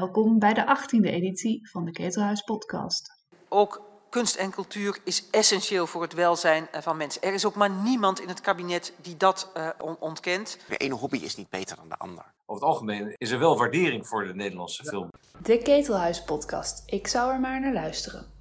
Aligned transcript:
Welkom 0.00 0.38
bij 0.38 0.54
de 0.54 0.76
18e 0.78 1.04
editie 1.04 1.68
van 1.70 1.84
de 1.84 1.90
Ketelhuis 1.90 2.42
Podcast. 2.42 3.24
Ook 3.48 3.82
kunst 4.10 4.34
en 4.34 4.50
cultuur 4.50 4.98
is 5.04 5.30
essentieel 5.30 5.86
voor 5.86 6.02
het 6.02 6.12
welzijn 6.12 6.68
eh, 6.70 6.80
van 6.80 6.96
mensen. 6.96 7.22
Er 7.22 7.34
is 7.34 7.46
ook 7.46 7.54
maar 7.54 7.70
niemand 7.70 8.20
in 8.20 8.28
het 8.28 8.40
kabinet 8.40 8.94
die 9.02 9.16
dat 9.16 9.52
uh, 9.56 9.68
ontkent. 9.98 10.58
De 10.68 10.76
ene 10.76 10.94
hobby 10.94 11.16
is 11.16 11.36
niet 11.36 11.48
beter 11.48 11.76
dan 11.76 11.88
de 11.88 11.96
ander. 11.96 12.24
Over 12.46 12.62
het 12.62 12.72
algemeen 12.72 13.14
is 13.16 13.30
er 13.30 13.38
wel 13.38 13.58
waardering 13.58 14.06
voor 14.06 14.26
de 14.26 14.34
Nederlandse 14.34 14.84
film. 14.84 15.08
De 15.42 15.58
Ketelhuis 15.58 16.24
Podcast. 16.24 16.82
Ik 16.86 17.06
zou 17.06 17.32
er 17.32 17.40
maar 17.40 17.60
naar 17.60 17.72
luisteren. 17.72 18.33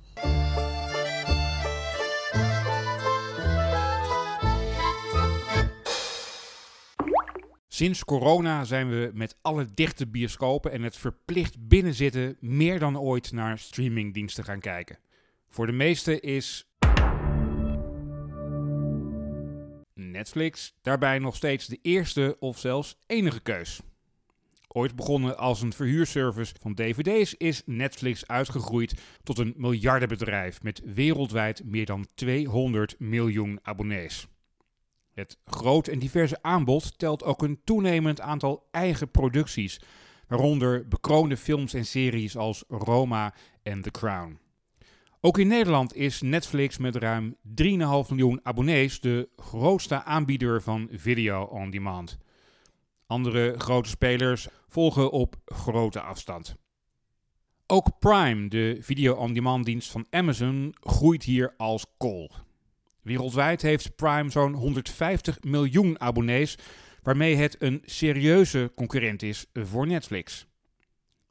Sinds 7.73 8.04
corona 8.05 8.63
zijn 8.63 8.90
we 8.90 9.12
met 9.13 9.38
alle 9.41 9.66
dichte 9.73 10.08
bioscopen 10.08 10.72
en 10.72 10.82
het 10.82 10.98
verplicht 10.98 11.68
binnenzitten 11.68 12.38
meer 12.40 12.80
dan 12.80 12.99
ooit 12.99 13.32
naar 13.32 13.58
streamingdiensten 13.58 14.44
gaan 14.44 14.59
kijken. 14.59 14.99
Voor 15.49 15.66
de 15.66 15.72
meesten 15.72 16.22
is 16.22 16.68
Netflix 19.94 20.76
daarbij 20.82 21.20
nog 21.20 21.36
steeds 21.36 21.68
de 21.68 21.80
eerste 21.82 22.36
of 22.40 22.59
zelfs 22.59 22.98
enige 23.05 23.41
keus. 23.41 23.82
Ooit 24.68 24.96
begonnen 24.96 25.38
als 25.38 25.62
een 25.62 25.74
verhuurservice 25.74 26.54
van 26.60 26.76
dvd's 26.76 27.34
is 27.34 27.62
Netflix 27.66 28.27
uitgegroeid 28.27 29.02
tot 29.24 29.38
een 29.38 29.54
miljardenbedrijf 29.58 30.63
met 30.63 30.82
wereldwijd 30.85 31.63
meer 31.63 31.85
dan 31.85 32.08
200 32.13 32.99
miljoen 32.99 33.60
abonnees. 33.62 34.27
Het 35.13 35.37
groot 35.45 35.87
en 35.87 35.99
diverse 35.99 36.37
aanbod 36.41 36.97
telt 36.97 37.23
ook 37.23 37.43
een 37.43 37.61
toenemend 37.63 38.21
aantal 38.21 38.67
eigen 38.71 39.11
producties, 39.11 39.81
waaronder 40.27 40.87
bekroonde 40.87 41.37
films 41.37 41.73
en 41.73 41.85
series 41.85 42.37
als 42.37 42.63
Roma 42.67 43.34
en 43.63 43.81
The 43.81 43.91
Crown. 43.91 44.39
Ook 45.21 45.37
in 45.37 45.47
Nederland 45.47 45.95
is 45.95 46.21
Netflix 46.21 46.77
met 46.77 46.95
ruim 46.95 47.35
3,5 47.45 47.53
miljoen 48.09 48.39
abonnees 48.43 48.99
de 48.99 49.29
grootste 49.35 50.03
aanbieder 50.03 50.61
van 50.61 50.87
video 50.91 51.43
on 51.43 51.69
demand. 51.69 52.17
Andere 53.07 53.59
grote 53.59 53.89
spelers 53.89 54.47
volgen 54.67 55.11
op 55.11 55.35
grote 55.45 56.01
afstand. 56.01 56.55
Ook 57.67 57.99
Prime, 57.99 58.47
de 58.47 58.77
video 58.79 59.13
on 59.13 59.34
demand 59.34 59.65
dienst 59.65 59.91
van 59.91 60.05
Amazon, 60.09 60.75
groeit 60.79 61.23
hier 61.23 61.53
als 61.57 61.85
kool. 61.97 62.31
Wereldwijd 63.04 63.62
heeft 63.62 63.96
Prime 63.96 64.29
zo'n 64.29 64.53
150 64.53 65.38
miljoen 65.41 66.01
abonnees, 66.01 66.57
waarmee 67.01 67.35
het 67.35 67.56
een 67.59 67.81
serieuze 67.85 68.72
concurrent 68.75 69.22
is 69.22 69.46
voor 69.53 69.88
Netflix. 69.88 70.47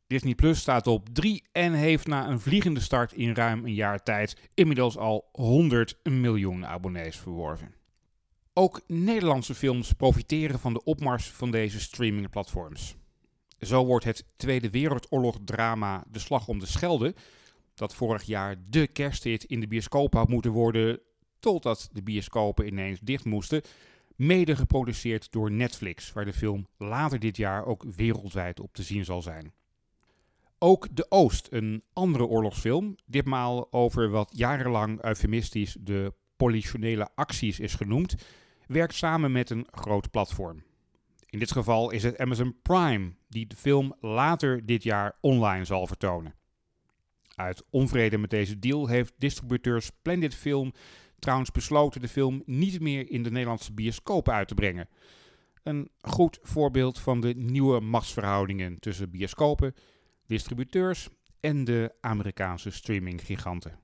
Disney 0.06 0.34
Plus 0.34 0.60
staat 0.60 0.86
op 0.86 1.08
3 1.12 1.44
en 1.52 1.72
heeft 1.72 2.06
na 2.06 2.28
een 2.28 2.40
vliegende 2.40 2.80
start 2.80 3.12
in 3.12 3.34
ruim 3.34 3.64
een 3.64 3.74
jaar 3.74 4.02
tijd 4.02 4.50
inmiddels 4.54 4.96
al 4.96 5.28
100 5.32 5.98
miljoen 6.02 6.66
abonnees 6.66 7.16
verworven. 7.16 7.74
Ook 8.52 8.80
Nederlandse 8.86 9.54
films 9.54 9.92
profiteren 9.92 10.58
van 10.58 10.72
de 10.72 10.84
opmars 10.84 11.30
van 11.30 11.50
deze 11.50 11.80
streamingplatforms. 11.80 12.96
Zo 13.60 13.84
wordt 13.84 14.04
het 14.04 14.24
Tweede 14.36 14.70
Wereldoorlog 14.70 15.38
drama 15.44 16.04
De 16.10 16.18
Slag 16.18 16.48
om 16.48 16.58
de 16.58 16.66
Schelde, 16.66 17.14
dat 17.74 17.94
vorig 17.94 18.22
jaar 18.22 18.56
de 18.68 18.86
kersthit 18.86 19.44
in 19.44 19.60
de 19.60 19.66
bioscoop 19.66 20.14
had 20.14 20.28
moeten 20.28 20.50
worden, 20.50 21.00
totdat 21.42 21.88
de 21.92 22.02
bioscopen 22.02 22.66
ineens 22.66 23.00
dicht 23.00 23.24
moesten, 23.24 23.62
mede 24.16 24.56
geproduceerd 24.56 25.32
door 25.32 25.50
Netflix, 25.50 26.12
waar 26.12 26.24
de 26.24 26.32
film 26.32 26.66
later 26.76 27.18
dit 27.18 27.36
jaar 27.36 27.66
ook 27.66 27.84
wereldwijd 27.96 28.60
op 28.60 28.74
te 28.74 28.82
zien 28.82 29.04
zal 29.04 29.22
zijn. 29.22 29.52
Ook 30.58 30.88
De 30.96 31.06
Oost, 31.08 31.48
een 31.50 31.82
andere 31.92 32.26
oorlogsfilm, 32.26 32.96
ditmaal 33.06 33.72
over 33.72 34.10
wat 34.10 34.32
jarenlang 34.34 35.04
eufemistisch 35.04 35.76
de 35.80 36.14
politionele 36.36 37.08
acties 37.14 37.60
is 37.60 37.74
genoemd, 37.74 38.14
werkt 38.66 38.94
samen 38.94 39.32
met 39.32 39.50
een 39.50 39.66
groot 39.70 40.10
platform. 40.10 40.62
In 41.26 41.38
dit 41.38 41.52
geval 41.52 41.90
is 41.90 42.02
het 42.02 42.18
Amazon 42.18 42.56
Prime 42.62 43.12
die 43.28 43.46
de 43.46 43.56
film 43.56 43.94
later 44.00 44.66
dit 44.66 44.82
jaar 44.82 45.16
online 45.20 45.64
zal 45.64 45.86
vertonen. 45.86 46.34
Uit 47.34 47.64
onvrede 47.70 48.18
met 48.18 48.30
deze 48.30 48.58
deal 48.58 48.86
heeft 48.86 49.14
distributeur 49.18 49.82
Splendid 49.82 50.34
Film 50.34 50.72
trouwens 51.22 51.50
besloten 51.50 52.00
de 52.00 52.08
film 52.08 52.42
niet 52.46 52.80
meer 52.80 53.10
in 53.10 53.22
de 53.22 53.30
Nederlandse 53.30 53.72
bioscoop 53.72 54.28
uit 54.28 54.48
te 54.48 54.54
brengen. 54.54 54.88
Een 55.62 55.90
goed 56.00 56.38
voorbeeld 56.42 56.98
van 56.98 57.20
de 57.20 57.34
nieuwe 57.34 57.80
machtsverhoudingen 57.80 58.78
tussen 58.78 59.10
bioscopen, 59.10 59.74
distributeurs 60.26 61.08
en 61.40 61.64
de 61.64 61.94
Amerikaanse 62.00 62.70
streaminggiganten. 62.70 63.78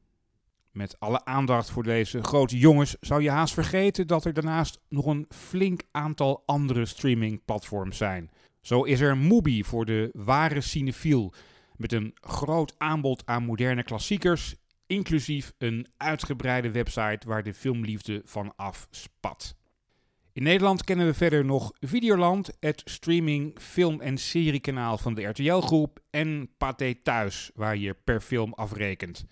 Met 0.71 1.00
alle 1.00 1.25
aandacht 1.25 1.71
voor 1.71 1.82
deze 1.82 2.22
grote 2.22 2.59
jongens 2.59 2.97
zou 3.00 3.22
je 3.22 3.31
haast 3.31 3.55
vergeten 3.55 4.06
dat 4.06 4.25
er 4.25 4.32
daarnaast 4.32 4.81
nog 4.88 5.06
een 5.06 5.26
flink 5.28 5.82
aantal 5.91 6.43
andere 6.47 6.87
streamingplatforms 6.87 7.97
zijn. 7.97 8.31
Zo 8.60 8.82
is 8.82 9.00
er 9.00 9.16
Mubi 9.16 9.65
voor 9.65 9.84
de 9.84 10.10
ware 10.12 10.60
cinefiel, 10.60 11.32
met 11.76 11.93
een 11.93 12.15
groot 12.20 12.75
aanbod 12.78 13.22
aan 13.26 13.44
moderne 13.44 13.82
klassiekers 13.82 14.56
inclusief 14.88 15.53
een 15.59 15.87
uitgebreide 15.97 16.71
website 16.71 17.26
waar 17.26 17.43
de 17.43 17.54
filmliefde 17.54 18.22
van 18.25 18.53
afspat. 18.56 19.56
In 20.32 20.43
Nederland 20.43 20.84
kennen 20.84 21.06
we 21.06 21.15
verder 21.15 21.44
nog 21.44 21.72
Videoland, 21.81 22.56
het 22.60 22.82
streaming 22.84 23.60
film- 23.60 24.00
en 24.00 24.19
seriekanaal 24.19 24.99
van 24.99 25.15
de 25.15 25.22
RTL-groep 25.22 26.00
en 26.10 26.50
Pathé 26.59 26.94
Thuis, 27.03 27.50
waar 27.54 27.76
je 27.76 27.97
per 28.04 28.21
film 28.21 28.53
afrekent. 28.53 29.26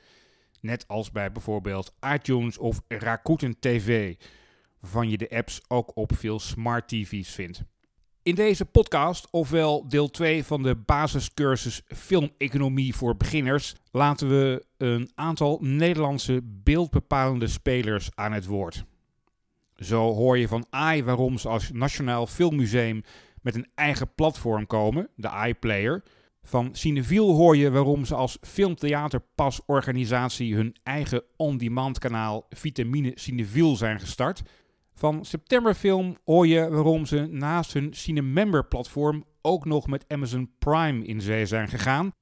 Net 0.61 0.89
als 0.89 1.11
bij 1.11 1.33
bijvoorbeeld 1.33 1.95
iTunes 2.15 2.59
of 2.59 2.81
Rakuten 2.89 3.59
TV, 3.59 4.15
waarvan 4.81 5.11
je 5.11 5.17
de 5.17 5.31
apps 5.31 5.61
ook 5.69 5.97
op 5.97 6.17
veel 6.17 6.39
smart 6.39 6.89
TV's 6.89 7.31
vindt. 7.31 7.65
In 8.27 8.35
deze 8.35 8.65
podcast, 8.65 9.29
ofwel 9.31 9.89
deel 9.89 10.11
2 10.11 10.45
van 10.45 10.63
de 10.63 10.77
basiscursus 10.77 11.83
Filmeconomie 11.87 12.95
voor 12.95 13.17
beginners, 13.17 13.75
laten 13.91 14.29
we 14.29 14.65
een 14.77 15.11
aantal 15.15 15.59
Nederlandse 15.63 16.41
beeldbepalende 16.43 17.47
spelers 17.47 18.11
aan 18.15 18.33
het 18.33 18.47
woord. 18.47 18.85
Zo 19.77 20.15
hoor 20.15 20.39
je 20.39 20.49
van 20.49 20.67
AI 20.71 21.05
waarom 21.05 21.39
ze 21.39 21.49
als 21.49 21.71
Nationaal 21.73 22.27
Filmmuseum 22.27 23.03
met 23.43 23.55
een 23.55 23.67
eigen 23.75 24.15
platform 24.15 24.67
komen, 24.67 25.09
de 25.15 25.31
iPlayer. 25.47 26.03
Van 26.43 26.69
Cineviel 26.73 27.35
hoor 27.35 27.57
je 27.57 27.71
waarom 27.71 28.05
ze 28.05 28.15
als 28.15 28.39
filmtheaterpasorganisatie 28.41 30.55
hun 30.55 30.77
eigen 30.83 31.23
on-demand 31.37 31.99
kanaal 31.99 32.47
Vitamine 32.51 33.13
Cineviel 33.15 33.77
zijn 33.77 34.01
gestart. 34.01 34.43
Van 34.99 35.25
Septemberfilm 35.25 36.17
hoor 36.25 36.47
je 36.47 36.69
waarom 36.71 37.07
ze 37.07 37.27
naast 37.31 37.73
hun 37.73 37.95
Cinemember 37.95 38.67
platform 38.67 39.25
ook 39.43 39.65
nog 39.65 39.87
met 39.87 40.05
Amazon 40.09 40.51
Prime 40.59 41.05
in 41.05 41.21
zee 41.21 41.47
zijn 41.47 41.69
gegaan. 41.69 42.13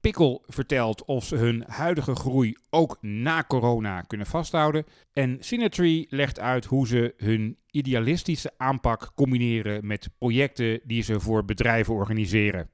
Pickle 0.00 0.40
vertelt 0.46 1.04
of 1.04 1.24
ze 1.24 1.36
hun 1.36 1.64
huidige 1.66 2.14
groei 2.14 2.56
ook 2.70 2.98
na 3.00 3.44
corona 3.44 4.00
kunnen 4.00 4.26
vasthouden. 4.26 4.84
En 5.12 5.36
Cinetree 5.40 6.06
legt 6.08 6.40
uit 6.40 6.64
hoe 6.64 6.86
ze 6.86 7.14
hun 7.16 7.58
idealistische 7.70 8.52
aanpak 8.56 9.12
combineren 9.14 9.86
met 9.86 10.08
projecten 10.18 10.80
die 10.84 11.02
ze 11.02 11.20
voor 11.20 11.44
bedrijven 11.44 11.94
organiseren. 11.94 12.70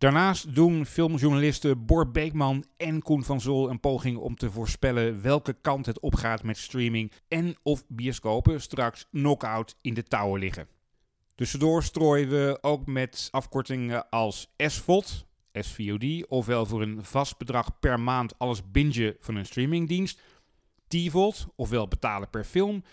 Daarnaast 0.00 0.54
doen 0.54 0.86
filmjournalisten 0.86 1.86
Bor 1.86 2.10
Beekman 2.10 2.64
en 2.76 3.02
Koen 3.02 3.24
van 3.24 3.40
Zol 3.40 3.70
een 3.70 3.80
poging 3.80 4.16
om 4.16 4.36
te 4.36 4.50
voorspellen 4.50 5.22
welke 5.22 5.52
kant 5.52 5.86
het 5.86 6.00
opgaat 6.00 6.42
met 6.42 6.56
streaming 6.56 7.12
en 7.28 7.56
of 7.62 7.84
bioscopen 7.88 8.60
straks 8.60 9.06
knock-out 9.10 9.76
in 9.80 9.94
de 9.94 10.02
touwen 10.02 10.40
liggen. 10.40 10.68
Tussendoor 11.34 11.82
strooien 11.82 12.28
we 12.28 12.58
ook 12.60 12.86
met 12.86 13.28
afkortingen 13.30 14.08
als 14.08 14.52
SVOD, 14.56 15.26
SVOD, 15.52 16.28
ofwel 16.28 16.66
voor 16.66 16.82
een 16.82 17.04
vast 17.04 17.38
bedrag 17.38 17.78
per 17.78 18.00
maand 18.00 18.38
alles 18.38 18.70
bingen 18.70 19.16
van 19.18 19.34
een 19.34 19.46
streamingdienst, 19.46 20.20
TVOD, 20.88 21.46
ofwel 21.56 21.88
betalen 21.88 22.30
per 22.30 22.44
film, 22.44 22.84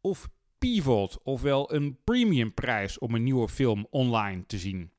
of 0.00 0.28
PVOD, 0.58 1.18
ofwel 1.22 1.74
een 1.74 1.98
premiumprijs 2.04 2.98
om 2.98 3.14
een 3.14 3.22
nieuwe 3.22 3.48
film 3.48 3.86
online 3.90 4.46
te 4.46 4.58
zien. 4.58 4.90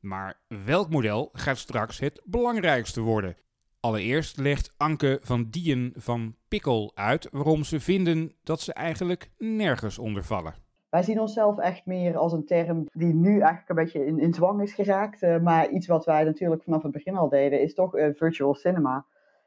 Maar 0.00 0.40
welk 0.64 0.90
model 0.90 1.28
gaat 1.32 1.58
straks 1.58 1.98
het 1.98 2.22
belangrijkste 2.24 3.00
worden? 3.00 3.36
Allereerst 3.80 4.38
legt 4.38 4.74
Anke 4.76 5.18
van 5.22 5.46
Dien 5.50 5.92
van 5.96 6.34
Pikkel 6.48 6.92
uit 6.94 7.28
waarom 7.32 7.64
ze 7.64 7.80
vinden 7.80 8.32
dat 8.42 8.60
ze 8.60 8.72
eigenlijk 8.72 9.30
nergens 9.38 9.98
onder 9.98 10.24
vallen. 10.24 10.54
Wij 10.90 11.02
zien 11.02 11.20
onszelf 11.20 11.58
echt 11.58 11.86
meer 11.86 12.16
als 12.16 12.32
een 12.32 12.46
term 12.46 12.86
die 12.92 13.14
nu 13.14 13.30
eigenlijk 13.30 13.68
een 13.68 13.74
beetje 13.74 14.06
in, 14.06 14.18
in 14.18 14.34
zwang 14.34 14.62
is 14.62 14.74
geraakt. 14.74 15.22
Uh, 15.22 15.38
maar 15.38 15.68
iets 15.68 15.86
wat 15.86 16.04
wij 16.04 16.24
natuurlijk 16.24 16.62
vanaf 16.62 16.82
het 16.82 16.92
begin 16.92 17.16
al 17.16 17.28
deden, 17.28 17.60
is 17.60 17.74
toch 17.74 17.96
uh, 17.96 18.14
virtual 18.14 18.54
cinema. 18.54 19.04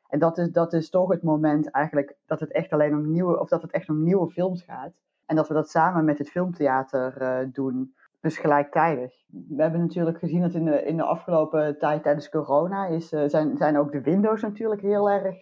En 0.07 0.19
dat 0.19 0.38
is, 0.38 0.51
dat 0.51 0.73
is 0.73 0.89
toch 0.89 1.09
het 1.09 1.23
moment 1.23 1.71
eigenlijk 1.71 2.15
dat 2.25 2.39
het 2.39 2.51
echt 2.51 2.71
alleen 2.71 2.94
om 2.94 3.11
nieuwe, 3.11 3.39
of 3.39 3.49
dat 3.49 3.61
het 3.61 3.71
echt 3.71 3.89
om 3.89 4.03
nieuwe 4.03 4.29
films 4.29 4.63
gaat. 4.63 4.94
En 5.25 5.35
dat 5.35 5.47
we 5.47 5.53
dat 5.53 5.69
samen 5.69 6.06
met 6.06 6.17
het 6.17 6.29
filmtheater 6.29 7.21
uh, 7.21 7.47
doen 7.53 7.95
dus 8.23 8.37
gelijktijdig. 8.37 9.13
We 9.27 9.61
hebben 9.61 9.79
natuurlijk 9.79 10.17
gezien 10.17 10.41
dat 10.41 10.53
in 10.53 10.65
de, 10.65 10.83
in 10.83 10.97
de 10.97 11.03
afgelopen 11.03 11.77
tijd 11.77 12.03
tijdens 12.03 12.29
corona 12.29 12.85
is, 12.87 13.09
zijn, 13.09 13.57
zijn 13.57 13.77
ook 13.77 13.91
de 13.91 14.01
Windows 14.01 14.41
natuurlijk 14.41 14.81
heel 14.81 15.09
erg 15.09 15.39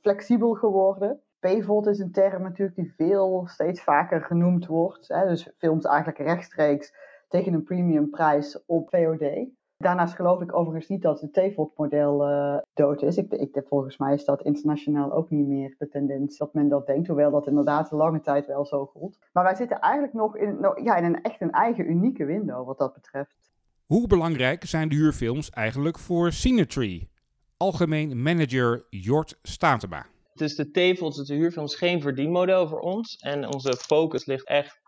flexibel 0.00 0.54
geworden. 0.54 1.20
PVOD 1.40 1.86
is 1.86 1.98
een 1.98 2.12
term 2.12 2.42
natuurlijk 2.42 2.76
die 2.76 2.94
veel 2.96 3.46
steeds 3.46 3.82
vaker 3.82 4.20
genoemd 4.20 4.66
wordt. 4.66 5.08
Hè? 5.08 5.26
Dus 5.26 5.52
films 5.58 5.84
eigenlijk 5.84 6.18
rechtstreeks 6.18 6.94
tegen 7.28 7.52
een 7.52 7.64
premium 7.64 8.10
prijs 8.10 8.64
op 8.66 8.88
VOD. 8.88 9.48
Daarnaast 9.78 10.14
geloof 10.14 10.40
ik 10.40 10.54
overigens 10.54 10.88
niet 10.88 11.02
dat 11.02 11.20
het 11.20 11.32
TVOD-model 11.32 12.28
uh, 12.28 12.54
eh, 12.54 12.62
dood 12.74 13.02
is. 13.02 13.16
Ik, 13.16 13.32
ik, 13.32 13.62
volgens 13.68 13.96
mij 13.96 14.14
is 14.14 14.24
dat 14.24 14.42
internationaal 14.42 15.12
ook 15.12 15.30
niet 15.30 15.46
meer 15.46 15.74
de 15.78 15.88
tendens 15.88 16.36
dat 16.36 16.54
men 16.54 16.68
dat 16.68 16.86
denkt, 16.86 17.06
hoewel 17.06 17.30
dat 17.30 17.46
inderdaad 17.46 17.90
de 17.90 17.96
lange 17.96 18.20
tijd 18.20 18.46
wel 18.46 18.66
zo 18.66 18.86
gold. 18.86 19.18
Maar 19.32 19.44
wij 19.44 19.54
zitten 19.54 19.78
eigenlijk 19.80 20.12
nog 20.12 20.36
in, 20.36 20.58
ja, 20.82 20.96
in 20.96 21.04
een 21.04 21.22
echt 21.22 21.40
een 21.40 21.50
eigen 21.50 21.90
unieke 21.90 22.24
window 22.24 22.66
wat 22.66 22.78
dat 22.78 22.92
betreft. 22.92 23.50
Hoe 23.86 24.06
belangrijk 24.06 24.64
zijn 24.64 24.88
de 24.88 24.94
huurfilms 24.94 25.50
eigenlijk 25.50 25.98
voor 25.98 26.32
Cinetree? 26.32 27.10
Algemeen 27.56 28.22
manager 28.22 28.86
Jort 28.90 29.38
Statema. 29.42 30.06
Dus 30.34 30.54
de 30.54 30.70
dus 30.70 31.26
de 31.26 31.34
huurfilms, 31.34 31.74
geen 31.74 32.00
verdienmodel 32.00 32.68
voor 32.68 32.80
ons. 32.80 33.16
En 33.16 33.52
onze 33.54 33.76
focus 33.76 34.26
ligt 34.26 34.46
echt 34.46 34.80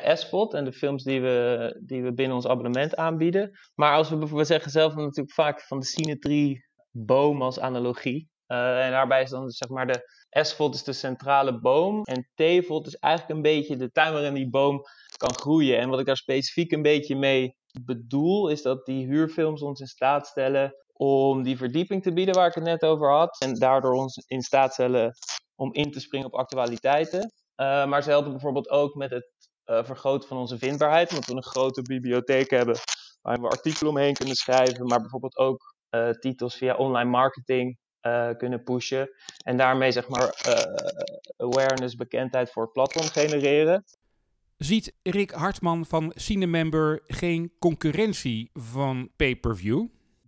bij 0.00 0.16
SVOD 0.16 0.54
en 0.54 0.64
de 0.64 0.72
films 0.72 1.02
die 1.02 1.20
we, 1.20 1.80
die 1.86 2.02
we 2.02 2.12
binnen 2.12 2.36
ons 2.36 2.46
abonnement 2.46 2.96
aanbieden. 2.96 3.58
Maar 3.74 3.96
als 3.96 4.08
we 4.08 4.16
bijvoorbeeld 4.16 4.48
zeggen 4.48 4.70
zelf 4.70 4.94
natuurlijk 4.94 5.32
vaak 5.32 5.60
van 5.60 5.78
de 5.78 5.86
Cinetrie 5.86 6.64
boom 6.90 7.42
als 7.42 7.60
analogie. 7.60 8.30
Uh, 8.46 8.84
en 8.84 8.90
daarbij 8.90 9.22
is 9.22 9.30
dan 9.30 9.50
zeg 9.50 9.68
maar 9.68 9.86
de 9.86 10.10
SVOD 10.30 10.74
is 10.74 10.84
de 10.84 10.92
centrale 10.92 11.60
boom 11.60 12.02
en 12.02 12.28
TVOD 12.34 12.86
is 12.86 12.96
eigenlijk 12.96 13.34
een 13.36 13.42
beetje 13.42 13.76
de 13.76 13.90
tuin 13.90 14.12
waarin 14.12 14.34
die 14.34 14.50
boom 14.50 14.82
kan 15.16 15.34
groeien. 15.34 15.78
En 15.78 15.88
wat 15.88 16.00
ik 16.00 16.06
daar 16.06 16.16
specifiek 16.16 16.72
een 16.72 16.82
beetje 16.82 17.16
mee 17.16 17.56
bedoel 17.84 18.48
is 18.48 18.62
dat 18.62 18.86
die 18.86 19.06
huurfilms 19.06 19.62
ons 19.62 19.80
in 19.80 19.86
staat 19.86 20.26
stellen 20.26 20.74
om 20.92 21.42
die 21.42 21.56
verdieping 21.56 22.02
te 22.02 22.12
bieden 22.12 22.34
waar 22.34 22.48
ik 22.48 22.54
het 22.54 22.64
net 22.64 22.84
over 22.84 23.10
had. 23.10 23.40
En 23.40 23.54
daardoor 23.54 23.92
ons 23.92 24.16
in 24.26 24.42
staat 24.42 24.72
stellen 24.72 25.12
om 25.54 25.72
in 25.72 25.90
te 25.90 26.00
springen 26.00 26.26
op 26.26 26.34
actualiteiten. 26.34 27.20
Uh, 27.56 27.86
maar 27.86 28.02
ze 28.02 28.10
helpen 28.10 28.30
bijvoorbeeld 28.30 28.70
ook 28.70 28.94
met 28.94 29.10
het 29.10 29.41
uh, 29.66 29.84
vergroten 29.84 30.28
van 30.28 30.36
onze 30.36 30.58
vindbaarheid. 30.58 31.10
Omdat 31.10 31.26
we 31.26 31.34
een 31.34 31.42
grote 31.42 31.82
bibliotheek 31.82 32.50
hebben 32.50 32.76
waar 33.22 33.40
we 33.40 33.48
artikelen 33.48 33.92
omheen 33.92 34.14
kunnen 34.14 34.34
schrijven. 34.34 34.86
Maar 34.86 35.00
bijvoorbeeld 35.00 35.36
ook 35.36 35.74
uh, 35.90 36.10
titels 36.10 36.56
via 36.56 36.74
online 36.74 37.10
marketing 37.10 37.80
kunnen 38.36 38.62
pushen. 38.62 39.10
En 39.44 39.56
daarmee 39.56 39.92
zeg 39.92 40.08
maar 40.08 40.34
awareness, 41.36 41.94
bekendheid 41.94 42.50
voor 42.50 42.62
het 42.62 42.72
platform 42.72 43.06
genereren. 43.06 43.84
Ziet 44.56 44.94
Rick 45.02 45.30
Hartman 45.30 45.86
van 45.86 46.12
Cinemember 46.14 47.00
geen 47.06 47.52
concurrentie 47.58 48.50
van 48.52 49.10
pay-per-view? 49.16 49.86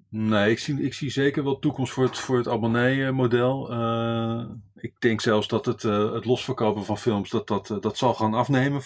Nee, 0.09 0.51
ik 0.51 0.59
zie, 0.59 0.83
ik 0.83 0.95
zie 0.95 1.11
zeker 1.11 1.45
wel 1.45 1.59
toekomst 1.59 1.93
voor 1.93 2.05
het, 2.05 2.19
voor 2.19 2.37
het 2.37 2.49
abonnee-model. 2.49 3.73
Uh, 3.73 4.51
ik 4.85 4.95
denk 4.99 5.21
zelfs 5.21 5.49
dat 5.49 5.67
het, 5.67 5.83
uh, 5.83 6.13
het 6.13 6.25
losverkopen 6.25 6.85
van 6.85 6.99
films, 6.99 7.31
dat, 7.31 7.47
dat, 7.47 7.71
uh, 7.71 7.81
dat 7.81 7.99
zal 7.99 8.15
gaan 8.15 8.35
afnemen, 8.35 8.83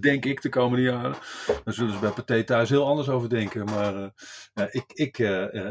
denk 0.00 0.24
ik, 0.24 0.42
de 0.42 0.48
komende 0.48 0.84
jaren. 0.84 1.16
Daar 1.64 1.74
zullen 1.74 1.92
ze 1.92 1.98
bij 1.98 2.10
Pathé 2.10 2.44
thuis 2.44 2.68
heel 2.68 2.86
anders 2.86 3.08
over 3.08 3.28
denken. 3.28 3.64
Maar 3.64 4.10
ik, 4.70 4.84
ik, 4.92 5.18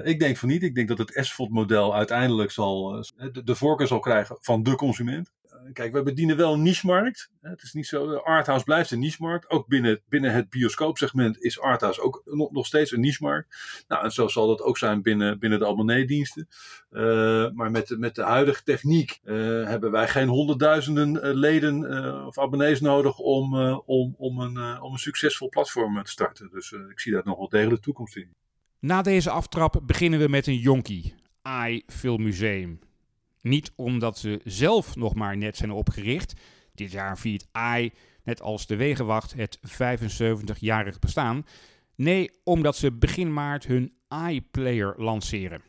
ik 0.03 0.19
denk 0.19 0.37
van 0.37 0.49
niet. 0.49 0.63
Ik 0.63 0.75
denk 0.75 0.87
dat 0.87 0.97
het 0.97 1.11
SVOD-model 1.13 1.95
uiteindelijk 1.95 2.51
zal, 2.51 3.05
de, 3.31 3.43
de 3.43 3.55
voorkeur 3.55 3.87
zal 3.87 3.99
krijgen 3.99 4.37
van 4.39 4.63
de 4.63 4.75
consument 4.75 5.31
kijk, 5.73 5.93
we 5.93 6.03
bedienen 6.03 6.37
wel 6.37 6.53
een 6.53 6.61
niche-markt. 6.61 7.29
Het 7.41 7.61
is 7.61 7.73
niet 7.73 7.87
zo, 7.87 8.15
arthouse 8.15 8.65
blijft 8.65 8.91
een 8.91 8.99
niche-markt. 8.99 9.49
Ook 9.49 9.67
binnen, 9.67 10.01
binnen 10.09 10.33
het 10.33 10.49
bioscoopsegment 10.49 11.43
is 11.43 11.59
arthouse 11.59 12.01
ook 12.01 12.21
nog, 12.25 12.51
nog 12.51 12.65
steeds 12.65 12.91
een 12.91 12.99
niche-markt. 12.99 13.55
Nou, 13.87 14.03
en 14.03 14.11
zo 14.11 14.27
zal 14.27 14.47
dat 14.47 14.61
ook 14.61 14.77
zijn 14.77 15.01
binnen, 15.01 15.39
binnen 15.39 15.59
de 15.59 15.67
abonneediensten. 15.67 16.47
Uh, 16.91 17.49
maar 17.51 17.71
met, 17.71 17.95
met 17.97 18.15
de 18.15 18.23
huidige 18.23 18.63
techniek 18.63 19.19
uh, 19.23 19.35
hebben 19.67 19.91
wij 19.91 20.07
geen 20.07 20.27
honderdduizenden 20.27 21.35
leden 21.35 22.25
of 22.25 22.39
abonnees 22.39 22.81
nodig 22.81 23.17
om, 23.17 23.55
om, 23.85 24.15
om, 24.17 24.39
een, 24.39 24.81
om 24.81 24.91
een 24.91 24.99
succesvol 24.99 25.49
platform 25.49 26.03
te 26.03 26.11
starten. 26.11 26.49
Dus 26.51 26.71
ik 26.71 26.99
zie 26.99 27.11
daar 27.11 27.25
nog 27.25 27.37
wel 27.37 27.49
degelijk 27.49 27.81
toekomst 27.81 28.15
in. 28.15 28.33
Na 28.79 29.01
deze 29.01 29.29
aftrap 29.29 29.81
beginnen 29.83 30.19
we 30.19 30.27
met 30.27 30.47
een 30.47 30.57
jonkie. 30.57 31.15
AI 31.41 31.83
Filmmuseum. 31.87 32.79
Niet 33.45 33.71
omdat 33.75 34.17
ze 34.17 34.41
zelf 34.43 34.95
nog 34.95 35.15
maar 35.15 35.37
net 35.37 35.57
zijn 35.57 35.71
opgericht. 35.71 36.33
Dit 36.73 36.91
jaar 36.91 37.17
viert 37.17 37.47
AI, 37.51 37.93
net 38.23 38.41
als 38.41 38.67
de 38.67 38.75
Wegenwacht, 38.75 39.33
het 39.33 39.59
75-jarig 39.59 40.99
bestaan. 40.99 41.45
Nee, 41.95 42.29
omdat 42.43 42.75
ze 42.75 42.91
begin 42.91 43.33
maart 43.33 43.65
hun 43.65 43.93
iPlayer 44.27 44.93
lanceren. 44.97 45.61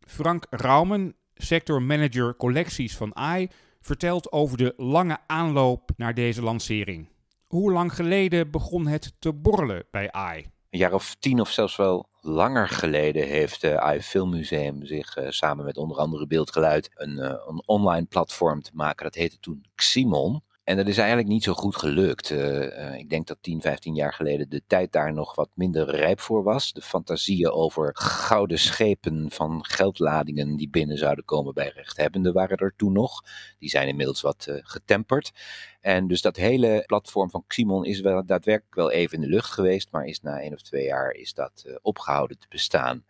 Frank 0.00 0.46
Raumen, 0.50 1.14
sectormanager 1.34 2.36
collecties 2.36 2.96
van 2.96 3.16
AI, 3.16 3.48
vertelt 3.80 4.32
over 4.32 4.56
de 4.56 4.74
lange 4.76 5.18
aanloop 5.26 5.90
naar 5.96 6.14
deze 6.14 6.42
lancering. 6.42 7.08
Hoe 7.46 7.72
lang 7.72 7.94
geleden 7.94 8.50
begon 8.50 8.86
het 8.86 9.14
te 9.18 9.32
borrelen 9.32 9.84
bij 9.90 10.12
AI? 10.12 10.46
Een 10.70 10.78
jaar 10.78 10.92
of 10.92 11.14
tien 11.14 11.40
of 11.40 11.50
zelfs 11.50 11.76
wel 11.76 12.09
langer 12.20 12.68
geleden 12.68 13.26
heeft 13.26 13.62
het 13.62 13.72
uh, 13.72 14.00
Filmmuseum 14.02 14.86
zich 14.86 15.16
uh, 15.16 15.26
samen 15.28 15.64
met 15.64 15.76
onder 15.76 15.96
andere 15.96 16.26
Beeldgeluid 16.26 16.90
een, 16.94 17.18
uh, 17.18 17.24
een 17.24 17.62
online 17.66 18.06
platform 18.06 18.62
te 18.62 18.70
maken. 18.74 19.04
Dat 19.04 19.14
heette 19.14 19.38
toen 19.40 19.64
Ximon. 19.74 20.42
En 20.64 20.76
dat 20.76 20.86
is 20.86 20.98
eigenlijk 20.98 21.28
niet 21.28 21.42
zo 21.42 21.52
goed 21.52 21.76
gelukt. 21.76 22.30
Uh, 22.30 22.98
ik 22.98 23.10
denk 23.10 23.26
dat 23.26 23.38
10, 23.40 23.60
15 23.60 23.94
jaar 23.94 24.12
geleden 24.12 24.48
de 24.48 24.62
tijd 24.66 24.92
daar 24.92 25.12
nog 25.12 25.34
wat 25.34 25.48
minder 25.54 25.90
rijp 25.90 26.20
voor 26.20 26.42
was. 26.42 26.72
De 26.72 26.82
fantasieën 26.82 27.50
over 27.50 27.90
gouden 27.96 28.58
schepen 28.58 29.30
van 29.30 29.64
geldladingen 29.64 30.56
die 30.56 30.70
binnen 30.70 30.98
zouden 30.98 31.24
komen 31.24 31.54
bij 31.54 31.72
rechthebbenden 31.74 32.32
waren 32.32 32.56
er 32.56 32.74
toen 32.76 32.92
nog. 32.92 33.24
Die 33.58 33.68
zijn 33.68 33.88
inmiddels 33.88 34.20
wat 34.20 34.46
uh, 34.48 34.56
getemperd. 34.62 35.32
En 35.80 36.08
dus 36.08 36.22
dat 36.22 36.36
hele 36.36 36.82
platform 36.86 37.30
van 37.30 37.44
Ximon 37.46 37.84
is 37.84 38.00
wel 38.00 38.26
daadwerkelijk 38.26 38.74
wel 38.74 38.90
even 38.90 39.14
in 39.14 39.20
de 39.20 39.34
lucht 39.34 39.50
geweest, 39.50 39.88
maar 39.90 40.04
is 40.04 40.20
na 40.20 40.40
één 40.40 40.52
of 40.52 40.62
twee 40.62 40.84
jaar 40.84 41.10
is 41.10 41.34
dat 41.34 41.78
opgehouden 41.82 42.38
te 42.38 42.46
bestaan. 42.48 43.04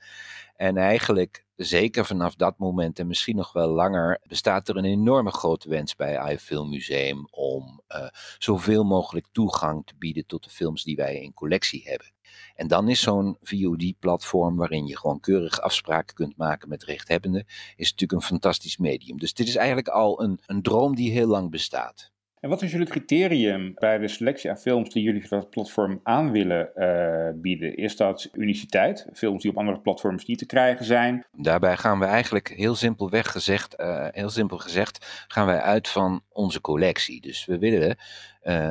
En 0.56 0.76
eigenlijk, 0.76 1.44
zeker 1.64 2.06
vanaf 2.06 2.34
dat 2.34 2.58
moment 2.58 2.98
en 2.98 3.06
misschien 3.06 3.36
nog 3.36 3.52
wel 3.52 3.68
langer, 3.68 4.20
bestaat 4.26 4.68
er 4.68 4.76
een 4.76 4.84
enorme 4.84 5.30
grote 5.30 5.68
wens 5.68 5.96
bij 5.96 6.32
iFilm 6.32 6.68
Museum 6.68 7.26
om 7.30 7.82
uh, 7.88 8.08
zoveel 8.38 8.84
mogelijk 8.84 9.26
toegang 9.32 9.86
te 9.86 9.94
bieden 9.98 10.26
tot 10.26 10.44
de 10.44 10.50
films 10.50 10.84
die 10.84 10.96
wij 10.96 11.20
in 11.20 11.34
collectie 11.34 11.82
hebben. 11.84 12.12
En 12.54 12.68
dan 12.68 12.88
is 12.88 13.00
zo'n 13.00 13.36
VOD-platform 13.42 14.56
waarin 14.56 14.86
je 14.86 14.98
gewoon 14.98 15.20
keurig 15.20 15.60
afspraken 15.60 16.14
kunt 16.14 16.36
maken 16.36 16.68
met 16.68 16.84
rechthebbenden, 16.84 17.46
is 17.76 17.90
natuurlijk 17.90 18.20
een 18.20 18.28
fantastisch 18.28 18.76
medium. 18.76 19.18
Dus 19.18 19.34
dit 19.34 19.48
is 19.48 19.56
eigenlijk 19.56 19.88
al 19.88 20.22
een, 20.22 20.40
een 20.46 20.62
droom 20.62 20.94
die 20.94 21.10
heel 21.10 21.26
lang 21.26 21.50
bestaat. 21.50 22.09
En 22.40 22.48
wat 22.48 22.62
is 22.62 22.70
jullie 22.70 22.86
criterium 22.86 23.72
bij 23.74 23.98
de 23.98 24.08
selectie 24.08 24.50
aan 24.50 24.58
films 24.58 24.90
die 24.90 25.02
jullie 25.02 25.28
dat 25.28 25.50
platform 25.50 26.00
aan 26.02 26.30
willen 26.30 26.70
uh, 26.76 27.40
bieden? 27.40 27.76
Is 27.76 27.96
dat 27.96 28.28
uniciteit? 28.32 29.06
Films 29.12 29.42
die 29.42 29.50
op 29.50 29.56
andere 29.56 29.80
platforms 29.80 30.24
niet 30.24 30.38
te 30.38 30.46
krijgen 30.46 30.84
zijn? 30.84 31.26
Daarbij 31.32 31.76
gaan 31.76 31.98
we 31.98 32.04
eigenlijk 32.04 32.48
heel 32.48 32.74
simpelweg 32.74 33.30
gezegd, 33.30 33.80
uh, 33.80 34.06
heel 34.10 34.30
simpel 34.30 34.58
gezegd, 34.58 35.24
gaan 35.28 35.46
wij 35.46 35.60
uit 35.60 35.88
van 35.88 36.22
onze 36.28 36.60
collectie. 36.60 37.20
Dus 37.20 37.44
we 37.44 37.58
willen 37.58 37.98
uh, 38.42 38.70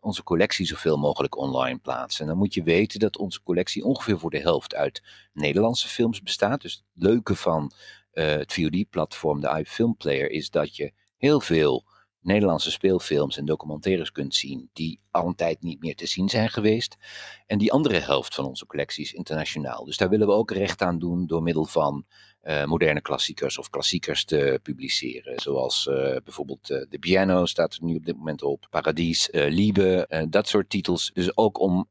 onze 0.00 0.22
collectie 0.22 0.66
zoveel 0.66 0.96
mogelijk 0.96 1.36
online 1.36 1.78
plaatsen. 1.78 2.20
En 2.20 2.26
dan 2.26 2.38
moet 2.38 2.54
je 2.54 2.62
weten 2.62 3.00
dat 3.00 3.18
onze 3.18 3.42
collectie 3.42 3.84
ongeveer 3.84 4.18
voor 4.18 4.30
de 4.30 4.40
helft 4.40 4.74
uit 4.74 5.02
Nederlandse 5.32 5.88
films 5.88 6.22
bestaat. 6.22 6.60
Dus 6.60 6.74
het 6.94 7.02
leuke 7.02 7.34
van 7.34 7.72
het 8.10 8.52
VOD-platform, 8.52 9.40
de 9.40 9.58
iFilm 9.58 9.96
Player, 9.96 10.30
is 10.30 10.50
dat 10.50 10.76
je 10.76 10.92
heel 11.16 11.40
veel 11.40 11.84
Nederlandse 12.26 12.70
speelfilms 12.70 13.36
en 13.36 13.44
documentaires 13.44 14.12
kunt 14.12 14.34
zien 14.34 14.70
die 14.72 15.00
al 15.10 15.26
een 15.26 15.34
tijd 15.34 15.62
niet 15.62 15.80
meer 15.80 15.96
te 15.96 16.06
zien 16.06 16.28
zijn 16.28 16.48
geweest. 16.48 16.96
En 17.46 17.58
die 17.58 17.72
andere 17.72 17.98
helft 17.98 18.34
van 18.34 18.44
onze 18.44 18.66
collectie 18.66 19.04
is 19.04 19.12
internationaal. 19.12 19.84
Dus 19.84 19.96
daar 19.96 20.08
willen 20.08 20.26
we 20.26 20.32
ook 20.32 20.50
recht 20.50 20.82
aan 20.82 20.98
doen 20.98 21.26
door 21.26 21.42
middel 21.42 21.64
van 21.64 22.04
uh, 22.42 22.64
moderne 22.64 23.00
klassiekers 23.00 23.58
of 23.58 23.70
klassiekers 23.70 24.24
te 24.24 24.60
publiceren. 24.62 25.40
Zoals 25.40 25.86
uh, 25.86 25.94
bijvoorbeeld 26.24 26.70
uh, 26.70 26.82
De 26.88 26.98
Piano 26.98 27.46
staat 27.46 27.74
er 27.74 27.84
nu 27.84 27.96
op 27.96 28.04
dit 28.04 28.16
moment 28.16 28.42
op, 28.42 28.66
Paradies, 28.70 29.28
Liebe, 29.32 30.26
dat 30.28 30.48
soort 30.48 30.70
titels. 30.70 31.10
Dus 31.14 31.36
ook 31.36 31.60
om 31.60 31.88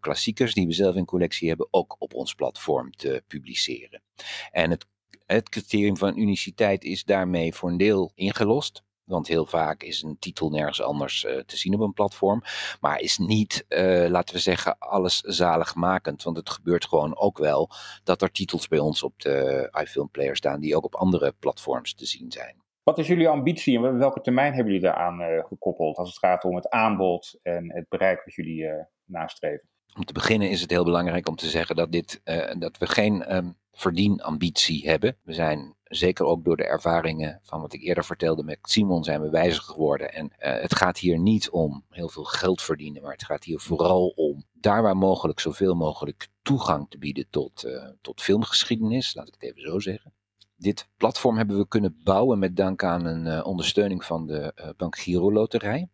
klassiekers 0.00 0.54
die 0.54 0.66
we 0.66 0.72
zelf 0.72 0.94
in 0.94 1.04
collectie 1.04 1.48
hebben 1.48 1.68
ook 1.70 1.96
op 1.98 2.14
ons 2.14 2.34
platform 2.34 2.90
te 2.90 3.22
publiceren. 3.26 4.02
En 4.50 4.70
het, 4.70 4.86
het 5.26 5.48
criterium 5.48 5.96
van 5.96 6.18
uniciteit 6.18 6.84
is 6.84 7.04
daarmee 7.04 7.54
voor 7.54 7.70
een 7.70 7.76
deel 7.76 8.12
ingelost. 8.14 8.82
Want 9.12 9.28
heel 9.28 9.46
vaak 9.46 9.82
is 9.82 10.02
een 10.02 10.16
titel 10.18 10.50
nergens 10.50 10.82
anders 10.82 11.24
uh, 11.24 11.38
te 11.38 11.56
zien 11.56 11.74
op 11.74 11.80
een 11.80 11.92
platform. 11.92 12.42
Maar 12.80 13.00
is 13.00 13.18
niet, 13.18 13.64
uh, 13.68 14.06
laten 14.08 14.34
we 14.34 14.40
zeggen, 14.40 14.78
alles 14.78 15.20
zaligmakend. 15.20 16.22
Want 16.22 16.36
het 16.36 16.50
gebeurt 16.50 16.84
gewoon 16.84 17.16
ook 17.16 17.38
wel 17.38 17.70
dat 18.04 18.22
er 18.22 18.30
titels 18.30 18.68
bij 18.68 18.78
ons 18.78 19.02
op 19.02 19.20
de 19.20 19.68
iFilm 19.82 20.10
Player 20.10 20.36
staan 20.36 20.60
die 20.60 20.76
ook 20.76 20.84
op 20.84 20.94
andere 20.94 21.34
platforms 21.38 21.94
te 21.94 22.06
zien 22.06 22.32
zijn. 22.32 22.60
Wat 22.82 22.98
is 22.98 23.06
jullie 23.06 23.28
ambitie 23.28 23.76
en 23.76 23.98
welke 23.98 24.20
termijn 24.20 24.54
hebben 24.54 24.72
jullie 24.72 24.88
daaraan 24.88 25.20
uh, 25.20 25.44
gekoppeld 25.44 25.96
als 25.96 26.08
het 26.08 26.18
gaat 26.18 26.44
om 26.44 26.54
het 26.54 26.68
aanbod 26.68 27.38
en 27.42 27.72
het 27.72 27.88
bereik 27.88 28.24
wat 28.24 28.34
jullie 28.34 28.86
nastreven? 29.04 29.68
Om 29.96 30.04
te 30.04 30.12
beginnen 30.12 30.50
is 30.50 30.60
het 30.60 30.70
heel 30.70 30.84
belangrijk 30.84 31.28
om 31.28 31.36
te 31.36 31.48
zeggen 31.48 31.76
dat, 31.76 31.92
dit, 31.92 32.20
uh, 32.24 32.52
dat 32.58 32.78
we 32.78 32.86
geen 32.86 33.36
um, 33.36 33.56
verdienambitie 33.72 34.88
hebben. 34.88 35.16
We 35.22 35.32
zijn 35.32 35.74
zeker 35.94 36.24
ook 36.24 36.44
door 36.44 36.56
de 36.56 36.64
ervaringen 36.64 37.40
van 37.42 37.60
wat 37.60 37.72
ik 37.72 37.82
eerder 37.82 38.04
vertelde 38.04 38.42
met 38.42 38.58
Simon 38.62 39.04
zijn 39.04 39.20
we 39.20 39.30
wijzer 39.30 39.62
geworden. 39.62 40.12
En 40.12 40.24
uh, 40.24 40.32
het 40.38 40.76
gaat 40.76 40.98
hier 40.98 41.18
niet 41.18 41.50
om 41.50 41.84
heel 41.90 42.08
veel 42.08 42.24
geld 42.24 42.62
verdienen, 42.62 43.02
maar 43.02 43.12
het 43.12 43.24
gaat 43.24 43.44
hier 43.44 43.60
vooral 43.60 44.08
om 44.08 44.44
daar 44.52 44.82
waar 44.82 44.96
mogelijk 44.96 45.40
zoveel 45.40 45.74
mogelijk 45.74 46.28
toegang 46.42 46.86
te 46.90 46.98
bieden 46.98 47.26
tot, 47.30 47.64
uh, 47.64 47.88
tot 48.00 48.22
filmgeschiedenis, 48.22 49.14
laat 49.14 49.28
ik 49.28 49.34
het 49.34 49.42
even 49.42 49.60
zo 49.60 49.78
zeggen. 49.78 50.12
Dit 50.56 50.88
platform 50.96 51.36
hebben 51.36 51.58
we 51.58 51.68
kunnen 51.68 52.00
bouwen 52.04 52.38
met 52.38 52.56
dank 52.56 52.84
aan 52.84 53.04
een 53.04 53.26
uh, 53.26 53.46
ondersteuning 53.46 54.04
van 54.04 54.26
de 54.26 54.74
Bank 54.76 54.98
Giro 54.98 55.32
Loterij. 55.32 55.88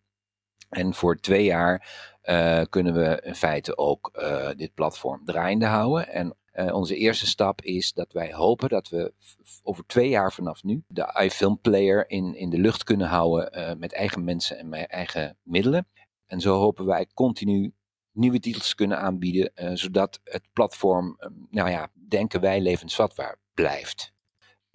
En 0.69 0.95
voor 0.95 1.17
twee 1.17 1.45
jaar 1.45 1.89
kunnen 2.71 2.95
we 2.95 3.21
in 3.25 3.35
feite 3.35 3.77
ook 3.77 4.23
dit 4.57 4.75
platform 4.75 5.25
draaiende 5.25 5.67
houden. 5.67 6.09
En 6.09 6.37
uh, 6.59 6.75
onze 6.75 6.97
eerste 6.97 7.27
stap 7.27 7.63
is 7.63 7.93
dat 7.93 8.13
wij 8.13 8.33
hopen 8.33 8.69
dat 8.69 8.89
we 8.89 9.13
over 9.63 9.87
twee 9.87 10.09
jaar 10.09 10.33
vanaf 10.33 10.63
nu 10.63 10.83
de 10.87 11.21
iFilm 11.25 11.61
Player 11.61 12.11
in, 12.11 12.35
in 12.35 12.51
de 12.51 12.59
lucht 12.59 12.85
kunnen 12.85 13.07
houden 13.07 13.79
met 13.79 13.93
eigen 13.93 14.25
mensen 14.25 14.59
en 14.59 14.69
met 14.69 14.87
eigen 14.87 15.37
middelen. 15.43 15.87
En 16.27 16.41
zo 16.41 16.59
hopen 16.59 16.87
wij 16.87 17.07
continu 17.15 17.73
nieuwe 18.13 18.41
titels 18.41 18.75
kunnen 18.75 18.99
aanbieden, 18.99 19.79
zodat 19.79 20.21
het 20.25 20.43
platform, 20.53 21.19
nou 21.51 21.71
ja, 21.71 21.91
denken 22.09 22.41
wij 22.41 22.61
levensvatbaar 22.61 23.39
blijft. 23.55 24.13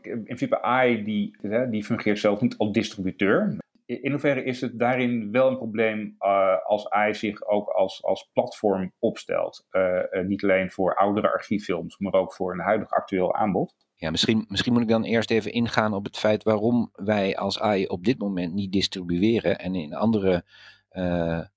In 0.02 0.24
principe, 0.24 0.62
AI 0.62 1.04
die, 1.04 1.38
die 1.70 1.84
fungeert 1.84 2.20
zelf 2.20 2.42
niet 2.42 2.58
als 2.58 2.72
distributeur 2.72 3.58
in 4.02 4.12
hoeverre 4.12 4.44
is 4.44 4.62
het 4.62 4.80
daarin 4.80 5.32
wel 5.32 5.50
een 5.50 5.58
probleem 5.58 6.16
uh, 6.20 6.66
als 6.66 6.90
AI 6.90 7.14
zich 7.14 7.46
ook 7.48 7.70
als, 7.70 8.04
als 8.04 8.30
platform 8.34 8.92
opstelt? 9.00 9.68
Uh, 9.72 9.82
uh, 10.12 10.26
niet 10.26 10.44
alleen 10.44 10.72
voor 10.72 10.96
oudere 10.96 11.32
archieffilms, 11.32 11.98
maar 11.98 12.14
ook 12.14 12.34
voor 12.34 12.54
een 12.54 12.60
huidig 12.60 12.90
actueel 12.90 13.36
aanbod? 13.36 13.76
Ja, 13.96 14.12
misschien, 14.12 14.46
misschien 14.48 14.74
moet 14.74 14.82
ik 14.82 14.88
dan 14.88 15.04
eerst 15.04 15.32
even 15.32 15.52
ingaan 15.52 15.94
op 15.94 16.06
het 16.06 16.18
feit 16.18 16.44
waarom 16.44 16.90
wij 16.94 17.38
als 17.38 17.60
AI 17.60 17.86
op 17.86 18.06
dit 18.06 18.18
moment 18.18 18.54
niet 18.54 18.72
distribueren 18.72 19.60
en 19.60 19.76
in 19.76 19.94
andere 19.94 20.46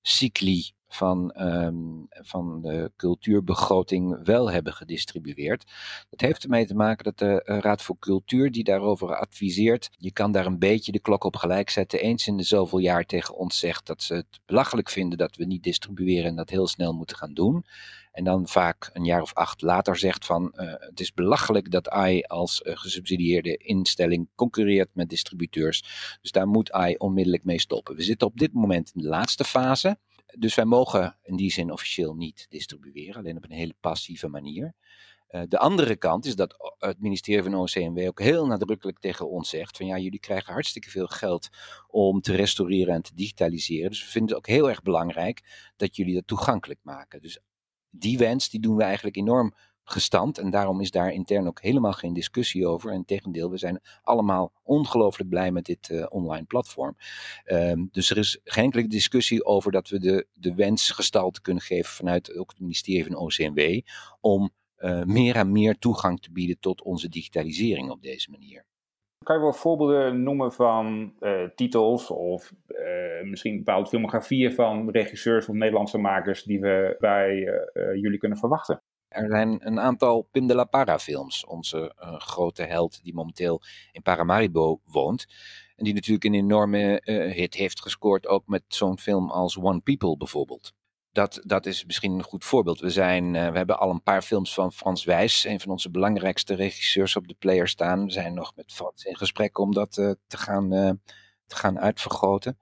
cycli 0.02 0.75
van, 0.88 1.34
um, 1.40 2.06
van 2.08 2.60
de 2.60 2.92
cultuurbegroting 2.96 4.24
wel 4.24 4.50
hebben 4.50 4.72
gedistribueerd. 4.72 5.64
Dat 6.10 6.20
heeft 6.20 6.44
ermee 6.44 6.66
te 6.66 6.74
maken 6.74 7.04
dat 7.04 7.18
de 7.18 7.42
uh, 7.44 7.58
Raad 7.58 7.82
voor 7.82 7.98
Cultuur, 7.98 8.50
die 8.50 8.64
daarover 8.64 9.16
adviseert, 9.16 9.90
je 9.96 10.12
kan 10.12 10.32
daar 10.32 10.46
een 10.46 10.58
beetje 10.58 10.92
de 10.92 11.00
klok 11.00 11.24
op 11.24 11.36
gelijk 11.36 11.70
zetten, 11.70 12.00
eens 12.00 12.26
in 12.26 12.36
de 12.36 12.42
zoveel 12.42 12.78
jaar 12.78 13.04
tegen 13.04 13.36
ons 13.36 13.58
zegt 13.58 13.86
dat 13.86 14.02
ze 14.02 14.14
het 14.14 14.40
belachelijk 14.46 14.90
vinden 14.90 15.18
dat 15.18 15.36
we 15.36 15.44
niet 15.44 15.62
distribueren 15.62 16.24
en 16.24 16.36
dat 16.36 16.50
heel 16.50 16.66
snel 16.66 16.92
moeten 16.92 17.16
gaan 17.16 17.34
doen. 17.34 17.64
En 18.16 18.24
dan 18.24 18.48
vaak 18.48 18.90
een 18.92 19.04
jaar 19.04 19.22
of 19.22 19.34
acht 19.34 19.62
later 19.62 19.96
zegt 19.96 20.26
van 20.26 20.52
uh, 20.54 20.72
het 20.78 21.00
is 21.00 21.12
belachelijk 21.12 21.70
dat 21.70 21.88
AI 21.88 22.22
als 22.22 22.62
uh, 22.62 22.76
gesubsidieerde 22.76 23.56
instelling 23.56 24.28
concurreert 24.34 24.88
met 24.92 25.08
distributeurs. 25.08 25.84
Dus 26.20 26.30
daar 26.30 26.46
moet 26.46 26.72
AI 26.72 26.94
onmiddellijk 26.96 27.44
mee 27.44 27.60
stoppen. 27.60 27.96
We 27.96 28.02
zitten 28.02 28.26
op 28.26 28.38
dit 28.38 28.52
moment 28.52 28.92
in 28.94 29.02
de 29.02 29.08
laatste 29.08 29.44
fase 29.44 29.98
dus 30.38 30.54
wij 30.54 30.64
mogen 30.64 31.18
in 31.22 31.36
die 31.36 31.52
zin 31.52 31.72
officieel 31.72 32.14
niet 32.14 32.46
distribueren, 32.48 33.14
alleen 33.14 33.36
op 33.36 33.44
een 33.44 33.50
hele 33.50 33.74
passieve 33.80 34.28
manier. 34.28 34.74
Uh, 35.30 35.42
de 35.48 35.58
andere 35.58 35.96
kant 35.96 36.24
is 36.24 36.36
dat 36.36 36.74
het 36.78 37.00
ministerie 37.00 37.42
van 37.42 37.54
OCMW 37.54 38.06
ook 38.06 38.20
heel 38.20 38.46
nadrukkelijk 38.46 38.98
tegen 38.98 39.30
ons 39.30 39.48
zegt: 39.48 39.76
van 39.76 39.86
ja, 39.86 39.98
jullie 39.98 40.20
krijgen 40.20 40.52
hartstikke 40.52 40.90
veel 40.90 41.06
geld 41.06 41.48
om 41.88 42.20
te 42.20 42.34
restaureren 42.34 42.94
en 42.94 43.02
te 43.02 43.14
digitaliseren. 43.14 43.90
Dus 43.90 44.04
we 44.04 44.10
vinden 44.10 44.28
het 44.28 44.38
ook 44.38 44.54
heel 44.54 44.68
erg 44.68 44.82
belangrijk 44.82 45.70
dat 45.76 45.96
jullie 45.96 46.14
dat 46.14 46.26
toegankelijk 46.26 46.80
maken. 46.82 47.22
Dus 47.22 47.40
die 47.90 48.18
wens 48.18 48.50
die 48.50 48.60
doen 48.60 48.76
we 48.76 48.82
eigenlijk 48.82 49.16
enorm 49.16 49.54
gestand. 49.88 50.38
En 50.38 50.50
daarom 50.50 50.80
is 50.80 50.90
daar 50.90 51.12
intern 51.12 51.46
ook 51.46 51.62
helemaal 51.62 51.92
geen 51.92 52.12
discussie 52.12 52.66
over. 52.66 52.92
En 52.92 53.04
tegendeel, 53.04 53.50
we 53.50 53.56
zijn 53.56 53.80
allemaal 54.02 54.52
ongelooflijk 54.62 55.30
blij 55.30 55.52
met 55.52 55.64
dit 55.64 55.88
uh, 55.88 56.06
online 56.08 56.44
platform. 56.44 56.96
Um, 57.46 57.88
dus 57.92 58.10
er 58.10 58.18
is 58.18 58.40
geen 58.44 58.64
enkele 58.64 58.86
discussie 58.86 59.44
over 59.44 59.72
dat 59.72 59.88
we 59.88 59.98
de, 59.98 60.26
de 60.32 60.54
wens 60.54 60.90
gestalte 60.90 61.40
kunnen 61.40 61.62
geven 61.62 61.94
vanuit 61.94 62.36
ook 62.36 62.50
het 62.50 62.60
ministerie 62.60 63.04
van 63.04 63.16
OCMW. 63.16 63.80
Om 64.20 64.50
uh, 64.78 65.02
meer 65.02 65.36
en 65.36 65.52
meer 65.52 65.78
toegang 65.78 66.20
te 66.20 66.32
bieden 66.32 66.58
tot 66.58 66.82
onze 66.82 67.08
digitalisering 67.08 67.90
op 67.90 68.02
deze 68.02 68.30
manier. 68.30 68.64
Kan 69.24 69.36
je 69.36 69.42
wel 69.42 69.52
voorbeelden 69.52 70.22
noemen 70.22 70.52
van 70.52 71.14
uh, 71.20 71.48
titels 71.54 72.10
of 72.10 72.52
misschien 73.22 73.56
bepaalde 73.56 73.88
filmografieën 73.88 74.52
van 74.52 74.90
regisseurs 74.90 75.48
of 75.48 75.54
Nederlandse 75.54 75.98
makers 75.98 76.42
die 76.42 76.60
we 76.60 76.96
bij 76.98 77.36
jullie 77.94 78.18
kunnen 78.18 78.38
verwachten? 78.38 78.80
Er 79.16 79.30
zijn 79.30 79.66
een 79.66 79.80
aantal 79.80 80.28
Pim 80.30 80.46
de 80.46 80.54
la 80.54 80.64
Parra 80.64 80.98
films, 80.98 81.44
onze 81.44 81.94
uh, 82.00 82.20
grote 82.20 82.62
held 82.62 83.02
die 83.02 83.14
momenteel 83.14 83.62
in 83.92 84.02
Paramaribo 84.02 84.80
woont. 84.84 85.26
En 85.76 85.84
die 85.84 85.94
natuurlijk 85.94 86.24
een 86.24 86.34
enorme 86.34 87.02
uh, 87.04 87.32
hit 87.32 87.54
heeft 87.54 87.80
gescoord, 87.80 88.26
ook 88.26 88.46
met 88.46 88.62
zo'n 88.68 88.98
film 88.98 89.30
als 89.30 89.58
One 89.58 89.80
People 89.80 90.16
bijvoorbeeld. 90.16 90.72
Dat, 91.12 91.40
dat 91.42 91.66
is 91.66 91.84
misschien 91.84 92.12
een 92.12 92.22
goed 92.22 92.44
voorbeeld. 92.44 92.80
We, 92.80 92.90
zijn, 92.90 93.34
uh, 93.34 93.50
we 93.50 93.56
hebben 93.56 93.78
al 93.78 93.90
een 93.90 94.02
paar 94.02 94.22
films 94.22 94.54
van 94.54 94.72
Frans 94.72 95.04
Wijs, 95.04 95.44
een 95.44 95.60
van 95.60 95.70
onze 95.70 95.90
belangrijkste 95.90 96.54
regisseurs, 96.54 97.16
op 97.16 97.28
de 97.28 97.36
player 97.38 97.68
staan. 97.68 98.04
We 98.04 98.12
zijn 98.12 98.34
nog 98.34 98.52
met 98.56 98.72
Frans 98.72 99.04
in 99.04 99.16
gesprek 99.16 99.58
om 99.58 99.72
dat 99.72 99.92
te, 99.92 100.18
gaan, 100.28 100.68
te 101.46 101.56
gaan 101.56 101.78
uitvergroten. 101.78 102.58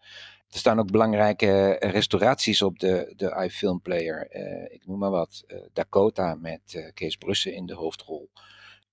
Er 0.55 0.61
staan 0.61 0.79
ook 0.79 0.91
belangrijke 0.91 1.77
restauraties 1.81 2.63
op 2.63 2.79
de, 2.79 3.13
de 3.17 3.45
iFilm 3.45 3.81
Player. 3.81 4.37
Uh, 4.37 4.75
ik 4.75 4.87
noem 4.87 4.99
maar 4.99 5.11
wat. 5.11 5.43
Uh, 5.47 5.59
Dakota 5.73 6.35
met 6.35 6.91
Kees 6.95 7.17
Brussen 7.17 7.55
in 7.55 7.67
de 7.67 7.75
hoofdrol. 7.75 8.31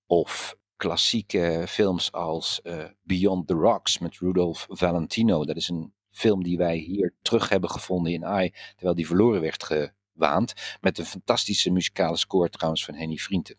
Of 0.05 0.55
klassieke 0.75 1.63
films 1.67 2.11
als 2.11 2.61
Beyond 3.03 3.47
the 3.47 3.53
Rocks 3.53 3.99
met 3.99 4.17
Rudolph 4.17 4.65
Valentino. 4.69 5.45
Dat 5.45 5.55
is 5.55 5.69
een 5.69 5.93
film 6.11 6.43
die 6.43 6.57
wij 6.57 6.77
hier 6.77 7.13
terug 7.21 7.49
hebben 7.49 7.69
gevonden 7.69 8.13
in 8.13 8.25
AI, 8.25 8.53
terwijl 8.71 8.95
die 8.95 9.07
verloren 9.07 9.41
werd 9.41 9.63
gewaand. 9.63 10.53
Met 10.79 10.97
een 10.97 11.05
fantastische 11.05 11.71
muzikale 11.71 12.17
score 12.17 12.49
trouwens 12.49 12.85
van 12.85 12.95
Henny 12.95 13.17
Vrienden. 13.17 13.55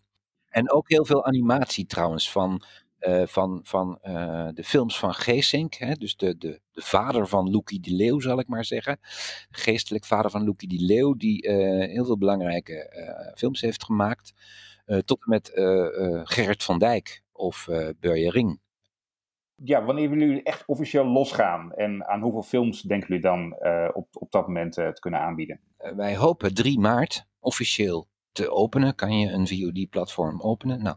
En 0.48 0.72
ook 0.72 0.88
heel 0.88 1.04
veel 1.04 1.24
animatie 1.24 1.86
trouwens 1.86 2.30
van 2.30 2.62
uh, 3.08 3.26
van, 3.26 3.60
van 3.62 3.98
uh, 4.02 4.48
de 4.54 4.64
films 4.64 4.98
van 4.98 5.14
Geesink. 5.14 5.74
Hè, 5.74 5.94
dus 5.94 6.16
de, 6.16 6.38
de, 6.38 6.60
de 6.72 6.80
vader 6.80 7.26
van 7.28 7.50
Loekie 7.50 7.80
de 7.80 7.94
Leeuw, 7.94 8.20
zal 8.20 8.38
ik 8.38 8.48
maar 8.48 8.64
zeggen. 8.64 8.98
Geestelijk 9.50 10.04
vader 10.04 10.30
van 10.30 10.44
Loekie 10.44 10.68
de 10.68 10.84
Leeuw, 10.84 11.14
die 11.14 11.46
uh, 11.46 11.52
heel 11.88 12.04
veel 12.04 12.18
belangrijke 12.18 12.90
films 13.34 13.60
heeft 13.60 13.84
gemaakt. 13.84 14.32
tot 15.04 15.18
en 15.24 15.30
met 15.30 15.50
Gerrit 16.24 16.62
van 16.62 16.78
Dijk 16.78 17.22
of 17.32 17.68
Burje 18.00 18.30
Ring. 18.30 18.60
Ja, 19.54 19.84
wanneer 19.84 20.10
willen 20.10 20.26
jullie 20.26 20.42
echt 20.42 20.66
officieel 20.66 21.04
losgaan? 21.04 21.72
En 21.72 22.06
aan 22.06 22.20
hoeveel 22.20 22.42
films 22.42 22.82
denken 22.82 23.08
jullie 23.08 23.22
dan 23.22 23.56
op, 23.94 24.08
op 24.12 24.30
dat 24.30 24.46
moment 24.46 24.72
te 24.72 24.96
kunnen 25.00 25.20
aanbieden? 25.20 25.60
wij 25.96 26.16
hopen 26.16 26.54
3 26.54 26.78
maart 26.78 27.26
officieel 27.40 28.08
te 28.32 28.50
openen, 28.50 28.94
kan 28.94 29.18
je 29.18 29.30
een 29.30 29.48
VOD-platform 29.48 30.40
openen. 30.40 30.82
Nou, 30.82 30.96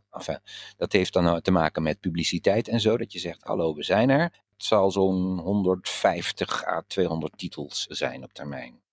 dat 0.77 0.91
heeft 0.91 1.13
dan 1.13 1.41
te 1.41 1.51
maken 1.51 1.83
met 1.83 1.99
publiciteit 1.99 2.67
en 2.67 2.79
zo, 2.79 2.97
dat 2.97 3.13
je 3.13 3.19
zegt, 3.19 3.43
hallo, 3.43 3.75
we 3.75 3.83
zijn 3.83 4.09
er. 4.09 4.21
Het 4.53 4.63
zal 4.65 4.91
zo'n 4.91 5.39
150 5.39 6.65
à 6.65 6.83
200 6.87 7.37
titels 7.37 7.85
zijn 7.89 8.23
op 8.23 8.33
termijn. 8.33 8.83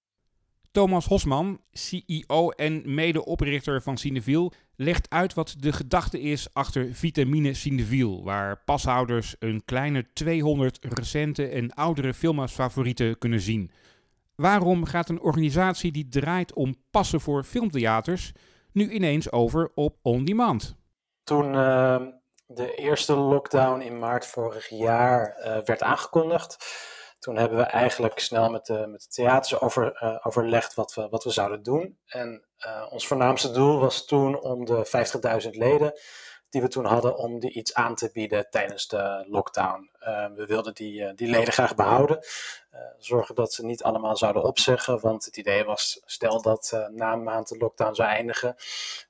Thomas 0.71 1.07
Hosman, 1.07 1.61
CEO 1.73 2.51
en 2.51 2.95
medeoprichter 2.95 3.83
van 3.83 3.99
Cineviel, 3.99 4.53
legt 4.77 5.11
uit 5.11 5.35
wat 5.35 5.57
de 5.59 5.73
gedachte 5.73 6.21
is 6.21 6.55
achter 6.55 6.95
Vitamine 6.95 7.55
Cineviel, 7.55 8.25
waar 8.25 8.63
pashouders 8.65 9.37
een 9.39 9.63
kleine 9.65 10.07
200 10.13 10.79
recente 10.81 11.47
en 11.49 11.75
oudere 11.75 12.15
filmers 12.15 12.57
kunnen 13.19 13.41
zien. 13.41 13.71
Waarom 14.35 14.85
gaat 14.85 15.09
een 15.09 15.21
organisatie 15.21 15.93
die 15.93 16.09
draait 16.09 16.53
om 16.53 16.75
passen 16.91 17.21
voor 17.21 17.45
filmtheaters 17.45 18.33
nu 18.73 18.91
ineens 18.91 19.33
over 19.33 19.71
op 19.75 19.97
on-demand? 20.03 20.77
Toen 21.25 21.55
uh, 21.55 22.01
de 22.47 22.75
eerste 22.75 23.15
lockdown 23.15 23.81
in 23.81 23.99
maart 23.99 24.27
vorig 24.27 24.69
jaar 24.69 25.37
uh, 25.39 25.59
werd 25.65 25.83
aangekondigd, 25.83 26.57
toen 27.19 27.37
hebben 27.37 27.59
we 27.59 27.65
eigenlijk 27.65 28.19
snel 28.19 28.51
met 28.51 28.67
de, 28.67 28.87
met 28.87 29.15
theaters 29.15 29.61
over, 29.61 30.03
uh, 30.03 30.19
overlegd 30.23 30.75
wat 30.75 30.95
we, 30.95 31.09
wat 31.09 31.25
we 31.25 31.31
zouden 31.31 31.62
doen. 31.62 31.99
En 32.07 32.47
ons 32.91 33.07
voornaamste 33.07 33.51
doel 33.51 33.79
was 33.79 34.05
toen 34.05 34.41
om 34.41 34.65
de 34.65 34.87
50.000 35.45 35.51
leden 35.51 35.93
die 36.53 36.63
we 36.63 36.69
toen 36.69 36.85
hadden 36.85 37.17
om 37.17 37.41
die 37.41 37.53
iets 37.53 37.75
aan 37.75 37.95
te 37.95 38.11
bieden 38.13 38.47
tijdens 38.51 38.89
de 38.89 39.25
lockdown. 39.29 39.91
Uh, 40.01 40.27
we 40.35 40.47
wilden 40.47 40.75
die, 40.75 41.01
uh, 41.01 41.11
die 41.15 41.29
leden 41.29 41.53
graag 41.53 41.75
behouden. 41.75 42.19
Uh, 42.75 42.81
zorgen 42.99 43.35
dat 43.35 43.53
ze 43.53 43.65
niet 43.65 43.83
allemaal 43.83 44.17
zouden 44.17 44.43
opzeggen. 44.43 45.01
Want 45.01 45.25
het 45.25 45.37
idee 45.37 45.65
was, 45.65 46.01
stel 46.05 46.43
dat 46.43 46.87
na 46.91 47.13
een 47.13 47.23
maand 47.23 47.49
de 47.49 47.57
lockdown 47.57 47.95
zou 47.95 48.09
eindigen, 48.09 48.57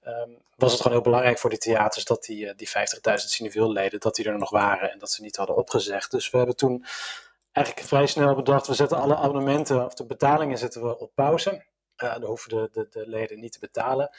ehm, 0.03 0.31
was 0.57 0.73
het 0.73 0.81
gewoon 0.81 0.97
heel 0.97 1.07
belangrijk 1.07 1.39
voor 1.39 1.51
die 1.51 1.59
theaters 1.59 2.05
dat 2.05 2.25
die, 2.25 2.55
die 2.55 2.69
50.000 2.69 3.31
cineviel 3.31 3.73
leden, 3.73 4.01
dat 4.01 4.15
die 4.15 4.25
er 4.25 4.39
nog 4.39 4.51
waren 4.51 4.93
en 4.93 4.99
dat 4.99 5.11
ze 5.11 5.23
niet 5.23 5.37
hadden 5.37 5.57
opgezegd. 5.57 6.11
Dus 6.11 6.31
we 6.31 6.37
hebben 6.37 6.57
toen 6.57 6.85
eigenlijk 7.53 7.87
vrij 7.87 8.07
snel 8.07 8.35
bedacht, 8.35 8.67
we 8.67 8.75
zetten 8.75 8.99
alle 8.99 9.17
abonnementen 9.17 9.85
of 9.85 9.95
de 9.95 10.07
betalingen 10.07 10.59
zetten 10.59 10.83
we 10.83 10.99
op 10.99 11.11
pauze. 11.15 11.65
Uh, 12.03 12.13
dan 12.13 12.25
hoeven 12.25 12.49
de, 12.49 12.69
de, 12.73 12.87
de, 12.91 13.09
leden 13.09 13.41
niet 13.41 13.53
te 13.53 13.59
betalen. 13.59 14.11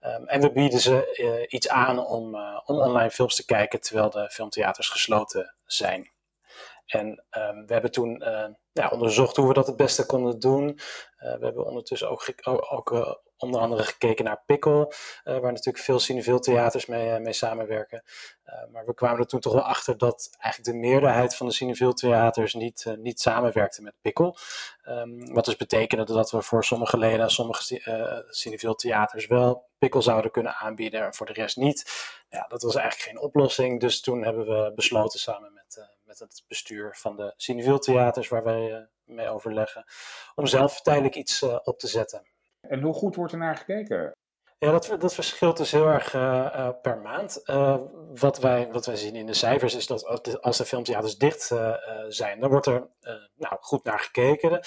Um, 0.00 0.26
en 0.26 0.40
we 0.40 0.52
bieden 0.52 0.80
ze 0.80 1.46
iets 1.48 1.68
aan 1.68 1.98
om, 2.06 2.34
om 2.64 2.80
online 2.80 3.10
films 3.10 3.36
te 3.36 3.44
kijken 3.44 3.80
terwijl 3.80 4.10
de 4.10 4.30
filmtheaters 4.30 4.88
gesloten 4.88 5.54
zijn. 5.64 6.10
En 6.86 7.06
um, 7.30 7.66
we 7.66 7.72
hebben 7.72 7.90
toen 7.90 8.24
ja, 8.72 8.88
onderzocht 8.88 9.36
hoe 9.36 9.48
we 9.48 9.54
dat 9.54 9.66
het 9.66 9.76
beste 9.76 10.06
konden 10.06 10.38
doen. 10.38 10.80
We 11.18 11.38
hebben 11.40 11.66
ondertussen 11.66 12.10
ook, 12.10 12.24
ook 12.70 13.20
onder 13.40 13.60
andere 13.60 13.82
gekeken 13.82 14.24
naar 14.24 14.42
Pickle, 14.46 14.94
uh, 15.24 15.38
waar 15.38 15.52
natuurlijk 15.52 15.84
veel 15.84 15.98
cinefieltheaters 15.98 16.86
mee, 16.86 17.18
mee 17.18 17.32
samenwerken. 17.32 18.02
maar 18.72 18.86
we 18.86 18.94
kwamen 18.94 19.18
er 19.18 19.26
toen 19.26 19.40
toch 19.40 19.52
wel 19.52 19.62
achter 19.62 19.98
dat 19.98 20.30
eigenlijk 20.38 20.74
de 20.74 20.86
meerderheid 20.86 21.36
van 21.36 21.46
de 21.46 21.52
cinefieltheaters 21.52 22.54
niet, 22.54 22.94
niet 22.98 23.20
samenwerkte 23.20 23.82
met 23.82 23.94
Pickle. 24.00 24.34
Um, 24.88 25.34
wat 25.34 25.44
dus 25.44 25.56
betekende 25.56 26.04
dat 26.04 26.30
we 26.30 26.42
voor 26.42 26.64
sommige 26.64 26.98
leden 26.98 27.20
en 27.20 27.30
sommige 27.30 27.80
uh, 28.62 28.70
theaters 28.74 29.26
wel 29.26 29.68
Pickle 29.80 30.00
zouden 30.00 30.30
kunnen 30.30 30.54
aanbieden 30.54 31.04
en 31.04 31.14
voor 31.14 31.26
de 31.26 31.32
rest 31.32 31.56
niet. 31.56 31.84
Ja, 32.28 32.46
dat 32.48 32.62
was 32.62 32.74
eigenlijk 32.74 33.08
geen 33.08 33.20
oplossing, 33.20 33.80
dus 33.80 34.00
toen 34.00 34.24
hebben 34.24 34.46
we 34.46 34.72
besloten 34.74 35.18
samen 35.20 35.52
met 35.52 35.60
met 36.10 36.18
het 36.18 36.44
bestuur 36.48 36.96
van 36.96 37.16
de 37.16 37.34
Cinefieltheaters, 37.36 38.28
waar 38.28 38.44
wij 38.44 38.70
uh, 38.70 38.78
mee 39.04 39.28
overleggen, 39.28 39.84
om 40.34 40.46
zelf 40.46 40.80
tijdelijk 40.80 41.14
iets 41.14 41.42
uh, 41.42 41.58
op 41.62 41.78
te 41.78 41.86
zetten. 41.86 42.26
En 42.60 42.80
hoe 42.82 42.94
goed 42.94 43.16
wordt 43.16 43.32
er 43.32 43.38
naar 43.38 43.56
gekeken? 43.56 44.12
Ja, 44.62 44.70
dat, 44.70 44.96
dat 44.98 45.14
verschilt 45.14 45.56
dus 45.56 45.70
heel 45.70 45.86
erg 45.86 46.14
uh, 46.14 46.68
per 46.82 46.98
maand. 46.98 47.42
Uh, 47.44 47.76
wat, 48.14 48.38
wij, 48.38 48.68
wat 48.72 48.86
wij 48.86 48.96
zien 48.96 49.16
in 49.16 49.26
de 49.26 49.34
cijfers 49.34 49.74
is 49.74 49.86
dat 49.86 50.40
als 50.42 50.56
de 50.56 50.64
filmtheaters 50.64 51.18
dicht 51.18 51.50
uh, 51.50 51.74
zijn, 52.08 52.40
dan 52.40 52.50
wordt 52.50 52.66
er 52.66 52.88
nou, 53.36 53.56
goed 53.60 53.84
naar 53.84 53.98
gekeken. 53.98 54.60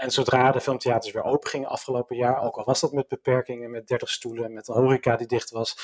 en 0.00 0.10
zodra 0.10 0.52
de 0.52 0.60
filmtheaters 0.60 1.12
weer 1.12 1.24
open 1.24 1.50
gingen 1.50 1.68
afgelopen 1.68 2.16
jaar, 2.16 2.42
ook 2.42 2.56
al 2.56 2.64
was 2.64 2.80
dat 2.80 2.92
met 2.92 3.08
beperkingen, 3.08 3.70
met 3.70 3.86
30 3.86 4.10
stoelen, 4.10 4.52
met 4.52 4.68
een 4.68 4.74
horeca 4.74 5.16
die 5.16 5.26
dicht 5.26 5.50
was, 5.50 5.76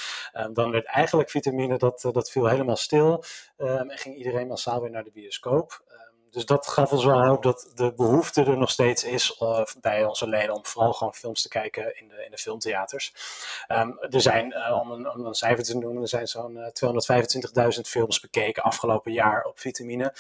dan 0.53 0.71
werd 0.71 0.85
eigenlijk 0.87 1.31
vitamine, 1.31 1.79
dat, 1.79 2.09
dat 2.13 2.31
viel 2.31 2.47
helemaal 2.47 2.77
stil. 2.77 3.25
en 3.57 3.99
ging 3.99 4.17
iedereen 4.17 4.47
massaal 4.47 4.81
weer 4.81 4.91
naar 4.91 5.05
de 5.05 5.11
bioscoop 5.11 5.83
dus 6.31 6.45
dat 6.45 6.67
gaf 6.67 6.93
ons 6.93 7.05
wel 7.05 7.25
hoop 7.25 7.43
dat 7.43 7.71
de 7.75 7.93
behoefte 7.93 8.45
er 8.45 8.59
nog 8.59 8.71
steeds 8.71 9.05
is 9.05 9.41
uh, 9.43 9.63
bij 9.81 10.05
onze 10.05 10.29
leden 10.29 10.55
om 10.55 10.67
vooral 10.67 10.93
gewoon 10.93 11.15
films 11.15 11.43
te 11.43 11.49
kijken 11.49 11.99
in 11.99 12.09
de, 12.09 12.25
in 12.25 12.31
de 12.31 12.39
filmtheaters. 12.39 13.15
Um, 13.69 13.99
er 14.01 14.21
zijn, 14.21 14.53
uh, 14.53 14.79
om, 14.81 14.91
een, 14.91 15.11
om 15.11 15.27
een 15.27 15.35
cijfer 15.35 15.65
te 15.65 15.79
noemen, 15.79 16.03
er 16.03 16.09
zijn 16.09 16.29
zo'n 16.29 16.57
uh, 16.57 17.75
225.000 17.77 17.81
films 17.81 18.21
bekeken 18.21 18.63
afgelopen 18.63 19.13
jaar 19.13 19.45
op 19.45 19.59
vitamine. 19.59 20.15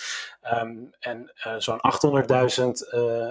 Um, 0.54 0.92
en 1.00 1.32
zo'n 1.58 1.80
800.000 2.58 2.68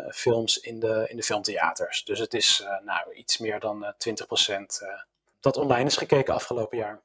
films 0.10 0.60
in 0.60 0.79
de, 0.79 1.05
in 1.10 1.15
de 1.17 1.24
filmtheaters. 1.24 2.03
Dus 2.03 2.19
het 2.19 2.34
is 2.34 2.65
nou, 2.86 3.13
iets 3.13 3.38
meer 3.38 3.60
dan 3.60 3.93
20% 3.93 4.55
dat 5.39 5.57
online 5.57 5.86
is 5.86 5.98
gekeken 5.98 6.34
afgelopen 6.34 6.77
jaar. 6.77 7.01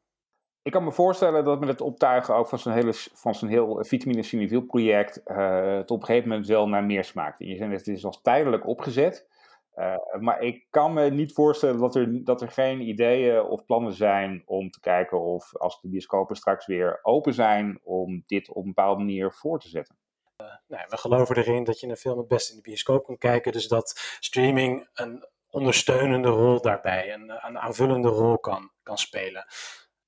Ik 0.63 0.73
kan 0.73 0.85
me 0.85 0.93
voorstellen 0.93 1.45
dat 1.45 1.61
met 1.61 1.69
het 1.69 1.81
optuigen 1.81 2.35
ook 2.35 2.49
van 2.49 2.59
zo'n 2.59 2.73
hele, 2.73 2.93
van 2.95 3.35
zo'n 3.35 3.49
heel 3.49 3.85
vitamine 3.85 4.23
cineviel 4.23 4.61
project 4.61 5.21
uh, 5.25 5.77
het 5.77 5.91
op 5.91 6.01
een 6.01 6.07
gegeven 6.07 6.29
moment 6.29 6.47
wel 6.47 6.69
naar 6.69 6.85
meer 6.85 7.05
smaakt. 7.05 7.39
Je 7.39 7.57
zei 7.57 7.73
het 7.73 7.89
is 7.89 8.05
als 8.05 8.21
tijdelijk 8.21 8.67
opgezet. 8.67 9.31
Uh, 9.77 9.95
maar 10.21 10.41
ik 10.41 10.67
kan 10.71 10.93
me 10.93 11.11
niet 11.11 11.33
voorstellen 11.33 11.79
dat 11.79 11.95
er, 11.95 12.25
dat 12.25 12.43
er 12.43 12.51
geen 12.51 12.81
ideeën 12.81 13.43
of 13.43 13.65
plannen 13.65 13.93
zijn 13.93 14.43
om 14.47 14.71
te 14.71 14.81
kijken 14.81 15.21
of 15.21 15.57
als 15.57 15.81
de 15.81 15.89
bioscopen 15.89 16.37
straks 16.37 16.67
weer 16.67 16.99
open 17.03 17.35
zijn, 17.35 17.81
om 17.83 18.23
dit 18.27 18.49
op 18.49 18.57
een 18.57 18.75
bepaalde 18.75 19.05
manier 19.05 19.33
voor 19.33 19.61
te 19.61 19.69
zetten. 19.69 19.97
Nou, 20.67 20.85
we 20.89 20.97
geloven 20.97 21.37
erin 21.37 21.65
dat 21.65 21.81
je 21.81 21.89
een 21.89 21.97
film 21.97 22.19
het 22.19 22.29
best 22.29 22.51
in 22.51 22.57
de 22.57 22.63
bioscoop 22.63 23.05
kan 23.05 23.19
kijken, 23.19 23.53
dus 23.53 23.69
dat 23.69 24.17
streaming 24.21 24.89
een 24.95 25.27
ondersteunende 25.51 26.29
rol 26.29 26.61
daarbij, 26.61 27.13
een, 27.13 27.31
een 27.47 27.59
aanvullende 27.59 28.09
rol 28.09 28.39
kan, 28.39 28.71
kan 28.83 28.99
spelen 28.99 29.47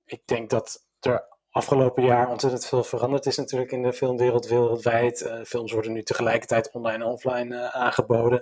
ik 0.05 0.23
denk 0.25 0.51
dat 0.51 0.87
er 1.01 1.33
afgelopen 1.51 2.05
jaar 2.05 2.29
ontzettend 2.29 2.67
veel 2.67 2.85
veranderd 2.85 3.27
is 3.27 3.37
natuurlijk 3.37 3.73
in 3.73 3.83
de 3.83 3.93
filmwereld 3.93 4.47
wereldwijd. 4.47 5.21
Uh, 5.21 5.45
films 5.45 5.73
worden 5.73 5.93
nu 5.93 6.03
tegelijkertijd 6.03 6.71
online 6.73 7.05
en 7.05 7.11
offline 7.11 7.55
uh, 7.55 7.69
aangeboden. 7.69 8.41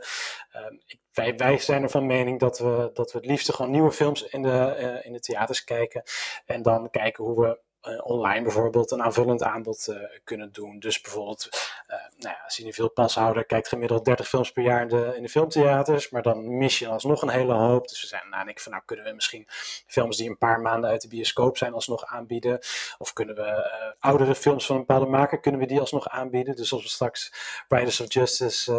Ik, 0.86 1.00
wij, 1.12 1.36
wij 1.36 1.58
zijn 1.58 1.82
er 1.82 1.90
van 1.90 2.06
mening 2.06 2.40
dat 2.40 2.58
we, 2.58 2.90
dat 2.92 3.12
we 3.12 3.18
het 3.18 3.26
liefst 3.26 3.54
gewoon 3.54 3.70
nieuwe 3.70 3.92
films 3.92 4.22
in 4.22 4.42
de, 4.42 4.50
eh, 4.50 5.06
in 5.06 5.12
de 5.12 5.20
theaters 5.20 5.64
kijken. 5.64 6.02
En 6.46 6.62
dan 6.62 6.90
kijken 6.90 7.24
hoe 7.24 7.40
we 7.40 7.60
online 8.02 8.42
bijvoorbeeld 8.42 8.90
een 8.90 9.02
aanvullend 9.02 9.42
aanbod 9.42 9.86
uh, 9.90 9.96
kunnen 10.24 10.52
doen. 10.52 10.78
Dus 10.78 11.00
bijvoorbeeld, 11.00 11.48
uh, 11.88 11.96
nou 11.96 12.34
ja, 12.34 12.48
Cineville 12.48 12.88
Pashouder 12.88 13.44
kijkt 13.44 13.68
gemiddeld 13.68 14.04
30 14.04 14.28
films 14.28 14.52
per 14.52 14.62
jaar 14.62 14.82
in 14.82 14.88
de, 14.88 15.12
in 15.16 15.22
de 15.22 15.28
filmtheaters, 15.28 16.10
maar 16.10 16.22
dan 16.22 16.56
mis 16.56 16.78
je 16.78 16.88
alsnog 16.88 17.22
een 17.22 17.28
hele 17.28 17.52
hoop. 17.52 17.88
Dus 17.88 18.00
we 18.00 18.06
zijn 18.06 18.28
nou, 18.30 18.48
ik 18.48 18.60
van 18.60 18.72
nou 18.72 18.84
kunnen 18.86 19.04
we 19.04 19.12
misschien 19.12 19.46
films 19.86 20.16
die 20.16 20.28
een 20.28 20.38
paar 20.38 20.60
maanden 20.60 20.90
uit 20.90 21.02
de 21.02 21.08
bioscoop 21.08 21.56
zijn 21.56 21.72
alsnog 21.72 22.06
aanbieden. 22.06 22.58
Of 22.98 23.12
kunnen 23.12 23.34
we 23.34 23.70
oudere 23.98 24.34
films 24.34 24.66
van 24.66 24.76
een 24.76 24.84
bepaalde 24.86 25.10
maker, 25.10 25.40
kunnen 25.40 25.60
we 25.60 25.66
die 25.66 25.80
alsnog 25.80 26.08
aanbieden. 26.08 26.56
Dus 26.56 26.72
als 26.72 26.82
we 26.82 26.88
straks 26.88 27.32
Riders 27.68 28.00
of 28.00 28.12
Justice 28.12 28.72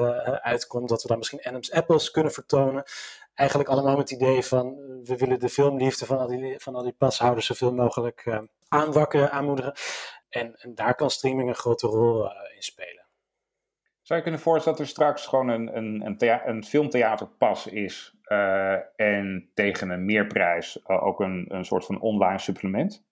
uitkomt, 0.43 0.89
dat 0.89 1.01
we 1.01 1.07
dan 1.07 1.17
misschien 1.17 1.43
Adam's 1.43 1.71
Apples 1.71 2.11
kunnen 2.11 2.31
vertonen 2.31 2.83
eigenlijk 3.33 3.69
allemaal 3.69 3.97
met 3.97 4.09
het 4.09 4.21
idee 4.21 4.43
van 4.43 4.75
we 5.03 5.17
willen 5.17 5.39
de 5.39 5.49
filmliefde 5.49 6.05
van 6.05 6.17
al 6.17 6.27
die, 6.27 6.59
van 6.59 6.75
al 6.75 6.83
die 6.83 6.95
pashouders 6.97 7.45
zoveel 7.45 7.73
mogelijk 7.73 8.25
aanwakkeren, 8.73 9.31
aanmoedigen. 9.31 9.73
En, 10.29 10.55
en, 10.55 10.75
daar 10.75 10.95
kan 10.95 11.09
streaming 11.09 11.49
een 11.49 11.55
grote 11.55 11.87
rol 11.87 12.25
uh, 12.25 12.31
in 12.55 12.61
spelen. 12.61 13.05
Zou 14.01 14.19
je 14.19 14.25
kunnen 14.25 14.41
voorstellen 14.41 14.77
dat 14.77 14.87
er 14.87 14.93
straks 14.93 15.27
gewoon 15.27 15.47
een, 15.47 15.77
een, 15.77 16.05
een, 16.05 16.49
een 16.49 16.63
filmtheaterpas 16.63 17.67
is 17.67 18.15
uh, 18.25 18.77
en 18.95 19.51
tegen 19.53 19.89
een 19.89 20.05
meerprijs 20.05 20.87
ook 20.87 21.19
een, 21.19 21.45
een 21.47 21.65
soort 21.65 21.85
van 21.85 22.01
online 22.01 22.39
supplement? 22.39 23.05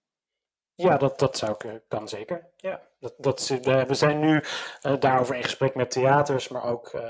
Ja, 0.75 0.97
dat, 0.97 1.19
dat 1.19 1.37
zou 1.37 1.55
ik, 1.57 1.81
kan 1.87 2.07
zeker. 2.07 2.47
Ja, 2.55 2.81
dat, 2.99 3.13
dat, 3.17 3.47
we 3.63 3.93
zijn 3.93 4.19
nu 4.19 4.43
uh, 4.81 4.99
daarover 4.99 5.35
in 5.35 5.43
gesprek 5.43 5.75
met 5.75 5.91
theaters, 5.91 6.47
maar 6.47 6.63
ook 6.63 7.01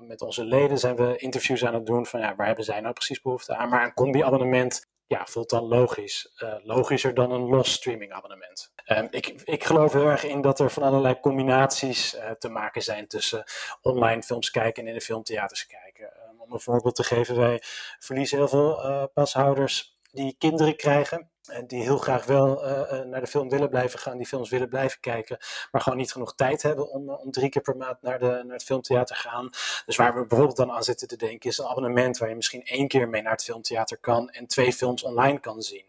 met 0.00 0.22
onze 0.22 0.44
leden 0.44 0.78
zijn 0.78 0.96
we 0.96 1.16
interviews 1.16 1.64
aan 1.64 1.74
het 1.74 1.86
doen 1.86 2.06
van 2.06 2.20
ja, 2.20 2.34
waar 2.34 2.46
hebben 2.46 2.64
zij 2.64 2.80
nou 2.80 2.92
precies 2.92 3.20
behoefte 3.20 3.56
aan. 3.56 3.68
Maar 3.68 3.84
een 3.84 3.94
combi-abonnement 3.94 4.86
ja, 5.06 5.26
voelt 5.26 5.50
dan 5.50 5.64
logisch. 5.64 6.32
Uh, 6.42 6.54
logischer 6.62 7.14
dan 7.14 7.30
een 7.30 7.48
los 7.48 7.72
streaming 7.72 8.12
abonnement. 8.12 8.72
Um, 8.86 9.08
ik, 9.10 9.26
ik 9.44 9.64
geloof 9.64 9.92
heel 9.92 10.08
erg 10.08 10.24
in 10.24 10.40
dat 10.40 10.60
er 10.60 10.70
van 10.70 10.82
allerlei 10.82 11.20
combinaties 11.20 12.16
te 12.38 12.48
maken 12.48 12.82
zijn 12.82 13.06
tussen 13.06 13.44
online 13.82 14.22
films 14.22 14.50
kijken 14.50 14.82
en 14.82 14.88
in 14.88 14.94
de 14.94 15.04
filmtheaters 15.04 15.66
kijken. 15.66 16.04
Um, 16.04 16.40
om 16.40 16.52
een 16.52 16.60
voorbeeld 16.60 16.94
te 16.94 17.04
geven, 17.04 17.36
wij 17.36 17.62
verliezen 17.98 18.38
heel 18.38 18.48
veel 18.48 19.10
pashouders 19.14 19.98
die 20.12 20.36
kinderen 20.38 20.76
krijgen. 20.76 21.30
Die 21.66 21.82
heel 21.82 21.98
graag 21.98 22.24
wel 22.24 22.64
uh, 22.64 23.00
naar 23.00 23.20
de 23.20 23.26
film 23.26 23.48
willen 23.48 23.68
blijven 23.68 23.98
gaan, 23.98 24.16
die 24.16 24.26
films 24.26 24.50
willen 24.50 24.68
blijven 24.68 25.00
kijken, 25.00 25.38
maar 25.70 25.80
gewoon 25.80 25.98
niet 25.98 26.12
genoeg 26.12 26.34
tijd 26.34 26.62
hebben 26.62 26.90
om, 26.90 27.10
om 27.10 27.30
drie 27.30 27.48
keer 27.48 27.62
per 27.62 27.76
maand 27.76 28.02
naar, 28.02 28.18
de, 28.18 28.26
naar 28.26 28.56
het 28.56 28.64
filmtheater 28.64 29.16
te 29.16 29.22
gaan. 29.22 29.50
Dus 29.86 29.96
waar 29.96 30.14
we 30.14 30.26
bijvoorbeeld 30.26 30.56
dan 30.56 30.72
aan 30.72 30.82
zitten 30.82 31.08
te 31.08 31.16
denken, 31.16 31.50
is 31.50 31.58
een 31.58 31.66
abonnement 31.66 32.18
waar 32.18 32.28
je 32.28 32.34
misschien 32.34 32.64
één 32.64 32.88
keer 32.88 33.08
mee 33.08 33.22
naar 33.22 33.32
het 33.32 33.44
filmtheater 33.44 33.98
kan 33.98 34.30
en 34.30 34.46
twee 34.46 34.72
films 34.72 35.02
online 35.02 35.40
kan 35.40 35.62
zien. 35.62 35.84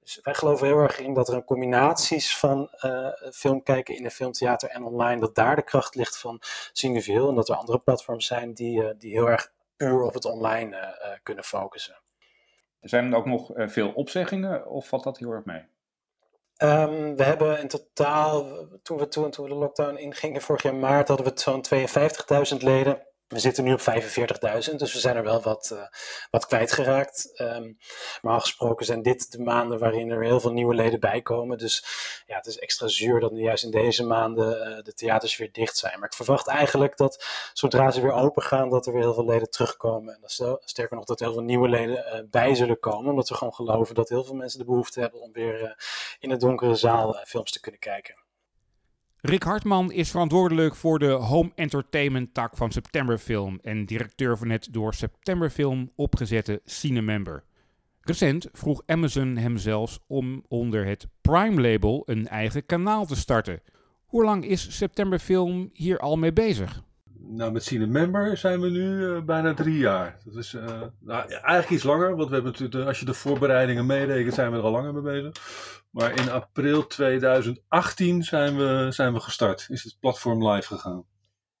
Dus 0.00 0.20
wij 0.22 0.34
geloven 0.34 0.66
heel 0.66 0.78
erg 0.78 0.98
in 0.98 1.14
dat 1.14 1.28
er 1.28 1.34
een 1.34 1.44
combinaties 1.44 2.36
van 2.36 2.70
uh, 2.80 3.08
film 3.32 3.62
kijken 3.62 3.96
in 3.96 4.04
een 4.04 4.10
filmtheater 4.10 4.68
en 4.68 4.84
online, 4.84 5.20
dat 5.20 5.34
daar 5.34 5.56
de 5.56 5.62
kracht 5.62 5.94
ligt 5.94 6.18
van 6.18 6.40
Cineville. 6.72 7.28
En 7.28 7.34
dat 7.34 7.48
er 7.48 7.56
andere 7.56 7.78
platforms 7.78 8.26
zijn 8.26 8.52
die, 8.54 8.96
die 8.96 9.12
heel 9.12 9.28
erg 9.28 9.52
puur 9.76 10.02
op 10.02 10.14
het 10.14 10.24
online 10.24 10.96
kunnen 11.22 11.44
focussen. 11.44 12.01
Zijn 12.82 13.12
er 13.12 13.18
ook 13.18 13.26
nog 13.26 13.56
uh, 13.56 13.68
veel 13.68 13.90
opzeggingen 13.90 14.66
of 14.66 14.88
valt 14.88 15.04
dat 15.04 15.18
heel 15.18 15.30
erg 15.30 15.44
mee? 15.44 15.62
Um, 16.58 17.16
we 17.16 17.22
hebben 17.22 17.60
in 17.60 17.68
totaal, 17.68 18.66
toen 18.82 18.98
we, 18.98 19.08
toen, 19.08 19.30
toen 19.30 19.44
we 19.44 19.50
de 19.50 19.58
lockdown 19.58 19.96
ingingen 19.96 20.40
vorig 20.40 20.62
jaar 20.62 20.74
maart, 20.74 21.08
hadden 21.08 21.26
we 21.26 21.40
zo'n 21.40 21.64
52.000 22.54 22.62
leden. 22.62 23.06
We 23.32 23.38
zitten 23.38 23.64
nu 23.64 23.72
op 23.72 23.80
45.000, 23.80 24.74
dus 24.76 24.92
we 24.92 24.98
zijn 24.98 25.16
er 25.16 25.22
wel 25.22 25.40
wat, 25.40 25.70
uh, 25.72 25.82
wat 26.30 26.46
kwijtgeraakt. 26.46 27.32
Um, 27.40 27.78
maar 28.22 28.40
gesproken 28.40 28.86
zijn 28.86 29.02
dit 29.02 29.32
de 29.32 29.42
maanden 29.42 29.78
waarin 29.78 30.10
er 30.10 30.22
heel 30.22 30.40
veel 30.40 30.52
nieuwe 30.52 30.74
leden 30.74 31.00
bij 31.00 31.22
komen. 31.22 31.58
Dus 31.58 31.84
ja, 32.26 32.36
het 32.36 32.46
is 32.46 32.58
extra 32.58 32.88
zuur 32.88 33.20
dat 33.20 33.32
nu 33.32 33.42
juist 33.42 33.64
in 33.64 33.70
deze 33.70 34.04
maanden 34.04 34.68
uh, 34.68 34.82
de 34.82 34.94
theaters 34.94 35.36
weer 35.36 35.52
dicht 35.52 35.76
zijn. 35.76 35.98
Maar 35.98 36.08
ik 36.08 36.14
verwacht 36.14 36.46
eigenlijk 36.46 36.96
dat 36.96 37.24
zodra 37.52 37.90
ze 37.90 38.00
weer 38.00 38.12
open 38.12 38.42
gaan, 38.42 38.70
dat 38.70 38.86
er 38.86 38.92
weer 38.92 39.02
heel 39.02 39.14
veel 39.14 39.26
leden 39.26 39.50
terugkomen. 39.50 40.14
En 40.14 40.20
dat, 40.20 40.60
sterker 40.64 40.96
nog, 40.96 41.04
dat 41.04 41.20
er 41.20 41.26
heel 41.26 41.34
veel 41.34 41.44
nieuwe 41.44 41.68
leden 41.68 41.96
uh, 41.96 42.20
bij 42.30 42.54
zullen 42.54 42.80
komen. 42.80 43.10
Omdat 43.10 43.28
we 43.28 43.34
gewoon 43.34 43.54
geloven 43.54 43.94
dat 43.94 44.08
heel 44.08 44.24
veel 44.24 44.34
mensen 44.34 44.58
de 44.58 44.64
behoefte 44.64 45.00
hebben 45.00 45.20
om 45.20 45.32
weer 45.32 45.76
in 46.20 46.30
een 46.30 46.38
donkere 46.38 46.74
zaal 46.74 47.16
films 47.24 47.50
te 47.50 47.60
kunnen 47.60 47.80
kijken. 47.80 48.21
Rick 49.24 49.42
Hartman 49.42 49.92
is 49.92 50.10
verantwoordelijk 50.10 50.74
voor 50.74 50.98
de 50.98 51.10
home 51.10 51.50
entertainment 51.54 52.34
tak 52.34 52.56
van 52.56 52.72
Septemberfilm 52.72 53.58
en 53.62 53.84
directeur 53.86 54.38
van 54.38 54.50
het 54.50 54.68
door 54.70 54.94
Septemberfilm 54.94 55.90
opgezette 55.96 56.60
Cinemember. 56.64 57.44
Recent 58.00 58.48
vroeg 58.52 58.82
Amazon 58.86 59.36
hem 59.36 59.58
zelfs 59.58 59.98
om 60.06 60.44
onder 60.48 60.86
het 60.86 61.06
Prime-label 61.20 62.02
een 62.04 62.28
eigen 62.28 62.66
kanaal 62.66 63.06
te 63.06 63.16
starten. 63.16 63.62
Hoe 64.06 64.24
lang 64.24 64.44
is 64.44 64.76
Septemberfilm 64.76 65.70
hier 65.72 65.98
al 65.98 66.16
mee 66.16 66.32
bezig? 66.32 66.82
Nou, 67.34 67.52
met 67.52 67.64
Cinemember 67.64 68.36
zijn 68.36 68.60
we 68.60 68.70
nu 68.70 68.98
uh, 68.98 69.22
bijna 69.22 69.54
drie 69.54 69.78
jaar. 69.78 70.18
Dat 70.24 70.34
is 70.34 70.52
uh, 70.52 70.64
nou, 71.00 71.28
eigenlijk 71.28 71.70
iets 71.70 71.82
langer, 71.82 72.16
want 72.16 72.28
we 72.28 72.34
hebben 72.34 72.52
natuurlijk, 72.52 72.88
als 72.88 72.98
je 72.98 73.04
de 73.04 73.14
voorbereidingen 73.14 73.86
meerekent, 73.86 74.34
zijn 74.34 74.50
we 74.50 74.56
er 74.56 74.62
al 74.62 74.70
langer 74.70 74.92
mee 74.92 75.02
bezig. 75.02 75.32
Maar 75.90 76.20
in 76.20 76.30
april 76.30 76.86
2018 76.86 78.22
zijn 78.22 78.56
we, 78.56 78.86
zijn 78.90 79.12
we 79.12 79.20
gestart, 79.20 79.66
is 79.68 79.84
het 79.84 79.96
platform 80.00 80.48
live 80.48 80.66
gegaan. 80.66 81.04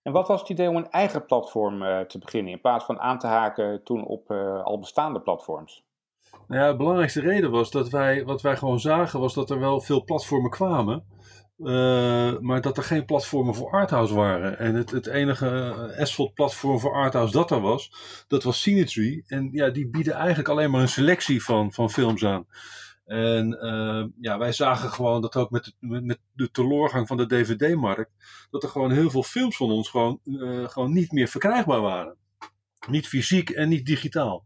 En 0.02 0.12
wat 0.12 0.28
was 0.28 0.40
het 0.40 0.48
idee 0.48 0.68
om 0.68 0.76
een 0.76 0.90
eigen 0.90 1.24
platform 1.24 1.82
uh, 1.82 2.00
te 2.00 2.18
beginnen, 2.18 2.52
in 2.52 2.60
plaats 2.60 2.84
van 2.84 3.00
aan 3.00 3.18
te 3.18 3.26
haken 3.26 3.84
toen 3.84 4.06
op 4.06 4.30
al 4.64 4.78
bestaande 4.78 5.20
platforms? 5.20 5.84
Nou 6.46 6.62
ja, 6.62 6.70
de 6.70 6.76
belangrijkste 6.76 7.20
reden 7.20 7.50
was 7.50 7.70
dat 7.70 7.88
wij, 7.88 8.24
wat 8.24 8.42
wij 8.42 8.56
gewoon 8.56 8.80
zagen, 8.80 9.20
was 9.20 9.34
dat 9.34 9.50
er 9.50 9.58
wel 9.60 9.80
veel 9.80 10.04
platformen 10.04 10.50
kwamen. 10.50 11.04
Uh, 11.58 12.38
maar 12.38 12.60
dat 12.60 12.76
er 12.76 12.82
geen 12.82 13.04
platformen 13.04 13.54
voor 13.54 13.70
Arthouse 13.70 14.14
waren. 14.14 14.58
En 14.58 14.74
het, 14.74 14.90
het 14.90 15.06
enige 15.06 15.74
asphalt 15.98 16.34
platform 16.34 16.78
voor 16.78 16.94
Arthouse 16.94 17.32
dat 17.32 17.50
er 17.50 17.60
was, 17.60 17.92
dat 18.28 18.42
was 18.42 18.62
Cinetree. 18.62 19.24
En 19.26 19.48
ja, 19.52 19.70
die 19.70 19.88
bieden 19.88 20.14
eigenlijk 20.14 20.48
alleen 20.48 20.70
maar 20.70 20.80
een 20.80 20.88
selectie 20.88 21.44
van, 21.44 21.72
van 21.72 21.90
films 21.90 22.24
aan. 22.24 22.46
En 23.04 23.58
uh, 23.62 24.04
ja, 24.20 24.38
wij 24.38 24.52
zagen 24.52 24.90
gewoon 24.90 25.20
dat 25.20 25.36
ook 25.36 25.50
met 25.50 25.64
de, 25.64 26.00
met, 26.00 26.18
de 26.32 26.50
teloorgang 26.50 27.06
van 27.06 27.16
de 27.16 27.26
DVD-markt, 27.26 28.10
dat 28.50 28.62
er 28.62 28.68
gewoon 28.68 28.90
heel 28.90 29.10
veel 29.10 29.22
films 29.22 29.56
van 29.56 29.70
ons 29.70 29.88
gewoon, 29.88 30.20
gewoon 30.66 30.92
niet 30.92 31.12
meer 31.12 31.28
verkrijgbaar 31.28 31.80
waren. 31.80 32.16
Niet 32.88 33.08
fysiek 33.08 33.50
en 33.50 33.68
niet 33.68 33.86
digitaal. 33.86 34.44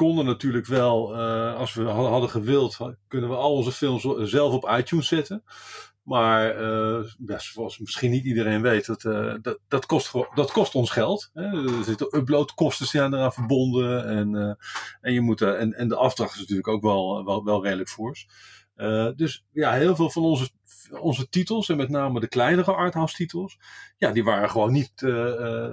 Konden 0.00 0.24
natuurlijk 0.24 0.66
wel, 0.66 1.14
als 1.54 1.74
we 1.74 1.82
hadden 1.82 2.30
gewild, 2.30 2.78
kunnen 3.08 3.28
we 3.28 3.36
al 3.36 3.52
onze 3.52 3.72
films 3.72 4.02
zelf 4.30 4.52
op 4.52 4.70
iTunes 4.78 5.08
zetten. 5.08 5.42
Maar 6.02 6.62
uh, 6.62 7.38
zoals 7.38 7.78
misschien 7.78 8.10
niet 8.10 8.24
iedereen 8.24 8.62
weet, 8.62 8.86
dat, 8.86 9.02
dat, 9.42 9.58
dat, 9.68 9.86
kost, 9.86 10.12
dat 10.34 10.52
kost 10.52 10.74
ons 10.74 10.90
geld. 10.90 11.30
Hè? 11.32 11.42
Er 11.42 11.84
zitten 11.84 12.16
uploadkosten 12.16 12.86
zijn 12.86 13.14
eraan 13.14 13.32
verbonden. 13.32 14.06
En, 14.06 14.58
en, 15.00 15.12
je 15.12 15.20
moet, 15.20 15.40
en, 15.42 15.72
en 15.72 15.88
de 15.88 15.96
afdracht 15.96 16.34
is 16.34 16.40
natuurlijk 16.40 16.68
ook 16.68 16.82
wel, 16.82 17.24
wel, 17.24 17.44
wel 17.44 17.62
redelijk 17.64 17.88
fors. 17.88 18.28
dus 19.16 19.44
ja, 19.52 19.72
heel 19.72 19.96
veel 19.96 20.10
van 20.10 20.22
onze, 20.22 20.50
onze 21.00 21.28
titels, 21.28 21.68
en 21.68 21.76
met 21.76 21.88
name 21.88 22.20
de 22.20 22.28
kleinere 22.28 22.72
arthouse 22.74 23.14
titels, 23.14 23.58
ja, 23.96 24.12
die 24.12 24.24
waren 24.24 24.50
gewoon 24.50 24.72
niet, 24.72 24.92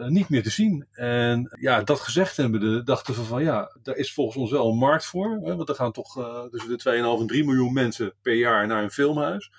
niet 0.07 0.29
meer 0.29 0.43
te 0.43 0.49
zien. 0.49 0.87
En 0.91 1.57
ja, 1.59 1.83
dat 1.83 1.99
gezegd 1.99 2.37
hebben, 2.37 2.85
dachten 2.85 3.13
we 3.13 3.23
van 3.23 3.43
ja, 3.43 3.77
daar 3.83 3.95
is 3.95 4.13
volgens 4.13 4.37
ons 4.37 4.51
wel 4.51 4.69
een 4.69 4.77
markt 4.77 5.05
voor. 5.05 5.39
Want 5.41 5.69
er 5.69 5.75
gaan 5.75 5.91
toch 5.91 6.13
tussen 6.51 6.77
de 6.77 7.15
2,5 7.17 7.21
en 7.21 7.27
3 7.27 7.45
miljoen 7.45 7.73
mensen 7.73 8.13
per 8.21 8.35
jaar 8.35 8.67
naar 8.67 8.83
een 8.83 8.91
filmhuis. 8.91 9.51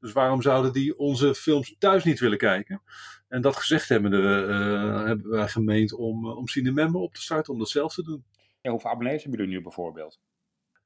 Dus 0.00 0.12
waarom 0.12 0.42
zouden 0.42 0.72
die 0.72 0.98
onze 0.98 1.34
films 1.34 1.74
thuis 1.78 2.04
niet 2.04 2.20
willen 2.20 2.38
kijken? 2.38 2.82
En 3.28 3.40
dat 3.40 3.56
gezegd 3.56 3.88
hebben, 3.88 4.10
we, 4.10 4.46
uh, 4.48 5.04
hebben 5.06 5.30
wij 5.30 5.48
gemeend 5.48 5.92
om, 5.92 6.26
om 6.26 6.48
Cinemember 6.48 7.00
op 7.00 7.14
te 7.14 7.22
starten, 7.22 7.52
om 7.52 7.58
dat 7.58 7.68
zelf 7.68 7.94
te 7.94 8.02
doen. 8.02 8.24
Ja, 8.60 8.70
hoeveel 8.70 8.90
abonnees 8.90 9.22
hebben 9.22 9.40
jullie 9.40 9.56
nu 9.56 9.62
bijvoorbeeld? 9.62 10.20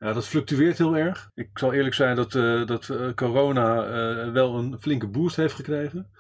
Ja, 0.05 0.13
dat 0.13 0.27
fluctueert 0.27 0.79
heel 0.79 0.97
erg. 0.97 1.31
Ik 1.35 1.49
zal 1.55 1.73
eerlijk 1.73 1.95
zijn 1.95 2.17
dat, 2.17 2.35
uh, 2.35 2.67
dat 2.67 2.91
corona 3.15 3.85
wel 4.33 4.59
een 4.59 4.77
flinke 4.81 5.07
boost 5.07 5.37
heeft 5.37 5.55
gekregen. 5.55 6.11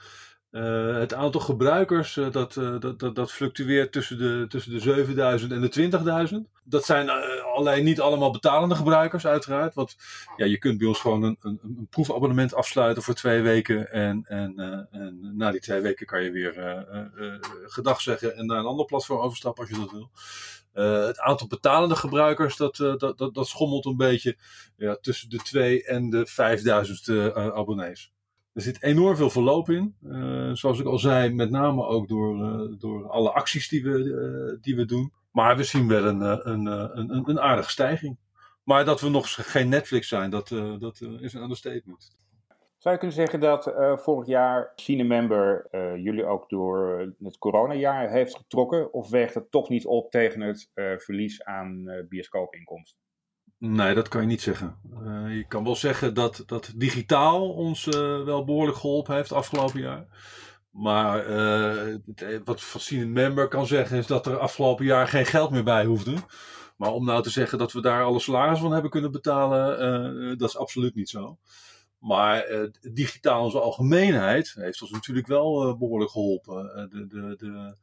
Het 0.51 1.14
aantal 1.14 1.40
gebruikers 1.40 2.14
dat, 2.14 2.33
dat, 2.33 2.99
dat, 2.99 3.14
dat, 3.14 3.33
fluctueert 3.33 3.92
tussen 3.92 4.18
de, 4.18 4.44
tussen 4.49 4.73
de 4.73 4.81
7000 4.81 5.53
en 5.53 5.61
de 5.61 6.29
20.000. 6.31 6.53
Dat 6.64 6.85
zijn 6.85 7.11
alleen 7.55 7.85
niet 7.85 8.01
allemaal 8.01 8.31
betalende 8.31 8.75
gebruikers, 8.75 9.27
uiteraard. 9.27 9.75
Want 9.75 9.97
ja, 10.37 10.44
je 10.44 10.59
kunt 10.59 10.79
bij 10.79 10.87
ons 10.87 11.01
gewoon 11.01 11.23
een, 11.23 11.37
een, 11.40 11.61
een 11.62 11.87
proefabonnement 11.90 12.55
afsluiten 12.55 13.03
voor 13.03 13.14
twee 13.14 13.42
weken. 13.42 13.92
En, 13.92 14.25
en, 14.27 14.59
en 14.90 15.33
na 15.37 15.51
die 15.51 15.61
twee 15.61 15.81
weken 15.81 16.07
kan 16.07 16.23
je 16.23 16.31
weer 16.31 16.87
gedag 17.66 18.01
zeggen 18.01 18.37
en 18.37 18.47
naar 18.47 18.59
een 18.59 18.64
ander 18.64 18.87
platform 18.87 19.20
overstappen 19.20 19.62
als 19.62 19.73
je 19.73 19.81
dat 19.81 19.90
wil. 19.90 20.11
Het 20.83 21.19
aantal 21.19 21.47
betalende 21.47 21.97
gebruikers 21.97 22.57
dat, 22.57 22.77
dat, 22.77 23.19
dat, 23.19 23.35
dat 23.35 23.49
schommelt 23.49 23.85
een 23.85 23.97
beetje 23.97 24.37
ja, 24.77 24.97
tussen 25.01 25.29
de 25.31 25.37
2 25.37 25.85
en 25.85 26.11
de 26.11 26.27
5000 26.27 27.09
abonnees. 27.35 28.13
Er 28.55 28.63
zit 28.63 28.83
enorm 28.83 29.17
veel 29.17 29.31
verloop 29.31 29.71
in. 29.71 29.95
Uh, 30.03 30.51
zoals 30.53 30.79
ik 30.79 30.87
al 30.87 30.99
zei, 30.99 31.35
met 31.35 31.51
name 31.51 31.87
ook 31.87 32.09
door, 32.09 32.39
uh, 32.39 32.79
door 32.79 33.09
alle 33.09 33.33
acties 33.33 33.69
die 33.69 33.83
we, 33.83 33.99
uh, 33.99 34.63
die 34.63 34.77
we 34.77 34.85
doen. 34.85 35.13
Maar 35.31 35.57
we 35.57 35.65
zien 35.65 35.89
wel 35.89 36.05
een, 36.05 36.21
een, 36.49 36.67
een, 36.67 37.29
een 37.29 37.41
aardige 37.41 37.71
stijging. 37.71 38.19
Maar 38.65 38.85
dat 38.85 39.01
we 39.01 39.09
nog 39.09 39.51
geen 39.51 39.69
Netflix 39.69 40.09
zijn, 40.09 40.31
dat, 40.31 40.49
dat 40.79 41.01
is 41.21 41.33
een 41.35 41.43
understatement. 41.43 42.17
Zou 42.85 42.97
je 42.97 43.01
kunnen 43.01 43.16
zeggen 43.16 43.40
dat 43.40 43.73
vorig 44.03 44.27
jaar 44.27 44.73
Cinemember 44.75 45.68
jullie 45.99 46.25
ook 46.25 46.49
door 46.49 46.99
het 47.23 47.38
coronajaar 47.38 48.11
heeft 48.11 48.37
getrokken? 48.37 48.92
Of 48.92 49.11
weegt 49.11 49.35
het 49.35 49.51
toch 49.51 49.68
niet 49.68 49.87
op 49.87 50.11
tegen 50.11 50.40
het 50.40 50.70
verlies 50.97 51.44
aan 51.44 51.85
bioscoopinkomsten? 52.09 52.99
Nee, 53.59 53.94
dat 53.94 54.09
kan 54.09 54.20
je 54.20 54.27
niet 54.27 54.42
zeggen. 54.42 54.77
Uh, 55.03 55.37
je 55.37 55.47
kan 55.49 55.64
wel 55.64 55.77
zeggen 55.77 56.14
dat, 56.14 56.42
dat 56.47 56.73
digitaal 56.77 57.53
ons 57.53 57.87
uh, 57.87 58.25
wel 58.25 58.44
behoorlijk 58.44 58.79
geholpen 58.79 59.14
heeft 59.14 59.33
afgelopen 59.33 59.81
jaar. 59.81 60.07
Maar 60.70 61.29
uh, 61.31 61.97
wat 62.44 62.61
Fascine 62.61 63.07
Member 63.07 63.49
kan 63.49 63.66
zeggen 63.66 63.99
is 63.99 64.07
dat 64.07 64.27
er 64.27 64.38
afgelopen 64.38 64.85
jaar 64.85 65.09
geen 65.09 65.27
geld 65.27 65.51
meer 65.51 65.64
bij 65.64 65.85
hoefde. 65.85 66.14
Maar 66.77 66.92
om 66.92 67.05
nou 67.05 67.23
te 67.23 67.31
zeggen 67.31 67.59
dat 67.59 67.73
we 67.73 67.81
daar 67.81 68.05
alle 68.05 68.20
salaris 68.20 68.59
van 68.59 68.73
hebben 68.73 68.90
kunnen 68.90 69.12
betalen, 69.12 70.38
dat 70.38 70.49
is 70.49 70.59
absoluut 70.59 70.94
niet 70.94 71.09
zo. 71.09 71.38
Maar 72.05 72.69
digitaal 72.93 73.45
in 73.45 73.51
zijn 73.51 73.62
algemeenheid 73.62 74.53
heeft 74.55 74.83
ons 74.83 74.90
natuurlijk 74.90 75.27
wel 75.27 75.77
behoorlijk 75.77 76.11
geholpen. 76.11 76.88
de, 76.90 77.07
de, 77.07 77.35
de, 77.37 77.77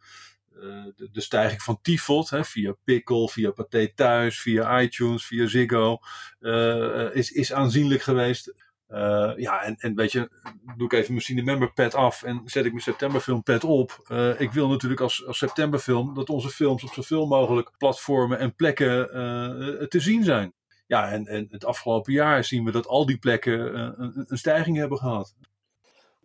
uh, 0.56 0.86
de, 0.96 1.10
de, 1.12 1.22
stijging 1.22 1.62
van 1.62 1.80
Tifot 1.82 2.30
hè, 2.30 2.44
via 2.44 2.76
Pickle, 2.84 3.30
via 3.30 3.52
Pathé 3.52 3.94
Thuis, 3.94 4.42
via 4.42 4.82
iTunes, 4.82 5.26
via 5.26 5.48
Ziggo 5.48 6.00
uh, 6.40 7.16
is, 7.16 7.32
is 7.32 7.54
aanzienlijk 7.54 8.02
geweest. 8.02 8.54
Uh, 8.90 9.32
ja, 9.36 9.64
en, 9.64 9.76
en 9.76 9.96
weet 9.96 10.12
je, 10.12 10.30
doe 10.78 10.86
ik 10.86 10.94
even 10.94 11.12
mijn 11.12 11.26
Cinemember 11.26 11.74
pad 11.74 11.96
af 11.96 12.24
en 12.24 12.42
zet 12.46 12.66
ik 12.66 12.72
mijn 12.72 12.84
septemberfilm 12.84 13.44
pad 13.44 13.64
op. 13.64 14.12
ik 14.38 14.52
wil 14.52 14.68
natuurlijk 14.68 15.02
als, 15.02 15.26
als 15.26 15.38
septemberfilm 15.38 16.14
dat 16.14 16.30
onze 16.30 16.50
films 16.50 16.84
op 16.84 16.94
zoveel 16.94 17.28
mogelijk 17.28 17.72
platformen 17.78 18.40
en 18.40 18.56
plekken 18.56 19.08
te 19.90 20.00
zien 20.00 20.24
zijn. 20.24 20.54
Ja, 20.92 21.12
en, 21.12 21.26
en 21.26 21.48
het 21.50 21.66
afgelopen 21.66 22.14
jaar 22.14 22.44
zien 22.44 22.66
we 22.66 22.72
dat 22.72 22.88
al 22.88 23.06
die 23.06 23.18
plekken 23.18 23.80
een, 23.80 24.26
een 24.28 24.38
stijging 24.38 24.78
hebben 24.78 24.98
gehad. 24.98 25.36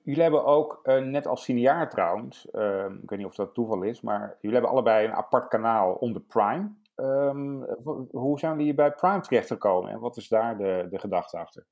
Jullie 0.03 0.23
hebben 0.23 0.45
ook, 0.45 0.81
uh, 0.85 0.99
net 0.99 1.27
als 1.27 1.45
Cineaar 1.45 1.91
trouwens, 1.91 2.47
uh, 2.53 2.85
ik 3.03 3.11
weet 3.11 3.19
niet 3.19 3.27
of 3.27 3.35
dat 3.35 3.55
toeval 3.55 3.83
is, 3.83 4.01
maar 4.01 4.37
jullie 4.41 4.57
hebben 4.57 4.71
allebei 4.71 5.07
een 5.07 5.13
apart 5.13 5.49
kanaal 5.49 5.93
onder 5.93 6.23
Prime. 6.23 6.71
Um, 6.97 7.65
hoe 8.11 8.39
zijn 8.39 8.59
jullie 8.59 8.75
bij 8.75 8.91
Prime 8.91 9.21
terechtgekomen 9.21 9.91
en 9.91 10.01
wat 10.01 10.17
is 10.17 10.29
daar 10.29 10.59
de, 10.59 10.87
de 10.91 10.99
gedachte 10.99 11.39
achter? 11.39 11.67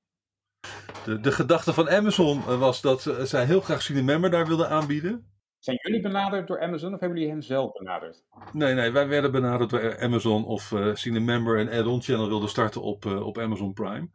De, 1.04 1.20
de 1.20 1.32
gedachte 1.32 1.72
van 1.72 1.90
Amazon 1.90 2.38
eh, 2.38 2.58
was 2.58 2.80
dat 2.80 3.00
zij 3.22 3.44
heel 3.44 3.60
graag 3.60 3.82
Cinemember 3.82 4.30
daar 4.30 4.46
wilden 4.46 4.68
aanbieden. 4.68 5.33
Zijn 5.64 5.78
jullie 5.82 6.00
benaderd 6.00 6.46
door 6.46 6.60
Amazon 6.60 6.94
of 6.94 7.00
hebben 7.00 7.18
jullie 7.18 7.32
hen 7.32 7.42
zelf 7.42 7.72
benaderd? 7.72 8.24
Nee, 8.52 8.74
nee, 8.74 8.90
wij 8.90 9.08
werden 9.08 9.32
benaderd 9.32 9.70
door 9.70 10.00
Amazon 10.00 10.44
of 10.44 10.70
uh, 10.70 10.94
Cinemember 10.94 11.58
en 11.58 11.78
add-on 11.78 12.02
channel 12.02 12.28
wilden 12.28 12.48
starten 12.48 12.82
op, 12.82 13.04
uh, 13.04 13.26
op 13.26 13.38
Amazon 13.38 13.72
Prime. 13.72 14.08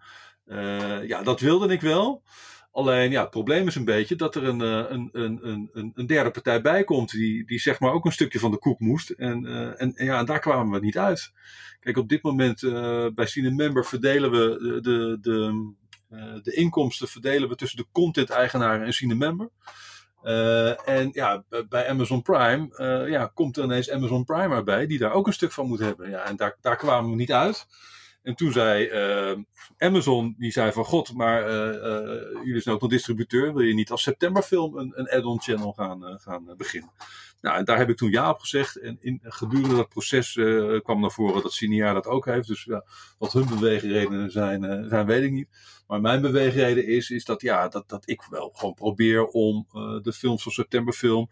Uh, 0.46 1.08
ja, 1.08 1.24
dat 1.24 1.40
wilde 1.40 1.74
ik 1.74 1.82
wel. 1.82 2.24
Alleen 2.72 3.12
ja, 3.12 3.22
het 3.22 3.30
probleem 3.30 3.68
is 3.68 3.76
een 3.76 3.86
beetje 3.86 4.16
dat 4.16 4.36
er 4.36 4.44
een, 4.44 4.60
een, 4.60 5.10
een, 5.12 5.40
een, 5.42 5.92
een 5.94 6.08
derde 6.08 6.32
partij 6.32 6.62
bij 6.62 6.84
komt 6.84 7.12
die, 7.12 7.46
die 7.46 7.60
zeg 7.60 7.80
maar 7.80 7.94
ook 7.94 8.06
een 8.06 8.12
stukje 8.12 8.40
van 8.40 8.52
de 8.52 8.60
koek 8.60 8.80
moest. 8.80 9.10
En, 9.10 9.46
en, 9.78 9.94
ja, 9.96 10.24
daar 10.24 10.40
kwamen 10.40 10.80
we 10.80 10.86
niet 10.86 10.98
uit. 10.98 11.32
Kijk, 11.80 11.98
op 11.98 12.10
dit 12.10 12.24
moment 12.24 12.62
uh, 12.62 13.08
bij 13.16 13.26
Cinemember 13.28 13.86
verdelen 13.86 14.32
we 14.32 14.58
de, 14.62 14.82
de, 14.82 15.18
de, 15.22 16.42
de 16.42 16.54
inkomsten 16.54 17.08
verdelen 17.08 17.50
we 17.50 17.56
tussen 17.56 17.78
de 17.78 17.88
content-eigenaren 17.92 18.86
en 18.86 18.94
Cinemember. 18.94 19.50
Uh, 20.24 20.88
en 20.90 21.10
ja, 21.14 21.44
bij 21.70 21.90
Amazon 21.90 22.22
Prime 22.22 22.70
uh, 22.78 23.10
ja, 23.10 23.32
komt 23.34 23.58
er 23.58 23.64
ineens 23.64 23.92
Amazon 23.92 24.24
Prime 24.24 24.56
erbij, 24.56 24.88
die 24.88 24.98
daar 24.98 25.12
ook 25.12 25.28
een 25.28 25.34
stuk 25.34 25.52
van 25.52 25.68
moet 25.68 25.80
hebben. 25.80 26.10
Ja, 26.10 26.24
en 26.24 26.36
daar, 26.36 26.56
daar 26.62 26.76
kwamen 26.76 27.10
we 27.10 27.16
niet 27.16 27.32
uit. 27.32 27.68
En 28.22 28.36
toen 28.36 28.52
zei 28.52 28.90
uh, 28.90 29.38
Amazon, 29.78 30.36
die 30.38 30.52
zei 30.52 30.72
van 30.72 30.86
god, 30.86 31.14
maar 31.14 31.50
uh, 31.50 31.76
uh, 31.76 32.44
jullie 32.44 32.62
zijn 32.62 32.76
ook 32.76 32.82
nog 32.82 32.90
distributeur, 32.90 33.54
wil 33.54 33.66
je 33.66 33.74
niet 33.74 33.92
als 33.92 34.04
septemberfilm 34.04 34.78
een, 34.78 34.92
een 34.96 35.10
add-on 35.10 35.42
channel 35.42 35.74
gaan, 35.74 36.20
gaan 36.20 36.54
beginnen? 36.58 36.92
Nou, 37.42 37.58
en 37.58 37.66
daar 37.66 37.78
heb 37.78 37.90
ik 37.90 37.98
toen 37.98 38.12
ja 38.12 38.30
op 38.30 38.40
gezegd. 38.40 38.76
En 38.76 38.98
in, 39.02 39.20
gedurende 39.24 39.76
dat 39.76 39.90
proces 39.90 40.34
kwam 40.84 41.02
naar 41.02 41.12
voren 41.12 41.44
dat 41.44 41.54
Cinear 41.54 41.94
dat 41.94 42.08
ook 42.08 42.26
heeft. 42.26 42.48
Dus 42.48 42.70
wat 43.18 43.34
hun 43.34 43.50
beweegredenen 43.50 44.32
zijn, 44.32 44.88
zijn, 44.90 45.06
weet 45.06 45.24
ik 45.24 45.32
niet. 45.32 45.48
Maar 45.88 46.02
mijn 46.02 46.22
beweegreden 46.22 46.88
is, 46.88 47.10
is 47.10 47.26
dat, 47.26 47.42
ja, 47.42 47.68
dat, 47.68 47.90
dat 47.90 48.10
ik 48.10 48.22
wel 48.30 48.50
gewoon 48.54 48.74
probeer 48.74 49.26
om 49.26 49.68
de 50.02 50.14
films 50.14 50.44
van 50.44 50.52
septemberfilm 50.52 51.30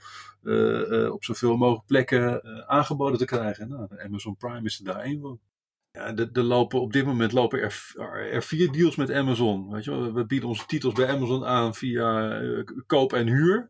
op 1.11 1.23
zoveel 1.23 1.57
mogelijk 1.57 1.85
plekken 1.85 2.43
aangeboden 2.67 3.17
te 3.17 3.25
krijgen. 3.25 3.69
Nou, 3.69 3.87
Amazon 4.03 4.35
Prime 4.35 4.63
is 4.63 4.79
er 4.79 4.85
daar 4.85 4.99
één 4.99 5.21
van. 5.21 5.39
Ja, 5.97 6.15
er 6.33 6.43
lopen, 6.43 6.81
op 6.81 6.93
dit 6.93 7.05
moment 7.05 7.31
lopen 7.31 7.61
er, 7.61 7.93
er 8.31 8.43
vier 8.43 8.71
deals 8.71 8.95
met 8.95 9.11
Amazon. 9.11 9.71
Weet 9.71 9.83
je? 9.83 10.13
We 10.13 10.25
bieden 10.25 10.49
onze 10.49 10.65
titels 10.65 10.93
bij 10.93 11.07
Amazon 11.07 11.45
aan 11.45 11.75
via 11.75 12.39
uh, 12.41 12.63
koop 12.87 13.13
en 13.13 13.27
huur. 13.27 13.69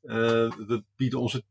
we 0.00 0.82
bieden 0.96 1.20
onze, 1.20 1.44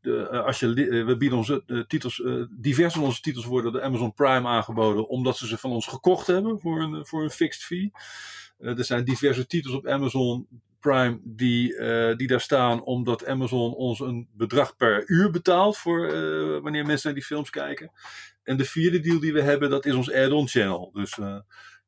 als 0.44 0.60
je, 0.60 0.74
we 1.04 1.16
bieden 1.16 1.38
onze 1.38 1.84
titels, 1.88 2.22
diverse 2.50 2.98
van 2.98 3.06
onze 3.06 3.20
titels 3.20 3.44
worden 3.44 3.72
door 3.72 3.82
Amazon 3.82 4.14
Prime 4.14 4.48
aangeboden, 4.48 5.08
omdat 5.08 5.36
ze 5.36 5.46
ze 5.46 5.58
van 5.58 5.70
ons 5.70 5.86
gekocht 5.86 6.26
hebben 6.26 6.60
voor 6.60 6.82
een, 6.82 7.06
voor 7.06 7.22
een 7.22 7.30
fixed 7.30 7.62
fee. 7.62 7.92
er 8.58 8.84
zijn 8.84 9.04
diverse 9.04 9.46
titels 9.46 9.74
op 9.74 9.86
Amazon 9.86 10.46
Prime 10.80 11.20
die, 11.22 11.76
die 12.16 12.26
daar 12.26 12.40
staan, 12.40 12.82
omdat 12.82 13.26
Amazon 13.26 13.74
ons 13.74 14.00
een 14.00 14.28
bedrag 14.32 14.76
per 14.76 15.02
uur 15.06 15.30
betaalt 15.30 15.76
voor 15.76 16.00
wanneer 16.62 16.86
mensen 16.86 17.06
naar 17.06 17.18
die 17.18 17.26
films 17.26 17.50
kijken. 17.50 17.90
En 18.46 18.56
de 18.56 18.64
vierde 18.64 19.00
deal 19.00 19.20
die 19.20 19.32
we 19.32 19.42
hebben, 19.42 19.70
dat 19.70 19.86
is 19.86 19.94
ons 19.94 20.12
add-on 20.12 20.48
channel. 20.48 20.90
Dus 20.92 21.18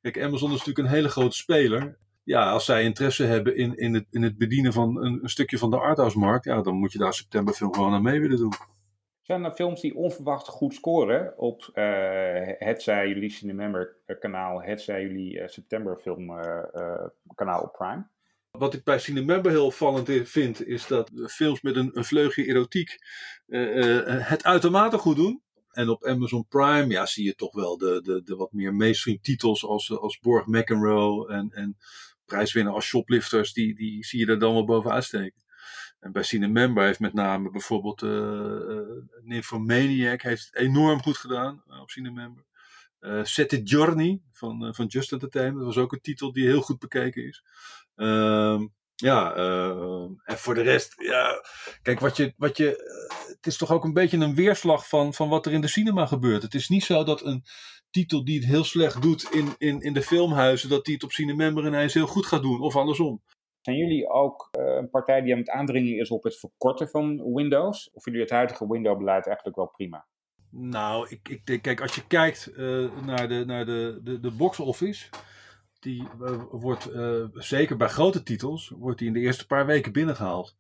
kijk, 0.01 0.23
Amazon 0.23 0.53
is 0.53 0.59
natuurlijk 0.59 0.79
een 0.79 0.95
hele 0.95 1.09
grote 1.09 1.37
speler 1.37 1.99
ja, 2.29 2.51
als 2.51 2.65
zij 2.65 2.83
interesse 2.83 3.25
hebben 3.25 3.57
in, 3.57 3.77
in, 3.77 3.95
het, 3.95 4.07
in 4.11 4.23
het 4.23 4.39
bedienen 4.39 4.73
van 4.73 5.05
een, 5.05 5.19
een 5.23 5.29
stukje 5.29 5.59
van 5.59 5.71
de 5.71 5.79
arthouse-markt, 5.79 6.45
ja, 6.45 6.63
dan 6.63 6.75
moet 6.75 6.93
je 6.93 6.99
daar 6.99 7.15
septemberfilm 7.15 7.75
gewoon 7.75 7.93
aan 7.93 8.03
mee 8.03 8.21
willen 8.21 8.37
doen. 8.37 8.53
Zijn 9.23 9.45
er 9.45 9.53
films 9.53 9.81
die 9.81 9.95
onverwacht 9.95 10.49
goed 10.49 10.75
scoren 10.75 11.39
op 11.39 11.71
uh, 11.75 11.85
het 12.59 12.83
zij 12.83 13.09
jullie 13.09 13.31
Cinemember 13.31 13.97
kanaal, 14.21 14.63
het 14.63 14.81
zij 14.81 15.03
jullie 15.03 15.35
uh, 15.35 15.47
septemberfilm 15.47 16.31
uh, 16.31 16.63
kanaal 17.35 17.63
op 17.63 17.73
Prime? 17.73 18.07
Wat 18.51 18.75
ik 18.75 18.85
bij 18.85 18.99
Cinemember 18.99 19.51
heel 19.51 19.67
opvallend 19.67 20.11
vind, 20.25 20.67
is 20.67 20.87
dat 20.87 21.11
films 21.27 21.63
met 21.63 21.77
een, 21.77 21.91
een 21.93 22.05
vleugje 22.05 22.45
erotiek 22.45 22.99
het 23.47 24.45
uitermate 24.45 24.99
goed 24.99 25.17
doen. 25.17 25.43
En 25.71 25.89
op 25.89 26.05
Amazon 26.05 26.47
Prime 26.49 26.87
ja, 26.87 27.07
zie 27.07 27.25
je 27.25 27.35
toch 27.35 27.55
wel 27.55 27.79
de, 27.79 28.01
de, 28.03 28.23
de 28.25 28.37
wat 28.37 28.53
meer 28.53 28.75
mainstream 28.75 29.21
titels 29.21 29.65
als, 29.65 29.99
als 29.99 30.19
Borg 30.19 30.47
McEnroe 30.47 31.29
en, 31.29 31.51
en 31.51 31.77
prijswinnen 32.25 32.73
als 32.73 32.85
shoplifters, 32.85 33.53
die, 33.53 33.75
die 33.75 34.05
zie 34.05 34.19
je 34.19 34.27
er 34.27 34.39
dan 34.39 34.53
wel 34.53 34.65
bovenuit 34.65 35.05
steken. 35.05 35.47
En 36.01 36.13
bij 36.13 36.23
Cinemember 36.23 36.85
heeft 36.85 37.01
met 37.01 37.13
name 37.13 37.51
bijvoorbeeld 37.51 38.03
uh, 38.03 38.11
uh, 39.25 40.13
heeft 40.17 40.47
het 40.51 40.55
enorm 40.55 41.03
goed 41.03 41.17
gedaan 41.17 41.63
op 41.81 41.91
Cinemember. 41.91 42.45
Uh, 43.01 43.25
Set 43.25 43.53
It 43.53 43.69
Journey 43.71 44.21
van, 44.33 44.75
van 44.75 44.87
Just 44.87 45.13
Entertainment, 45.13 45.65
was 45.65 45.77
ook 45.77 45.93
een 45.93 46.01
titel 46.01 46.33
die 46.33 46.47
heel 46.47 46.61
goed 46.61 46.79
bekeken 46.79 47.27
is. 47.27 47.45
Uh, 47.97 48.63
ja, 49.01 49.35
en 50.25 50.39
voor 50.39 50.55
de 50.55 50.63
rest, 50.63 50.95
ja, 51.03 51.43
kijk, 51.83 52.01
wat 52.01 52.17
je, 52.17 52.35
wat 52.37 52.57
je, 52.57 52.67
het 53.37 53.47
is 53.47 53.57
toch 53.57 53.73
ook 53.73 53.85
een 53.85 53.93
beetje 53.93 54.19
een 54.19 54.35
weerslag 54.35 54.89
van, 54.89 55.15
van 55.15 55.29
wat 55.29 55.47
er 55.47 55.53
in 55.53 55.61
de 55.61 55.69
cinema 55.69 56.07
gebeurt. 56.07 56.43
Het 56.43 56.55
is 56.55 56.69
niet 56.69 56.85
zo 56.85 57.05
dat 57.05 57.25
een, 57.25 57.45
titel 57.91 58.25
die 58.25 58.39
het 58.39 58.49
heel 58.49 58.65
slecht 58.65 59.03
doet 59.03 59.33
in, 59.33 59.49
in, 59.59 59.81
in 59.81 59.93
de 59.93 60.03
filmhuizen, 60.03 60.69
dat 60.69 60.85
die 60.85 60.95
het 60.95 61.05
op 61.05 61.13
Cinemember 61.13 61.67
ineens 61.67 61.95
heel 61.95 62.07
goed 62.07 62.27
gaat 62.27 62.43
doen, 62.43 62.61
of 62.61 62.77
andersom. 62.77 63.23
Zijn 63.61 63.77
jullie 63.77 64.09
ook 64.09 64.49
uh, 64.59 64.75
een 64.75 64.91
partij 64.91 65.21
die 65.21 65.33
aan 65.33 65.39
het 65.39 65.51
aandringen 65.51 65.99
is 65.99 66.11
op 66.11 66.23
het 66.23 66.39
verkorten 66.39 66.89
van 66.89 67.35
Windows? 67.35 67.91
Of 67.93 68.05
jullie 68.05 68.21
het 68.21 68.31
huidige 68.31 68.69
Windows-beleid 68.69 69.27
eigenlijk 69.27 69.57
wel 69.57 69.69
prima? 69.69 70.07
Nou, 70.51 71.09
ik, 71.09 71.29
ik 71.29 71.47
denk, 71.47 71.63
kijk, 71.63 71.81
als 71.81 71.95
je 71.95 72.07
kijkt 72.07 72.51
uh, 72.57 72.89
naar, 73.05 73.29
de, 73.29 73.45
naar 73.47 73.67
de, 73.67 74.01
de, 74.03 74.21
de 74.21 74.31
box 74.31 74.61
office, 74.61 75.09
die 75.79 76.09
uh, 76.21 76.43
wordt 76.51 76.89
zeker 77.33 77.77
bij 77.77 77.89
grote 77.89 78.23
titels, 78.23 78.73
wordt 78.77 78.99
die 78.99 79.09
in 79.09 79.15
de 79.15 79.21
eerste 79.21 79.47
paar 79.47 79.67
weken 79.67 79.93
binnengehaald. 79.93 80.57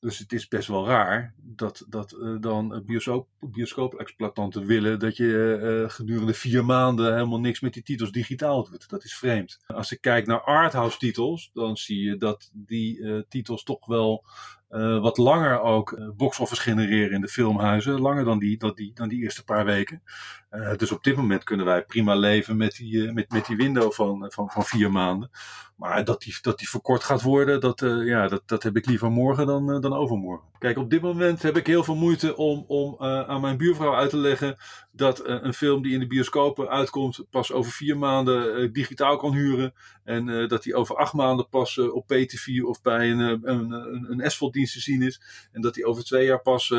Dus 0.00 0.18
het 0.18 0.32
is 0.32 0.48
best 0.48 0.68
wel 0.68 0.86
raar 0.86 1.34
dat, 1.36 1.86
dat 1.88 2.12
uh, 2.12 2.36
dan 2.40 2.82
bioscoop, 2.86 3.28
bioscoop-exploitanten 3.40 4.66
willen 4.66 4.98
dat 4.98 5.16
je 5.16 5.84
gedurende 5.88 6.34
vier 6.34 6.64
maanden 6.64 7.14
helemaal 7.14 7.40
niks 7.40 7.60
met 7.60 7.72
die 7.72 7.82
titels 7.82 8.12
digitaal 8.12 8.68
doet. 8.70 8.88
Dat 8.88 9.04
is 9.04 9.14
vreemd. 9.14 9.58
Als 9.66 9.92
ik 9.92 10.00
kijk 10.00 10.26
naar 10.26 10.40
arthouse 10.40 10.98
titels, 10.98 11.50
dan 11.52 11.76
zie 11.76 12.02
je 12.02 12.16
dat 12.16 12.50
die 12.52 13.24
titels 13.28 13.62
toch 13.62 13.86
wel 13.86 14.24
uh, 14.70 15.00
wat 15.00 15.16
langer 15.16 15.60
ook 15.60 15.92
uh, 15.92 16.08
box-office 16.16 16.60
genereren 16.60 17.10
in 17.10 17.20
de 17.20 17.28
filmhuizen. 17.28 18.00
Langer 18.00 18.24
dan 18.24 18.38
die, 18.38 18.58
dan 18.58 18.72
die, 18.74 18.90
dan 18.94 19.08
die 19.08 19.22
eerste 19.22 19.44
paar 19.44 19.64
weken. 19.64 20.02
Uh, 20.50 20.76
dus 20.76 20.92
op 20.92 21.04
dit 21.04 21.16
moment 21.16 21.44
kunnen 21.44 21.66
wij 21.66 21.84
prima 21.84 22.14
leven 22.14 22.56
met 22.56 22.76
die, 22.76 23.12
met, 23.12 23.30
met 23.30 23.46
die 23.46 23.56
window 23.56 23.92
van, 23.92 24.26
van, 24.32 24.50
van 24.50 24.64
vier 24.64 24.90
maanden. 24.90 25.30
Maar 25.76 26.04
dat 26.04 26.22
die, 26.22 26.38
dat 26.40 26.58
die 26.58 26.68
verkort 26.68 27.04
gaat 27.04 27.22
worden, 27.22 27.60
dat, 27.60 27.80
ja, 28.04 28.28
dat, 28.28 28.42
dat 28.46 28.62
heb 28.62 28.76
ik 28.76 28.86
liever 28.86 29.10
morgen 29.10 29.46
dan, 29.46 29.80
dan 29.80 29.92
overmorgen. 29.92 30.48
Kijk, 30.58 30.78
op 30.78 30.90
dit 30.90 31.00
moment 31.00 31.42
heb 31.42 31.56
ik 31.56 31.66
heel 31.66 31.84
veel 31.84 31.96
moeite 31.96 32.36
om, 32.36 32.64
om 32.66 32.96
aan 32.98 33.40
mijn 33.40 33.56
buurvrouw 33.56 33.94
uit 33.94 34.10
te 34.10 34.16
leggen 34.16 34.56
dat 34.92 35.22
een 35.24 35.54
film 35.54 35.82
die 35.82 35.92
in 35.92 36.00
de 36.00 36.06
bioscopen 36.06 36.68
uitkomt 36.68 37.24
pas 37.30 37.52
over 37.52 37.72
vier 37.72 37.98
maanden 37.98 38.72
digitaal 38.72 39.16
kan 39.16 39.32
huren. 39.32 39.74
En 40.04 40.48
dat 40.48 40.62
die 40.62 40.74
over 40.74 40.96
acht 40.96 41.12
maanden 41.12 41.48
pas 41.48 41.78
op 41.78 42.06
PTV 42.06 42.62
of 42.62 42.82
bij 42.82 43.10
een, 43.10 43.18
een, 43.18 43.72
een, 43.72 44.20
een 44.20 44.50
dienst 44.50 44.72
te 44.72 44.80
zien 44.80 45.02
is. 45.02 45.20
En 45.52 45.60
dat 45.60 45.74
die 45.74 45.86
over 45.86 46.04
twee 46.04 46.26
jaar 46.26 46.42
pas 46.42 46.70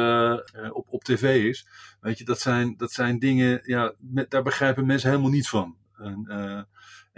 op, 0.72 0.88
op 0.90 1.04
tv 1.04 1.46
is. 1.46 1.68
Weet 2.02 2.18
je, 2.18 2.26
dat 2.26 2.40
zijn, 2.40 2.74
dat 2.78 2.92
zijn 2.92 3.20
dingen, 3.20 3.62
ja, 3.64 3.94
daar 4.30 4.44
begrijpen 4.44 4.86
mensen 4.86 5.10
helemaal 5.10 5.32
niets 5.32 5.50
van. 5.50 5.76
En, 5.98 6.68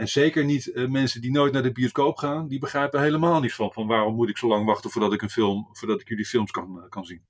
en 0.01 0.07
zeker 0.07 0.45
niet 0.45 0.65
uh, 0.65 0.89
mensen 0.89 1.21
die 1.21 1.31
nooit 1.31 1.53
naar 1.53 1.63
de 1.63 1.71
bioscoop 1.71 2.17
gaan, 2.17 2.47
die 2.47 2.59
begrijpen 2.59 3.01
helemaal 3.01 3.39
niets 3.39 3.55
van. 3.55 3.73
Van 3.73 3.87
waarom 3.87 4.15
moet 4.15 4.29
ik 4.29 4.37
zo 4.37 4.47
lang 4.47 4.65
wachten 4.65 4.89
voordat 4.89 5.13
ik 5.13 5.21
een 5.21 5.29
film, 5.29 5.67
voordat 5.71 6.01
ik 6.01 6.09
jullie 6.09 6.25
films 6.25 6.51
kan, 6.51 6.85
kan 6.89 7.05
zien. 7.05 7.21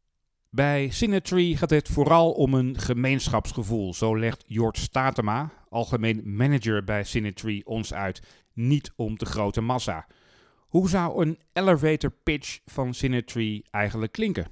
Bij 0.49 0.89
Cinetree 0.89 1.57
gaat 1.57 1.69
het 1.69 1.87
vooral 1.87 2.31
om 2.31 2.53
een 2.53 2.79
gemeenschapsgevoel. 2.79 3.93
Zo 3.93 4.17
legt 4.17 4.43
Jort 4.47 4.77
Statema, 4.77 5.51
algemeen 5.69 6.21
manager 6.35 6.83
bij 6.83 7.03
Cinetree, 7.03 7.65
ons 7.65 7.93
uit. 7.93 8.21
Niet 8.53 8.91
om 8.95 9.17
de 9.17 9.25
grote 9.25 9.61
massa. 9.61 10.07
Hoe 10.67 10.89
zou 10.89 11.25
een 11.25 11.39
elevator 11.53 12.11
pitch 12.23 12.59
van 12.65 12.93
Cinetree 12.93 13.63
eigenlijk 13.71 14.11
klinken? 14.11 14.47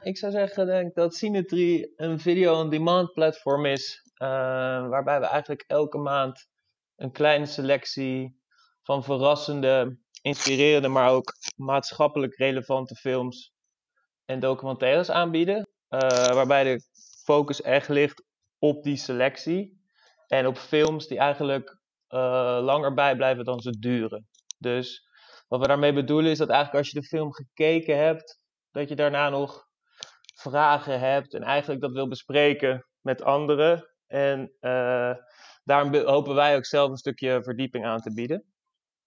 Ik 0.00 0.18
zou 0.18 0.32
zeggen 0.32 0.66
denk, 0.66 0.94
dat 0.94 1.14
Cinetree 1.14 1.92
een 1.96 2.20
video-on-demand 2.20 3.12
platform 3.12 3.66
is, 3.66 4.02
uh, 4.18 4.28
waarbij 4.88 5.20
we 5.20 5.26
eigenlijk 5.26 5.64
elke 5.66 5.98
maand 5.98 6.52
een 6.96 7.12
kleine 7.12 7.46
selectie 7.46 8.42
van 8.82 9.04
verrassende, 9.04 9.98
inspirerende, 10.22 10.88
maar 10.88 11.10
ook 11.10 11.32
maatschappelijk 11.56 12.36
relevante 12.36 12.94
films 12.94 13.52
en 14.24 14.40
documentaires 14.40 15.10
aanbieden. 15.10 15.68
Uh, 15.88 15.98
waarbij 16.08 16.64
de 16.64 16.80
focus 17.24 17.62
echt 17.62 17.88
ligt 17.88 18.24
op 18.58 18.82
die 18.82 18.96
selectie 18.96 19.82
en 20.26 20.46
op 20.46 20.56
films 20.56 21.06
die 21.06 21.18
eigenlijk 21.18 21.78
uh, 22.08 22.58
langer 22.62 22.94
bijblijven 22.94 23.44
dan 23.44 23.60
ze 23.60 23.78
duren. 23.78 24.28
Dus 24.58 25.08
wat 25.48 25.60
we 25.60 25.66
daarmee 25.66 25.92
bedoelen 25.92 26.30
is 26.30 26.38
dat 26.38 26.48
eigenlijk 26.48 26.78
als 26.78 26.90
je 26.90 27.00
de 27.00 27.06
film 27.06 27.32
gekeken 27.32 27.98
hebt, 27.98 28.40
dat 28.70 28.88
je 28.88 28.96
daarna 28.96 29.28
nog 29.28 29.66
vragen 30.34 31.00
hebt 31.00 31.34
en 31.34 31.42
eigenlijk 31.42 31.80
dat 31.80 31.92
wil 31.92 32.08
bespreken 32.08 32.86
met 33.00 33.22
anderen. 33.22 33.88
En 34.06 34.52
uh, 34.60 35.14
daarom 35.64 35.94
hopen 35.94 36.34
wij 36.34 36.56
ook 36.56 36.64
zelf 36.64 36.90
een 36.90 36.96
stukje 36.96 37.42
verdieping 37.42 37.84
aan 37.84 38.00
te 38.00 38.14
bieden. 38.14 38.44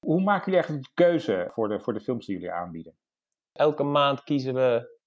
Hoe 0.05 0.21
maken 0.21 0.45
jullie 0.45 0.59
eigenlijk 0.59 0.87
de 0.87 1.03
keuze 1.03 1.47
voor 1.51 1.67
de, 1.67 1.79
voor 1.79 1.93
de 1.93 2.01
films 2.01 2.25
die 2.25 2.35
jullie 2.35 2.51
aanbieden? 2.51 2.97
Elke 3.51 3.83
maand 3.83 4.23
kiezen 4.23 4.53
we 4.53 4.97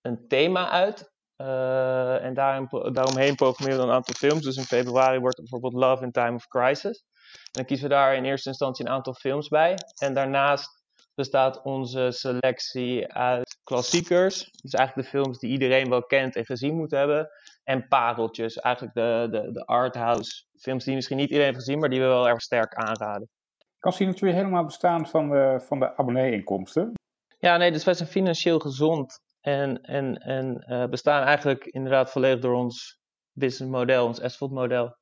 een 0.00 0.28
thema 0.28 0.70
uit. 0.70 1.12
Uh, 1.36 2.24
en 2.24 2.34
daarom, 2.34 2.92
daaromheen 2.92 3.34
programmeren 3.34 3.80
we 3.80 3.86
een 3.86 3.94
aantal 3.94 4.14
films. 4.14 4.42
Dus 4.42 4.56
in 4.56 4.62
februari 4.62 5.18
wordt 5.18 5.36
er 5.36 5.42
bijvoorbeeld 5.42 5.82
Love 5.82 6.04
in 6.04 6.10
Time 6.10 6.34
of 6.34 6.46
Crisis. 6.46 7.04
En 7.32 7.50
dan 7.50 7.64
kiezen 7.64 7.88
we 7.88 7.94
daar 7.94 8.14
in 8.14 8.24
eerste 8.24 8.48
instantie 8.48 8.84
een 8.84 8.92
aantal 8.92 9.14
films 9.14 9.48
bij. 9.48 9.74
En 9.98 10.14
daarnaast 10.14 10.82
bestaat 11.14 11.62
onze 11.62 12.10
selectie 12.10 13.12
uit 13.12 13.58
klassiekers. 13.64 14.50
Dus 14.50 14.72
eigenlijk 14.72 15.08
de 15.08 15.18
films 15.18 15.38
die 15.38 15.50
iedereen 15.50 15.88
wel 15.88 16.02
kent 16.02 16.36
en 16.36 16.44
gezien 16.44 16.76
moet 16.76 16.90
hebben. 16.90 17.28
En 17.70 17.88
pareltjes, 17.88 18.56
eigenlijk 18.56 18.94
de, 18.94 19.28
de, 19.30 19.52
de 19.52 19.64
arthouse 19.64 20.44
films 20.58 20.84
die 20.84 20.94
misschien 20.94 21.16
niet 21.16 21.30
iedereen 21.30 21.52
heeft 21.52 21.64
gezien, 21.64 21.78
maar 21.78 21.88
die 21.88 22.00
we 22.00 22.06
wel 22.06 22.28
erg 22.28 22.40
sterk 22.40 22.74
aanraden. 22.74 23.28
Kan 23.78 23.92
zien 23.92 24.08
natuurlijk 24.08 24.38
helemaal 24.38 24.64
bestaan 24.64 25.06
van 25.06 25.30
de, 25.30 25.60
van 25.66 25.78
de 25.78 25.96
abonnee-inkomsten? 25.96 26.92
Ja, 27.38 27.56
nee, 27.56 27.72
dus 27.72 27.84
wij 27.84 27.94
zijn 27.94 28.08
financieel 28.08 28.58
gezond 28.58 29.18
en, 29.40 29.80
en, 29.80 30.16
en 30.16 30.64
uh, 30.68 30.84
bestaan 30.84 31.22
eigenlijk 31.22 31.64
inderdaad 31.64 32.10
volledig 32.10 32.40
door 32.40 32.54
ons 32.54 32.98
businessmodel, 33.32 34.06
ons 34.06 34.20
Asphalt 34.20 34.52
model. 34.52 34.96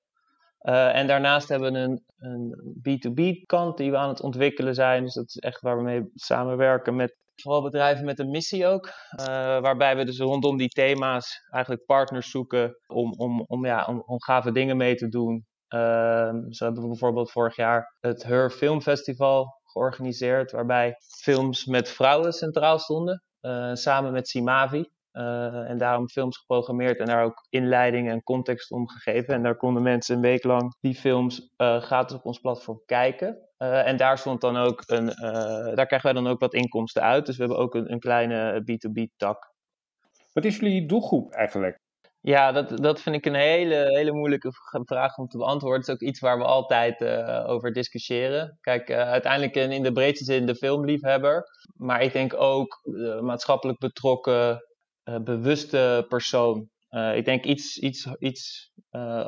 Uh, 0.62 0.94
en 0.94 1.06
daarnaast 1.06 1.48
hebben 1.48 1.72
we 1.72 1.78
een, 1.78 2.04
een 2.18 2.76
B2B 2.88 3.46
kant 3.46 3.76
die 3.76 3.90
we 3.90 3.96
aan 3.96 4.08
het 4.08 4.20
ontwikkelen 4.20 4.74
zijn. 4.74 5.04
Dus 5.04 5.14
dat 5.14 5.28
is 5.28 5.36
echt 5.36 5.60
waar 5.60 5.76
we 5.76 5.82
mee 5.82 6.10
samenwerken 6.14 6.96
met 6.96 7.16
vooral 7.42 7.62
bedrijven 7.62 8.04
met 8.04 8.18
een 8.18 8.30
missie 8.30 8.66
ook. 8.66 8.86
Uh, 8.86 9.26
waarbij 9.60 9.96
we 9.96 10.04
dus 10.04 10.18
rondom 10.18 10.56
die 10.56 10.68
thema's 10.68 11.40
eigenlijk 11.50 11.84
partners 11.84 12.30
zoeken 12.30 12.78
om, 12.86 13.12
om, 13.12 13.44
om, 13.46 13.66
ja, 13.66 13.84
om, 13.84 14.02
om 14.06 14.22
gave 14.22 14.52
dingen 14.52 14.76
mee 14.76 14.94
te 14.94 15.08
doen. 15.08 15.46
Uh, 15.74 16.30
hebben 16.50 16.88
bijvoorbeeld 16.88 17.30
vorig 17.30 17.56
jaar 17.56 17.96
het 18.00 18.22
Her 18.22 18.50
Film 18.50 18.80
Festival 18.80 19.60
georganiseerd. 19.64 20.52
Waarbij 20.52 20.94
films 21.22 21.64
met 21.64 21.88
vrouwen 21.88 22.32
centraal 22.32 22.78
stonden. 22.78 23.22
samen 23.72 24.12
met 24.12 24.28
Simavi. 24.28 24.84
Eh, 25.18 25.70
en 25.70 25.78
daarom 25.78 26.08
films 26.08 26.36
geprogrammeerd 26.36 26.98
en 26.98 27.06
daar 27.06 27.24
ook 27.24 27.46
inleiding 27.48 28.10
en 28.10 28.22
context 28.22 28.70
om 28.70 28.88
gegeven. 28.88 29.34
En 29.34 29.42
daar 29.42 29.56
konden 29.56 29.82
mensen 29.82 30.16
een 30.16 30.22
week 30.22 30.44
lang 30.44 30.76
die 30.80 30.94
films 30.94 31.52
uh, 31.56 31.80
gratis 31.80 32.16
op 32.16 32.24
ons 32.24 32.38
platform 32.38 32.82
kijken. 32.86 33.38
Uh, 33.58 33.86
en 33.86 33.96
daar 33.96 34.18
stond 34.18 34.40
dan 34.40 34.56
ook 34.56 34.82
een, 34.86 35.06
daar 35.74 35.86
krijgen 35.86 36.02
wij 36.02 36.12
dan 36.12 36.26
ook 36.26 36.40
wat 36.40 36.54
inkomsten 36.54 37.02
uit. 37.02 37.26
Dus 37.26 37.36
we 37.36 37.42
hebben 37.42 37.62
ook 37.62 37.74
een, 37.74 37.92
een 37.92 37.98
kleine 37.98 38.60
B2B-tak. 38.60 39.52
Wat 40.32 40.44
is 40.44 40.56
jullie 40.56 40.86
doelgroep 40.86 41.32
eigenlijk? 41.32 41.80
Ja, 42.20 42.52
dat, 42.52 42.78
dat 42.78 43.00
vind 43.00 43.16
ik 43.16 43.26
een 43.26 43.34
hele, 43.34 43.74
hele 43.74 44.12
moeilijke 44.12 44.52
vraag 44.84 45.16
om 45.16 45.28
te 45.28 45.38
beantwoorden. 45.38 45.80
Het 45.80 45.88
is 45.88 45.94
ook 45.94 46.08
iets 46.08 46.20
waar 46.20 46.38
we 46.38 46.44
altijd 46.44 47.00
uh, 47.00 47.44
over 47.46 47.72
discussiëren. 47.72 48.58
Kijk, 48.60 48.90
uh, 48.90 48.96
uiteindelijk 48.96 49.54
in 49.54 49.82
de 49.82 49.92
breedste 49.92 50.24
zin 50.24 50.46
de 50.46 50.54
filmliefhebber. 50.54 51.44
Maar 51.76 52.02
ik 52.02 52.12
denk 52.12 52.34
ook 52.34 52.80
maatschappelijk 53.20 53.78
betrokken, 53.78 54.62
bewuste 55.24 56.04
persoon. 56.08 56.68
ik 57.14 57.24
denk 57.24 57.44
iets, 57.44 57.78
iets, 57.78 58.08
iets 58.18 58.72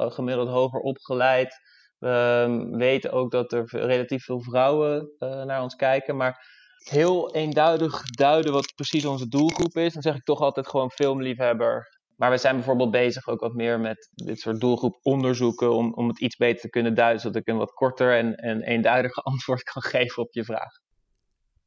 gemiddeld 0.08 0.48
hoger 0.48 0.80
opgeleid. 0.80 1.54
We 1.98 2.68
weten 2.70 3.12
ook 3.12 3.30
dat 3.30 3.52
er 3.52 3.64
relatief 3.70 4.24
veel 4.24 4.42
vrouwen 4.42 5.10
naar 5.18 5.62
ons 5.62 5.74
kijken. 5.74 6.16
Maar 6.16 6.38
heel 6.84 7.34
eenduidig 7.34 8.02
duiden 8.02 8.52
wat 8.52 8.74
precies 8.74 9.04
onze 9.04 9.28
doelgroep 9.28 9.76
is, 9.76 9.92
dan 9.92 10.02
zeg 10.02 10.14
ik 10.14 10.24
toch 10.24 10.40
altijd 10.40 10.68
gewoon 10.68 10.90
filmliefhebber. 10.90 11.98
Maar 12.16 12.30
we 12.30 12.36
zijn 12.36 12.54
bijvoorbeeld 12.54 12.90
bezig 12.90 13.28
ook 13.28 13.40
wat 13.40 13.54
meer 13.54 13.80
met 13.80 14.10
dit 14.14 14.40
soort 14.40 14.60
doelgroep 14.60 14.98
onderzoeken 15.02 15.72
om, 15.72 15.94
om 15.94 16.08
het 16.08 16.20
iets 16.20 16.36
beter 16.36 16.60
te 16.60 16.68
kunnen 16.68 16.94
duiden, 16.94 17.20
zodat 17.20 17.40
ik 17.40 17.48
een 17.48 17.56
wat 17.56 17.72
korter 17.72 18.16
en, 18.16 18.34
en 18.34 18.62
eenduidiger 18.62 19.22
antwoord 19.32 19.62
kan 19.62 19.82
geven 19.82 20.22
op 20.22 20.32
je 20.32 20.44
vraag. 20.44 20.78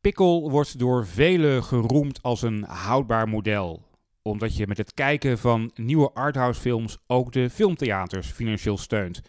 Pickle 0.02 0.50
wordt 0.50 0.80
door 0.80 1.08
velen 1.08 1.64
geroemd 1.64 2.22
als 2.22 2.42
een 2.42 2.64
houdbaar 2.64 3.28
model, 3.28 3.82
omdat 4.24 4.58
je 4.58 4.68
met 4.68 4.78
het 4.78 4.94
kijken 4.94 5.38
van 5.38 5.72
nieuwe 5.76 6.12
arthouse 6.14 6.62
films 6.62 7.04
ook 7.08 7.32
de 7.32 7.50
filmtheaters 7.50 8.32
financieel 8.32 8.78
steunt. 8.78 9.22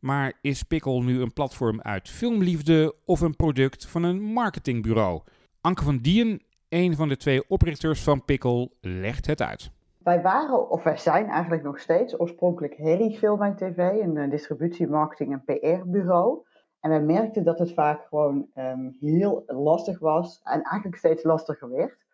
Maar 0.00 0.32
is 0.40 0.62
Pickle 0.62 1.02
nu 1.02 1.20
een 1.20 1.32
platform 1.32 1.80
uit 1.80 2.08
filmliefde 2.08 2.94
of 3.04 3.20
een 3.20 3.36
product 3.36 3.86
van 3.86 4.02
een 4.02 4.22
marketingbureau? 4.22 5.20
Anke 5.60 5.84
van 5.84 5.96
Dien, 5.96 6.42
een 6.68 6.96
van 6.96 7.08
de 7.08 7.16
twee 7.16 7.48
oprichters 7.48 8.02
van 8.02 8.24
Pickle, 8.24 8.70
legt 8.80 9.26
het 9.26 9.42
uit. 9.42 9.70
Wij 9.98 10.22
waren, 10.22 10.70
of 10.70 10.82
wij 10.82 10.96
zijn 10.96 11.28
eigenlijk 11.28 11.62
nog 11.62 11.78
steeds, 11.78 12.20
oorspronkelijk 12.20 12.78
Harry 12.78 13.14
Film 13.14 13.42
en 13.42 13.56
TV, 13.56 13.78
een 13.78 14.16
uh, 14.16 14.30
distributie, 14.30 14.88
marketing 14.88 15.32
en 15.32 15.44
PR-bureau. 15.44 16.44
En 16.80 16.90
wij 16.90 17.02
merkten 17.02 17.44
dat 17.44 17.58
het 17.58 17.72
vaak 17.72 18.06
gewoon 18.08 18.46
um, 18.54 18.96
heel 19.00 19.42
lastig 19.46 19.98
was 19.98 20.40
en 20.44 20.62
eigenlijk 20.62 20.96
steeds 20.96 21.22
lastiger 21.22 21.70
werd 21.70 22.05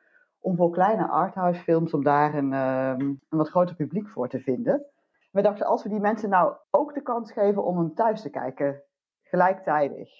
om 0.42 0.56
voor 0.56 0.70
kleine 0.70 1.08
arthouse 1.08 1.60
films, 1.60 1.94
om 1.94 2.04
daar 2.04 2.34
een, 2.34 2.52
um, 2.52 3.20
een 3.28 3.38
wat 3.38 3.48
groter 3.48 3.76
publiek 3.76 4.08
voor 4.08 4.28
te 4.28 4.40
vinden. 4.40 4.86
We 5.30 5.42
dachten, 5.42 5.66
als 5.66 5.82
we 5.82 5.88
die 5.88 6.00
mensen 6.00 6.28
nou 6.28 6.54
ook 6.70 6.94
de 6.94 7.02
kans 7.02 7.32
geven 7.32 7.64
om 7.64 7.78
hem 7.78 7.94
thuis 7.94 8.22
te 8.22 8.30
kijken, 8.30 8.82
gelijktijdig. 9.22 10.10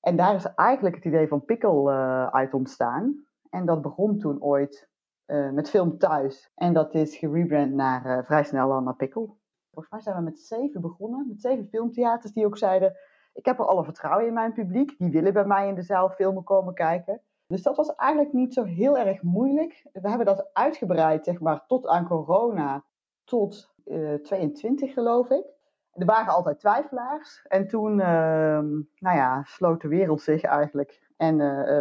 En 0.00 0.16
daar 0.16 0.34
is 0.34 0.54
eigenlijk 0.54 0.94
het 0.94 1.04
idee 1.04 1.28
van 1.28 1.44
Pickle 1.44 1.92
uh, 1.92 2.26
uit 2.26 2.54
ontstaan. 2.54 3.24
En 3.50 3.66
dat 3.66 3.82
begon 3.82 4.18
toen 4.18 4.42
ooit 4.42 4.88
uh, 5.26 5.50
met 5.50 5.70
film 5.70 5.98
thuis. 5.98 6.52
En 6.54 6.72
dat 6.72 6.94
is 6.94 7.16
gerebrand 7.16 7.72
naar 7.72 8.06
uh, 8.06 8.24
vrij 8.24 8.44
snel 8.44 8.80
naar 8.80 8.96
Pickle. 8.96 9.34
Volgens 9.70 9.92
mij 9.92 10.00
zijn 10.00 10.16
we 10.16 10.22
met 10.22 10.38
zeven 10.38 10.80
begonnen, 10.80 11.28
met 11.28 11.40
zeven 11.40 11.68
filmtheaters 11.68 12.32
die 12.32 12.46
ook 12.46 12.58
zeiden: 12.58 12.96
Ik 13.32 13.44
heb 13.44 13.58
er 13.58 13.66
alle 13.66 13.84
vertrouwen 13.84 14.26
in 14.26 14.32
mijn 14.32 14.52
publiek, 14.52 14.98
die 14.98 15.10
willen 15.10 15.32
bij 15.32 15.44
mij 15.44 15.68
in 15.68 15.74
de 15.74 15.82
zaal 15.82 16.10
filmen 16.10 16.44
komen 16.44 16.74
kijken. 16.74 17.20
Dus 17.52 17.62
dat 17.62 17.76
was 17.76 17.94
eigenlijk 17.94 18.32
niet 18.32 18.54
zo 18.54 18.64
heel 18.64 18.98
erg 18.98 19.22
moeilijk. 19.22 19.82
We 19.92 20.08
hebben 20.08 20.26
dat 20.26 20.50
uitgebreid, 20.52 21.24
zeg 21.24 21.40
maar, 21.40 21.66
tot 21.66 21.86
aan 21.86 22.06
corona, 22.06 22.84
tot 23.24 23.74
uh, 23.84 24.14
22 24.14 24.92
geloof 24.92 25.30
ik. 25.30 25.44
Er 25.92 26.06
waren 26.06 26.32
altijd 26.32 26.58
twijfelaars. 26.58 27.42
En 27.48 27.68
toen, 27.68 27.96
nou 27.96 29.16
ja, 29.16 29.42
sloot 29.42 29.80
de 29.80 29.88
wereld 29.88 30.22
zich 30.22 30.42
eigenlijk. 30.42 31.00
En 31.16 31.36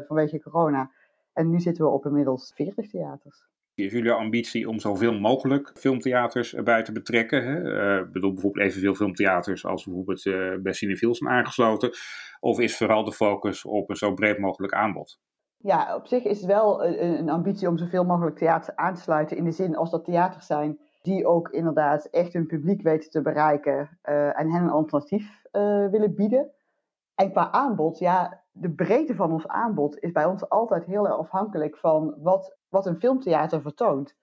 vanwege 0.08 0.42
corona 0.42 0.92
en 1.34 1.50
nu 1.50 1.60
zitten 1.60 1.86
we 1.86 1.92
op 1.92 2.06
inmiddels 2.06 2.52
40 2.56 2.90
theaters. 2.90 3.46
Is 3.74 3.92
jullie 3.92 4.12
ambitie 4.12 4.70
om 4.70 4.80
zoveel 4.80 5.14
mogelijk 5.20 5.72
filmtheaters 5.74 6.56
erbij 6.56 6.84
te 6.84 6.92
betrekken? 6.92 7.44
Hè? 7.44 8.06
Bedoel 8.08 8.34
bijvoorbeeld 8.34 8.66
evenveel 8.66 8.96
filmtheaters 8.96 9.66
als 9.66 9.86
bijvoorbeeld 9.86 10.24
bij 10.64 10.74
Cineville 10.74 11.16
zijn 11.16 11.30
aangesloten. 11.30 11.92
Of 12.40 12.60
is 12.60 12.78
vooral 12.78 13.04
de 13.04 13.14
focus 13.14 13.66
op 13.66 13.90
een 13.90 13.96
zo 13.96 14.14
breed 14.14 14.38
mogelijk 14.38 14.74
aanbod? 14.74 15.20
Ja, 15.62 15.96
op 15.96 16.08
zich 16.08 16.24
is 16.24 16.38
het 16.38 16.48
wel 16.48 16.86
een, 16.86 17.20
een 17.20 17.30
ambitie 17.30 17.68
om 17.68 17.78
zoveel 17.78 18.06
mogelijk 18.06 18.38
theaters 18.38 18.76
aan 18.76 18.94
te 18.94 19.02
sluiten. 19.02 19.38
In 19.38 19.44
de 19.44 19.52
zin 19.52 19.76
als 19.76 19.92
dat 19.92 20.06
theaters 20.06 20.46
zijn 20.46 20.80
die 21.02 21.26
ook 21.26 21.50
inderdaad 21.50 22.06
echt 22.06 22.34
hun 22.34 22.48
publiek 22.48 22.82
weten 22.82 23.10
te 23.10 23.22
bereiken. 23.22 23.98
Uh, 24.10 24.40
en 24.40 24.52
hen 24.52 24.64
een 24.64 24.70
alternatief 24.70 25.42
willen 25.92 26.16
bieden. 26.16 26.52
En 27.16 27.32
qua 27.32 27.52
aanbod, 27.52 28.00
ja, 28.00 28.42
de 28.52 28.70
breedte 28.70 29.16
van 29.16 29.32
ons 29.32 29.48
aanbod 29.48 30.00
is 30.00 30.12
bij 30.12 30.26
ons 30.26 30.50
altijd 30.50 30.86
heel 30.86 31.08
erg 31.08 31.18
afhankelijk 31.18 31.78
van 31.78 32.16
wat, 32.18 32.58
wat 32.70 32.86
een 32.86 33.00
filmtheater 33.00 33.62
vertoont. 33.62 34.16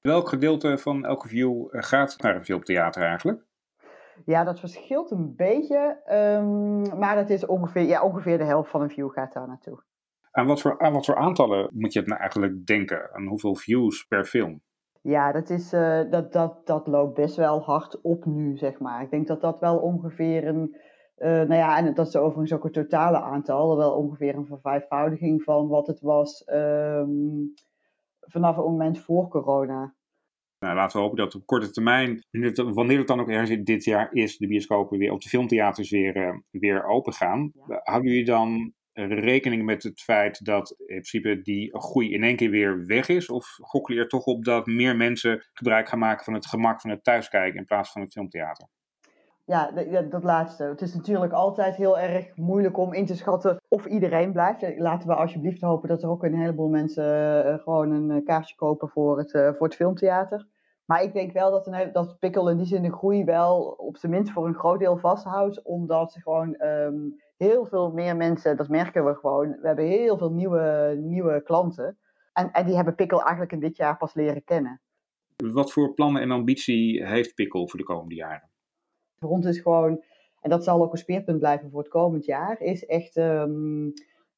Welk 0.00 0.28
gedeelte 0.28 0.78
van 0.78 1.04
elke 1.04 1.28
view 1.28 1.66
eh, 1.70 1.82
gaat 1.82 2.22
naar 2.22 2.34
een 2.34 2.44
filmtheater 2.44 3.02
eigenlijk? 3.02 3.44
Ja, 4.24 4.44
dat 4.44 4.60
verschilt 4.60 5.10
een 5.10 5.36
beetje, 5.36 6.00
um, 6.38 6.98
maar 6.98 7.16
het 7.16 7.30
is 7.30 7.46
ongeveer, 7.46 7.82
ja, 7.82 8.02
ongeveer 8.02 8.38
de 8.38 8.44
helft 8.44 8.70
van 8.70 8.82
een 8.82 8.90
view 8.90 9.10
gaat 9.10 9.32
daar 9.32 9.48
naartoe. 9.48 9.82
Aan 10.36 10.46
wat, 10.46 10.60
voor, 10.60 10.78
aan 10.78 10.92
wat 10.92 11.04
voor 11.04 11.16
aantallen 11.16 11.70
moet 11.72 11.92
je 11.92 11.98
het 11.98 12.08
nou 12.08 12.20
eigenlijk 12.20 12.66
denken? 12.66 13.14
Aan 13.14 13.26
hoeveel 13.26 13.54
views 13.54 14.04
per 14.04 14.24
film? 14.24 14.60
Ja, 15.00 15.32
dat, 15.32 15.50
is, 15.50 15.72
uh, 15.72 16.10
dat, 16.10 16.32
dat, 16.32 16.66
dat 16.66 16.86
loopt 16.86 17.14
best 17.14 17.36
wel 17.36 17.60
hard 17.60 18.00
op 18.00 18.24
nu, 18.24 18.56
zeg 18.56 18.78
maar. 18.78 19.02
Ik 19.02 19.10
denk 19.10 19.26
dat 19.26 19.40
dat 19.40 19.60
wel 19.60 19.78
ongeveer 19.78 20.46
een 20.46 20.76
uh, 21.18 21.28
nou 21.28 21.54
ja, 21.54 21.76
en 21.76 21.94
dat 21.94 22.06
is 22.06 22.16
overigens 22.16 22.52
ook 22.52 22.64
het 22.64 22.72
totale 22.72 23.20
aantal, 23.20 23.76
wel 23.76 23.92
ongeveer 23.92 24.34
een 24.34 24.46
vervijfvoudiging 24.46 25.42
van 25.42 25.68
wat 25.68 25.86
het 25.86 26.00
was 26.00 26.42
um, 26.46 27.54
vanaf 28.20 28.56
het 28.56 28.64
moment 28.64 28.98
voor 28.98 29.28
corona. 29.28 29.94
Nou, 30.58 30.74
laten 30.76 30.96
we 30.96 31.02
hopen 31.02 31.18
dat 31.18 31.34
op 31.34 31.46
korte 31.46 31.70
termijn, 31.70 32.24
wanneer 32.74 32.98
het 32.98 33.06
dan 33.06 33.20
ook 33.20 33.28
ergens 33.28 33.64
dit 33.64 33.84
jaar 33.84 34.12
is, 34.12 34.36
de 34.36 34.46
bioscopen 34.46 34.98
weer, 34.98 35.12
of 35.12 35.18
de 35.18 35.28
filmtheaters 35.28 35.90
weer, 35.90 36.16
uh, 36.16 36.38
weer 36.50 36.84
open 36.84 37.12
gaan. 37.12 37.52
Ja. 37.66 37.80
Houden 37.82 38.10
jullie 38.10 38.26
dan 38.26 38.72
rekening 38.94 39.64
met 39.64 39.82
het 39.82 40.00
feit 40.00 40.44
dat 40.44 40.70
in 40.70 40.84
principe 40.86 41.40
die 41.42 41.78
groei 41.78 42.12
in 42.12 42.22
één 42.22 42.36
keer 42.36 42.50
weer 42.50 42.86
weg 42.86 43.08
is? 43.08 43.30
Of 43.30 43.46
gokken 43.60 43.96
er 43.96 44.08
toch 44.08 44.24
op 44.24 44.44
dat 44.44 44.66
meer 44.66 44.96
mensen 44.96 45.46
gebruik 45.52 45.88
gaan 45.88 45.98
maken 45.98 46.24
van 46.24 46.34
het 46.34 46.46
gemak 46.46 46.80
van 46.80 46.90
het 46.90 47.04
thuiskijken 47.04 47.58
in 47.58 47.64
plaats 47.64 47.92
van 47.92 48.02
het 48.02 48.12
filmtheater? 48.12 48.68
Ja, 49.46 49.70
dat 50.10 50.24
laatste. 50.24 50.64
Het 50.64 50.80
is 50.80 50.94
natuurlijk 50.94 51.32
altijd 51.32 51.76
heel 51.76 51.98
erg 51.98 52.36
moeilijk 52.36 52.78
om 52.78 52.92
in 52.92 53.06
te 53.06 53.16
schatten 53.16 53.56
of 53.68 53.86
iedereen 53.86 54.32
blijft. 54.32 54.78
Laten 54.78 55.08
we 55.08 55.14
alsjeblieft 55.14 55.60
hopen 55.60 55.88
dat 55.88 56.02
er 56.02 56.08
ook 56.08 56.22
een 56.22 56.38
heleboel 56.38 56.68
mensen 56.68 57.46
uh, 57.46 57.54
gewoon 57.54 57.90
een 57.90 58.24
kaartje 58.24 58.54
kopen 58.54 58.88
voor 58.88 59.18
het, 59.18 59.30
voor 59.30 59.66
het 59.66 59.74
filmtheater. 59.74 60.46
Maar 60.84 61.02
ik 61.02 61.12
denk 61.12 61.32
wel 61.32 61.50
dat, 61.50 61.66
een, 61.66 61.92
dat 61.92 62.18
Pikkel 62.18 62.50
in 62.50 62.56
die 62.56 62.66
zin 62.66 62.82
de 62.82 62.92
groei 62.92 63.24
wel 63.24 63.62
op 63.62 63.96
zijn 63.96 64.12
minst 64.12 64.32
voor 64.32 64.46
een 64.46 64.54
groot 64.54 64.78
deel 64.78 64.96
vasthoudt. 64.96 65.62
Omdat 65.62 66.12
ze 66.12 66.20
gewoon 66.20 66.62
um, 66.62 67.22
heel 67.36 67.66
veel 67.66 67.92
meer 67.92 68.16
mensen, 68.16 68.56
dat 68.56 68.68
merken 68.68 69.04
we 69.04 69.14
gewoon. 69.14 69.48
We 69.60 69.66
hebben 69.66 69.84
heel 69.84 70.18
veel 70.18 70.30
nieuwe, 70.30 70.96
nieuwe 71.00 71.42
klanten. 71.42 71.98
En, 72.32 72.52
en 72.52 72.66
die 72.66 72.74
hebben 72.74 72.94
Pikkel 72.94 73.20
eigenlijk 73.20 73.52
in 73.52 73.60
dit 73.60 73.76
jaar 73.76 73.96
pas 73.96 74.14
leren 74.14 74.44
kennen. 74.44 74.80
Wat 75.36 75.72
voor 75.72 75.94
plannen 75.94 76.22
en 76.22 76.30
ambitie 76.30 77.06
heeft 77.06 77.34
Pikkel 77.34 77.68
voor 77.68 77.78
de 77.78 77.84
komende 77.84 78.14
jaren? 78.14 78.50
Voor 79.18 79.30
ons 79.30 79.46
is 79.46 79.58
gewoon, 79.58 80.02
en 80.40 80.50
dat 80.50 80.64
zal 80.64 80.82
ook 80.82 80.92
een 80.92 80.98
speerpunt 80.98 81.38
blijven 81.38 81.70
voor 81.70 81.80
het 81.80 81.88
komend 81.88 82.24
jaar, 82.24 82.60
is 82.60 82.86
echt 82.86 83.16
um, 83.16 83.92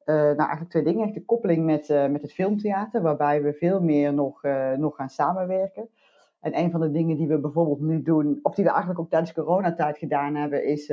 uh, 0.06 0.14
nou, 0.14 0.36
eigenlijk 0.36 0.70
twee 0.70 0.82
dingen. 0.82 1.04
Echt 1.04 1.14
de 1.14 1.24
koppeling 1.24 1.64
met, 1.64 1.88
uh, 1.88 2.06
met 2.06 2.22
het 2.22 2.32
filmtheater, 2.32 3.02
waarbij 3.02 3.42
we 3.42 3.52
veel 3.52 3.80
meer 3.80 4.14
nog, 4.14 4.44
uh, 4.44 4.72
nog 4.72 4.96
gaan 4.96 5.08
samenwerken. 5.08 5.88
En 6.46 6.58
een 6.58 6.70
van 6.70 6.80
de 6.80 6.90
dingen 6.90 7.16
die 7.16 7.28
we 7.28 7.38
bijvoorbeeld 7.38 7.80
nu 7.80 8.02
doen, 8.02 8.38
of 8.42 8.54
die 8.54 8.64
we 8.64 8.70
eigenlijk 8.70 9.00
ook 9.00 9.10
tijdens 9.10 9.32
coronatijd 9.32 9.98
gedaan 9.98 10.34
hebben, 10.34 10.64
is, 10.64 10.92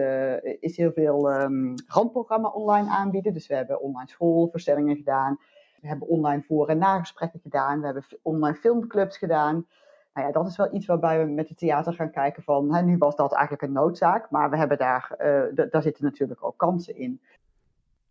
is 0.60 0.78
heel 0.78 0.92
veel 0.92 1.42
um, 1.42 1.74
randprogramma 1.88 2.48
online 2.48 2.90
aanbieden. 2.90 3.34
Dus 3.34 3.48
we 3.48 3.56
hebben 3.56 3.82
online 3.82 4.10
schoolverstellingen 4.10 4.96
gedaan. 4.96 5.38
We 5.82 5.88
hebben 5.88 6.08
online 6.08 6.44
voor- 6.48 6.68
en 6.68 6.78
nagesprekken 6.78 7.40
gedaan. 7.40 7.80
We 7.80 7.86
hebben 7.86 8.04
online 8.22 8.56
filmclubs 8.56 9.18
gedaan. 9.18 9.66
Nou 10.14 10.28
ja, 10.28 10.34
dat 10.34 10.48
is 10.48 10.58
wel 10.58 10.74
iets 10.74 10.86
waarbij 10.86 11.26
we 11.26 11.32
met 11.32 11.50
het 11.50 11.58
theater 11.58 11.94
gaan 11.94 12.12
kijken 12.12 12.44
van, 12.44 12.74
hè, 12.74 12.82
nu 12.82 12.98
was 12.98 13.16
dat 13.16 13.34
eigenlijk 13.34 13.64
een 13.64 13.72
noodzaak, 13.72 14.30
maar 14.30 14.50
we 14.50 14.58
hebben 14.58 14.78
daar, 14.78 15.16
uh, 15.20 15.66
daar 15.72 15.82
zitten 15.82 16.04
natuurlijk 16.04 16.44
ook 16.44 16.58
kansen 16.58 16.96
in. 16.96 17.22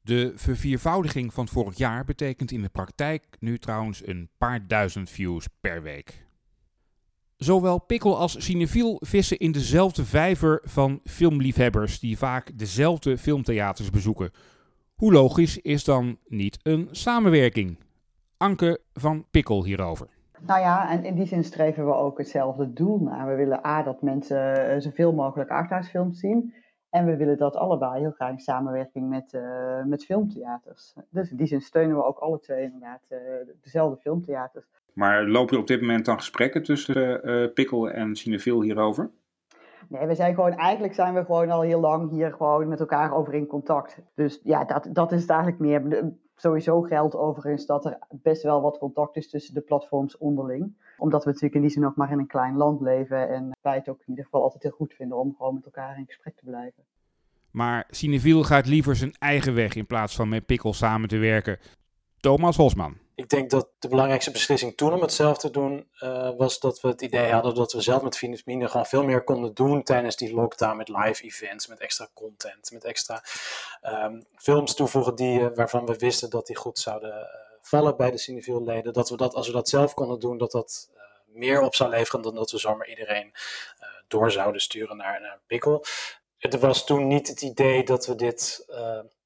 De 0.01 0.33
verviervoudiging 0.35 1.33
van 1.33 1.49
vorig 1.49 1.77
jaar 1.77 2.05
betekent 2.05 2.51
in 2.51 2.63
de 2.63 2.69
praktijk 2.69 3.25
nu 3.41 3.59
trouwens 3.59 4.07
een 4.07 4.29
paar 4.39 4.67
duizend 4.67 5.11
views 5.11 5.49
per 5.61 5.83
week. 5.83 6.31
Zowel 7.43 7.79
Pikkel 7.79 8.19
als 8.19 8.45
Cinefiel 8.45 8.97
vissen 9.01 9.39
in 9.39 9.53
dezelfde 9.53 10.05
vijver 10.05 10.61
van 10.65 11.01
filmliefhebbers 11.05 12.01
die 12.01 12.19
vaak 12.19 12.59
dezelfde 12.59 13.19
filmtheaters 13.19 13.91
bezoeken. 13.91 14.31
Hoe 14.95 15.13
logisch 15.13 15.59
is 15.59 15.85
dan 15.85 16.19
niet 16.29 16.59
een 16.63 16.89
samenwerking? 16.91 17.79
Anke 18.37 18.81
van 18.93 19.25
Pikkel 19.31 19.65
hierover. 19.65 20.07
Nou 20.47 20.61
ja, 20.61 20.91
en 20.91 21.05
in 21.05 21.15
die 21.15 21.27
zin 21.27 21.45
streven 21.45 21.87
we 21.87 21.95
ook 21.95 22.19
hetzelfde 22.19 22.73
doel 22.73 22.99
na. 22.99 23.27
We 23.27 23.35
willen 23.35 23.67
A, 23.67 23.83
dat 23.83 24.03
mensen 24.03 24.75
uh, 24.75 24.81
zoveel 24.81 25.13
mogelijk 25.13 25.51
arthousefilms 25.51 26.19
zien. 26.19 26.55
En 26.91 27.05
we 27.05 27.17
willen 27.17 27.39
dat 27.39 27.57
allebei 27.57 28.01
heel 28.01 28.11
graag 28.11 28.31
in 28.31 28.39
samenwerking 28.39 29.09
met, 29.09 29.33
uh, 29.33 29.85
met 29.85 30.05
filmtheaters. 30.05 30.95
Dus 31.11 31.31
in 31.31 31.37
die 31.37 31.47
zin 31.47 31.61
steunen 31.61 31.97
we 31.97 32.05
ook 32.05 32.19
alle 32.19 32.39
twee 32.39 32.63
inderdaad 32.63 33.03
uh, 33.09 33.19
dezelfde 33.63 34.01
filmtheaters. 34.01 34.67
Maar 34.93 35.25
lopen 35.29 35.55
er 35.55 35.61
op 35.61 35.67
dit 35.67 35.81
moment 35.81 36.05
dan 36.05 36.17
gesprekken 36.17 36.63
tussen 36.63 37.31
uh, 37.31 37.53
Pikkel 37.53 37.91
en 37.91 38.17
Cineville 38.17 38.65
hierover? 38.65 39.11
Nee, 39.89 40.07
we 40.07 40.15
zijn 40.15 40.35
gewoon, 40.35 40.53
eigenlijk 40.53 40.95
zijn 40.95 41.15
we 41.15 41.25
gewoon 41.25 41.51
al 41.51 41.61
heel 41.61 41.81
lang 41.81 42.11
hier 42.11 42.33
gewoon 42.33 42.69
met 42.69 42.81
elkaar 42.81 43.15
over 43.15 43.35
in 43.35 43.47
contact. 43.47 43.99
Dus 44.15 44.41
ja, 44.43 44.65
dat, 44.65 44.89
dat 44.93 45.13
is 45.13 45.21
het 45.21 45.31
eigenlijk 45.31 45.61
meer. 45.61 46.13
Sowieso 46.37 46.81
geldt 46.81 47.17
overigens 47.17 47.67
dat 47.67 47.85
er 47.85 47.99
best 48.11 48.43
wel 48.43 48.63
wat 48.63 48.79
contact 48.79 49.17
is 49.17 49.31
tussen 49.31 49.55
de 49.55 49.61
platforms 49.61 50.19
onderling. 50.19 50.77
Omdat 50.99 51.25
we 51.25 51.29
natuurlijk 51.29 51.55
in 51.55 51.61
die 51.61 51.71
zin 51.71 51.87
ook 51.87 51.97
maar 51.97 52.11
in 52.11 52.19
een 52.19 52.27
klein 52.27 52.57
land 52.57 52.81
leven. 52.81 53.29
En 53.29 53.51
wij 53.61 53.75
het 53.75 53.89
ook 53.89 54.01
in 54.01 54.09
ieder 54.09 54.25
geval 54.25 54.43
altijd 54.43 54.63
heel 54.63 54.73
goed 54.73 54.95
vinden 54.95 55.19
om 55.19 55.35
gewoon 55.37 55.55
met 55.55 55.65
elkaar 55.65 55.99
in 55.99 56.07
gesprek 56.07 56.37
te 56.37 56.45
blijven. 56.45 56.85
Maar 57.51 57.87
Cineville 57.91 58.45
gaat 58.45 58.67
liever 58.67 58.97
zijn 58.97 59.13
eigen 59.19 59.55
weg 59.55 59.75
in 59.75 59.87
plaats 59.87 60.17
van 60.17 60.29
met 60.29 60.47
Pikkel 60.47 60.73
samen 60.73 61.09
te 61.09 61.19
werken. 61.19 61.59
Thomas 62.21 62.57
Hosman. 62.57 62.97
Ik 63.23 63.29
denk 63.29 63.51
dat 63.51 63.69
de 63.79 63.89
belangrijkste 63.89 64.31
beslissing 64.31 64.77
toen 64.77 64.93
om 64.93 65.01
het 65.01 65.13
zelf 65.13 65.39
te 65.39 65.51
doen, 65.51 65.89
uh, 66.01 66.31
was 66.37 66.61
dat 66.61 66.81
we 66.81 66.89
het 66.89 67.03
idee 67.03 67.33
hadden 67.33 67.55
dat 67.55 67.73
we 67.73 67.81
zelf 67.81 68.03
met 68.03 68.17
Finismine 68.17 68.69
gewoon 68.69 68.87
veel 68.87 69.05
meer 69.05 69.25
konden 69.25 69.55
doen 69.55 69.83
tijdens 69.83 70.17
die 70.17 70.35
lockdown 70.35 70.77
met 70.77 70.89
live 70.89 71.23
events, 71.23 71.67
met 71.67 71.81
extra 71.81 72.09
content, 72.15 72.71
met 72.73 72.85
extra 72.85 73.23
um, 73.83 74.25
films 74.37 74.75
toevoegen 74.75 75.15
die, 75.15 75.41
uh, 75.41 75.47
waarvan 75.55 75.87
we 75.87 75.97
wisten 75.97 76.31
dat 76.31 76.47
die 76.47 76.57
goed 76.57 76.79
zouden 76.79 77.11
uh, 77.11 77.25
vallen 77.61 77.97
bij 77.97 78.11
de 78.11 78.19
Cineville 78.19 78.63
leden. 78.63 78.93
Dat 78.93 79.09
we 79.09 79.17
dat, 79.17 79.35
als 79.35 79.47
we 79.47 79.53
dat 79.53 79.69
zelf 79.69 79.95
konden 79.95 80.21
doen, 80.21 80.39
dat 80.39 80.51
dat 80.51 80.91
meer 81.27 81.61
op 81.61 81.75
zou 81.75 81.91
leveren 81.91 82.23
dan 82.23 82.35
dat 82.35 82.51
we 82.51 82.59
zomaar 82.59 82.89
iedereen 82.89 83.33
door 84.09 84.31
zouden 84.31 84.61
sturen 84.61 84.97
naar, 84.97 85.23
een 85.23 85.41
pikkel. 85.47 85.85
Er 86.39 86.59
was 86.59 86.87
toen 86.87 87.07
niet 87.07 87.29
het 87.29 87.43
idee 87.43 87.85
dat 87.85 88.07
we 88.07 88.15
dit 88.15 88.67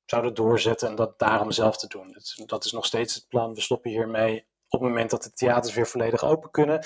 zouden 0.06 0.34
doorzetten 0.34 0.88
en 0.88 0.94
dat 0.94 1.18
daarom 1.18 1.50
zelf 1.50 1.76
te 1.76 1.86
doen. 1.86 2.16
Dat 2.46 2.64
is 2.64 2.72
nog 2.72 2.86
steeds 2.86 3.14
het 3.14 3.28
plan. 3.28 3.54
We 3.54 3.60
stoppen 3.60 3.90
hiermee 3.90 4.46
op 4.68 4.80
het 4.80 4.88
moment 4.88 5.10
dat 5.10 5.22
de 5.22 5.32
theaters 5.32 5.74
weer 5.74 5.86
volledig 5.86 6.24
open 6.24 6.50
kunnen. 6.50 6.84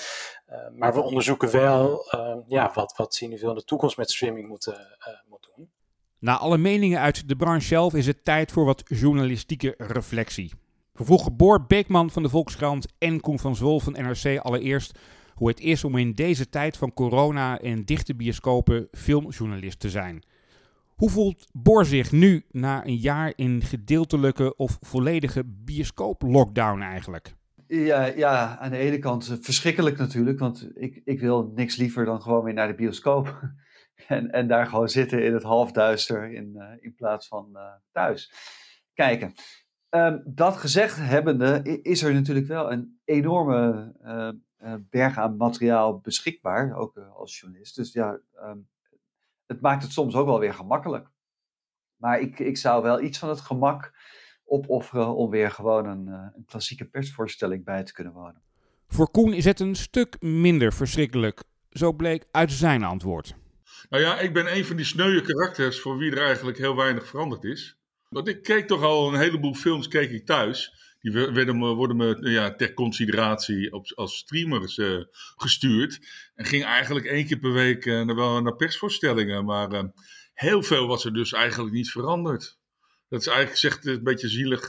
Uh, 0.49 0.55
maar 0.75 0.93
we 0.93 1.01
onderzoeken 1.01 1.51
wel 1.51 2.07
uh, 2.15 2.35
ja, 2.47 2.71
wat, 2.73 2.93
wat 2.97 3.15
Cineville 3.15 3.49
in 3.49 3.57
de 3.57 3.63
toekomst 3.63 3.97
met 3.97 4.11
streaming 4.11 4.47
moet, 4.47 4.67
uh, 4.67 4.75
moet 5.29 5.51
doen. 5.55 5.69
Na 6.19 6.37
alle 6.37 6.57
meningen 6.57 6.99
uit 6.99 7.27
de 7.27 7.35
branche 7.35 7.67
zelf 7.67 7.93
is 7.93 8.07
het 8.07 8.25
tijd 8.25 8.51
voor 8.51 8.65
wat 8.65 8.83
journalistieke 8.85 9.73
reflectie. 9.77 10.53
We 10.93 11.05
vroegen 11.05 11.35
Boor 11.35 11.65
Beekman 11.65 12.09
van 12.09 12.23
de 12.23 12.29
Volkskrant 12.29 12.87
en 12.97 13.19
Koen 13.19 13.39
van 13.39 13.55
Zwol 13.55 13.79
van 13.79 13.93
NRC 13.93 14.39
allereerst 14.39 14.99
hoe 15.33 15.47
het 15.47 15.59
is 15.59 15.83
om 15.83 15.97
in 15.97 16.13
deze 16.13 16.49
tijd 16.49 16.77
van 16.77 16.93
corona 16.93 17.59
en 17.59 17.85
dichte 17.85 18.15
bioscopen 18.15 18.87
filmjournalist 18.91 19.79
te 19.79 19.89
zijn. 19.89 20.23
Hoe 21.01 21.09
voelt 21.09 21.47
Boor 21.51 21.85
zich 21.85 22.11
nu 22.11 22.45
na 22.51 22.85
een 22.85 22.95
jaar 22.95 23.33
in 23.35 23.61
gedeeltelijke 23.61 24.55
of 24.55 24.77
volledige 24.81 25.43
bioscoop-lockdown 25.45 26.81
eigenlijk? 26.81 27.35
Ja, 27.67 28.05
ja, 28.05 28.57
aan 28.57 28.71
de 28.71 28.77
ene 28.77 28.99
kant 28.99 29.37
verschrikkelijk 29.41 29.97
natuurlijk, 29.97 30.39
want 30.39 30.69
ik, 30.73 31.01
ik 31.03 31.19
wil 31.19 31.51
niks 31.55 31.75
liever 31.75 32.05
dan 32.05 32.21
gewoon 32.21 32.43
weer 32.43 32.53
naar 32.53 32.67
de 32.67 32.75
bioscoop. 32.75 33.41
en, 34.07 34.31
en 34.31 34.47
daar 34.47 34.65
gewoon 34.65 34.89
zitten 34.89 35.25
in 35.25 35.33
het 35.33 35.43
halfduister 35.43 36.33
in, 36.33 36.53
uh, 36.55 36.71
in 36.79 36.95
plaats 36.95 37.27
van 37.27 37.49
uh, 37.53 37.61
thuis 37.91 38.33
kijken. 38.93 39.33
Um, 39.89 40.21
dat 40.25 40.57
gezegd 40.57 40.97
hebbende 40.97 41.79
is 41.81 42.03
er 42.03 42.13
natuurlijk 42.13 42.47
wel 42.47 42.71
een 42.71 42.99
enorme 43.05 43.93
uh, 44.03 44.73
berg 44.89 45.17
aan 45.17 45.37
materiaal 45.37 45.99
beschikbaar, 45.99 46.75
ook 46.75 46.97
als 46.97 47.39
journalist. 47.39 47.75
Dus 47.75 47.93
ja, 47.93 48.19
um, 48.43 48.69
het 49.51 49.61
maakt 49.61 49.83
het 49.83 49.91
soms 49.91 50.15
ook 50.15 50.25
wel 50.25 50.39
weer 50.39 50.53
gemakkelijk. 50.53 51.07
Maar 51.95 52.19
ik, 52.19 52.39
ik 52.39 52.57
zou 52.57 52.83
wel 52.83 53.01
iets 53.01 53.17
van 53.17 53.29
het 53.29 53.41
gemak 53.41 53.93
opofferen 54.45 55.15
om 55.15 55.29
weer 55.29 55.51
gewoon 55.51 55.85
een, 55.85 56.07
uh, 56.07 56.27
een 56.35 56.45
klassieke 56.45 56.85
persvoorstelling 56.85 57.63
bij 57.63 57.83
te 57.83 57.93
kunnen 57.93 58.13
wonen. 58.13 58.41
Voor 58.87 59.11
Koen 59.11 59.33
is 59.33 59.45
het 59.45 59.59
een 59.59 59.75
stuk 59.75 60.21
minder 60.21 60.73
verschrikkelijk. 60.73 61.43
Zo 61.69 61.93
bleek 61.93 62.25
uit 62.31 62.51
zijn 62.51 62.83
antwoord. 62.83 63.35
Nou 63.89 64.03
ja, 64.03 64.19
ik 64.19 64.33
ben 64.33 64.55
een 64.55 64.65
van 64.65 64.75
die 64.75 64.85
sneuwe 64.85 65.21
karakters 65.21 65.79
voor 65.79 65.97
wie 65.97 66.11
er 66.11 66.25
eigenlijk 66.25 66.57
heel 66.57 66.75
weinig 66.75 67.07
veranderd 67.07 67.43
is. 67.43 67.79
Want 68.09 68.27
ik 68.27 68.43
keek 68.43 68.67
toch 68.67 68.83
al 68.83 69.13
een 69.13 69.19
heleboel 69.19 69.53
films 69.53 69.87
keek 69.87 70.11
ik 70.11 70.25
thuis. 70.25 70.73
Die 71.01 71.11
werden 71.11 71.57
me, 71.57 71.73
worden 71.73 71.97
me 71.97 72.29
ja, 72.29 72.55
ter 72.55 72.73
consideratie 72.73 73.73
op, 73.73 73.91
als 73.95 74.17
streamers 74.17 74.77
uh, 74.77 75.03
gestuurd. 75.35 75.99
En 76.35 76.45
ging 76.45 76.63
eigenlijk 76.63 77.05
één 77.05 77.25
keer 77.25 77.39
per 77.39 77.53
week 77.53 77.85
uh, 77.85 78.01
naar, 78.01 78.15
wel 78.15 78.41
naar 78.41 78.55
persvoorstellingen. 78.55 79.45
Maar 79.45 79.91
heel 80.33 80.63
veel 80.63 80.87
was 80.87 81.05
er 81.05 81.13
dus 81.13 81.33
eigenlijk 81.33 81.73
niet 81.73 81.91
veranderd. 81.91 82.59
Dat 83.09 83.19
is 83.19 83.27
eigenlijk 83.27 83.57
zegt 83.57 83.85
een 83.85 84.03
beetje 84.03 84.29
zielig 84.29 84.65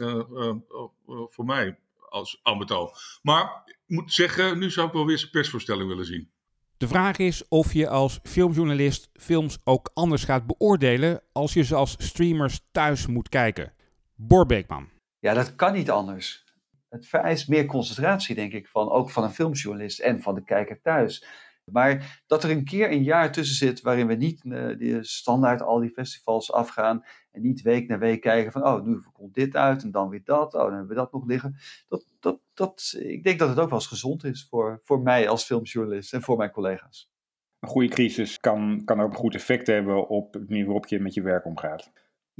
voor 1.07 1.45
mij 1.45 1.79
als 2.09 2.41
amateur. 2.43 3.19
Maar 3.23 3.63
ik 3.65 3.79
moet 3.87 4.13
zeggen, 4.13 4.59
nu 4.59 4.71
zou 4.71 4.87
ik 4.87 4.93
wel 4.93 5.07
weer 5.07 5.23
een 5.23 5.31
persvoorstelling 5.31 5.89
willen 5.89 6.05
zien. 6.05 6.31
De 6.77 6.89
vraag 6.89 7.19
is 7.19 7.49
of 7.49 7.73
je 7.73 7.89
als 7.89 8.19
filmjournalist 8.23 9.11
films 9.15 9.59
ook 9.65 9.91
anders 9.95 10.25
gaat 10.25 10.47
beoordelen 10.47 11.23
als 11.33 11.53
je 11.53 11.63
ze 11.63 11.75
als 11.75 11.95
streamers 11.99 12.61
thuis 12.73 13.07
moet 13.07 13.29
kijken. 13.29 13.73
Borbeekman. 14.15 14.89
Ja, 15.23 15.35
dat 15.35 15.55
kan 15.55 15.73
niet 15.73 15.91
anders. 15.91 16.45
Het 16.89 17.07
vereist 17.07 17.49
meer 17.49 17.67
concentratie, 17.67 18.35
denk 18.35 18.53
ik, 18.53 18.69
van, 18.69 18.91
ook 18.91 19.11
van 19.11 19.25
een 19.25 19.31
filmjournalist 19.31 20.01
en 20.01 20.23
van 20.23 20.35
de 20.35 20.45
kijker 20.45 20.81
thuis. 20.81 21.27
Maar 21.65 22.23
dat 22.27 22.45
er 22.45 22.51
een 22.51 22.65
keer 22.65 22.91
een 22.91 23.03
jaar 23.03 23.33
tussen 23.33 23.57
zit 23.57 23.81
waarin 23.81 24.07
we 24.07 24.15
niet 24.15 24.45
uh, 24.45 24.99
standaard 25.01 25.63
al 25.63 25.81
die 25.81 25.91
festivals 25.91 26.53
afgaan 26.53 27.05
en 27.31 27.43
niet 27.43 27.63
week 27.63 27.89
na 27.89 27.99
week 27.99 28.21
kijken 28.21 28.53
van, 28.53 28.65
oh, 28.65 28.85
nu 28.85 29.01
komt 29.13 29.35
dit 29.35 29.57
uit 29.57 29.83
en 29.83 29.91
dan 29.91 30.09
weer 30.09 30.25
dat, 30.25 30.55
oh, 30.55 30.61
dan 30.61 30.71
hebben 30.71 30.89
we 30.89 30.95
dat 30.95 31.13
nog 31.13 31.27
liggen. 31.27 31.57
Dat, 31.89 32.07
dat, 32.21 32.41
dat, 32.55 32.95
ik 32.99 33.25
denk 33.25 33.39
dat 33.39 33.49
het 33.49 33.59
ook 33.59 33.71
wel 33.71 33.79
eens 33.79 33.87
gezond 33.87 34.25
is 34.25 34.47
voor, 34.51 34.81
voor 34.85 35.01
mij 35.01 35.29
als 35.29 35.45
filmjournalist 35.45 36.13
en 36.13 36.23
voor 36.23 36.37
mijn 36.37 36.51
collega's. 36.51 37.11
Een 37.59 37.69
goede 37.69 37.89
crisis 37.89 38.41
kan, 38.41 38.83
kan 38.85 39.01
ook 39.01 39.11
een 39.11 39.17
goed 39.17 39.35
effect 39.35 39.67
hebben 39.67 40.09
op 40.09 40.33
het 40.33 40.49
manier 40.49 40.65
waarop 40.65 40.87
je 40.87 41.01
met 41.01 41.15
je 41.15 41.23
werk 41.23 41.45
omgaat. 41.45 41.93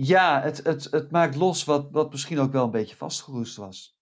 Ja, 0.05 0.43
het, 0.43 0.65
het, 0.65 0.89
het 0.91 1.11
maakt 1.11 1.37
los 1.37 1.65
wat, 1.65 1.89
wat 1.91 2.11
misschien 2.11 2.39
ook 2.39 2.53
wel 2.53 2.65
een 2.65 2.71
beetje 2.71 2.97
vastgeroest 2.97 3.57
was. 3.57 3.99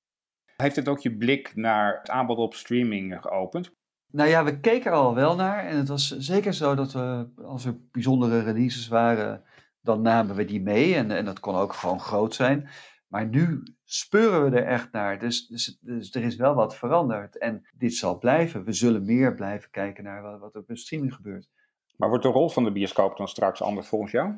Heeft 0.57 0.77
het 0.77 0.89
ook 0.89 0.99
je 0.99 1.17
blik 1.17 1.53
naar 1.55 1.99
het 1.99 2.11
aanbod 2.11 2.39
op 2.39 2.55
streaming 2.55 3.17
geopend? 3.21 3.73
Nou 4.11 4.29
ja, 4.29 4.45
we 4.45 4.61
keken 4.61 4.91
er 4.91 4.97
al 4.97 5.15
wel 5.15 5.37
naar. 5.37 5.65
En 5.65 5.77
het 5.77 5.89
was 5.89 6.17
zeker 6.19 6.55
zo 6.55 6.75
dat 6.75 6.93
we, 6.93 7.29
als 7.45 7.65
er 7.65 7.81
bijzondere 7.91 8.41
releases 8.41 8.89
waren, 8.89 9.43
dan 9.81 10.03
namen 10.03 10.37
we 10.37 10.45
die 10.45 10.61
mee. 10.61 10.95
En, 10.95 11.11
en 11.11 11.25
dat 11.25 11.41
kon 11.41 11.55
ook 11.55 11.73
gewoon 11.73 12.01
groot 12.01 12.35
zijn. 12.35 12.69
Maar 13.07 13.27
nu 13.27 13.63
speuren 13.85 14.51
we 14.51 14.57
er 14.57 14.67
echt 14.67 14.93
naar. 14.93 15.19
Dus, 15.19 15.47
dus, 15.47 15.79
dus 15.81 16.15
er 16.15 16.23
is 16.23 16.37
wel 16.37 16.55
wat 16.55 16.77
veranderd. 16.77 17.39
En 17.39 17.69
dit 17.77 17.95
zal 17.95 18.19
blijven. 18.19 18.65
We 18.65 18.73
zullen 18.73 19.05
meer 19.05 19.35
blijven 19.35 19.71
kijken 19.71 20.05
naar 20.05 20.23
wat, 20.23 20.41
wat 20.41 20.55
er 20.55 20.61
op 20.61 20.77
streaming 20.77 21.15
gebeurt. 21.15 21.49
Maar 21.97 22.09
wordt 22.09 22.25
de 22.25 22.31
rol 22.31 22.49
van 22.49 22.65
de 22.65 22.73
bioscoop 22.73 23.17
dan 23.17 23.29
straks 23.29 23.63
anders 23.63 23.89
volgens 23.89 24.13
jou? 24.13 24.35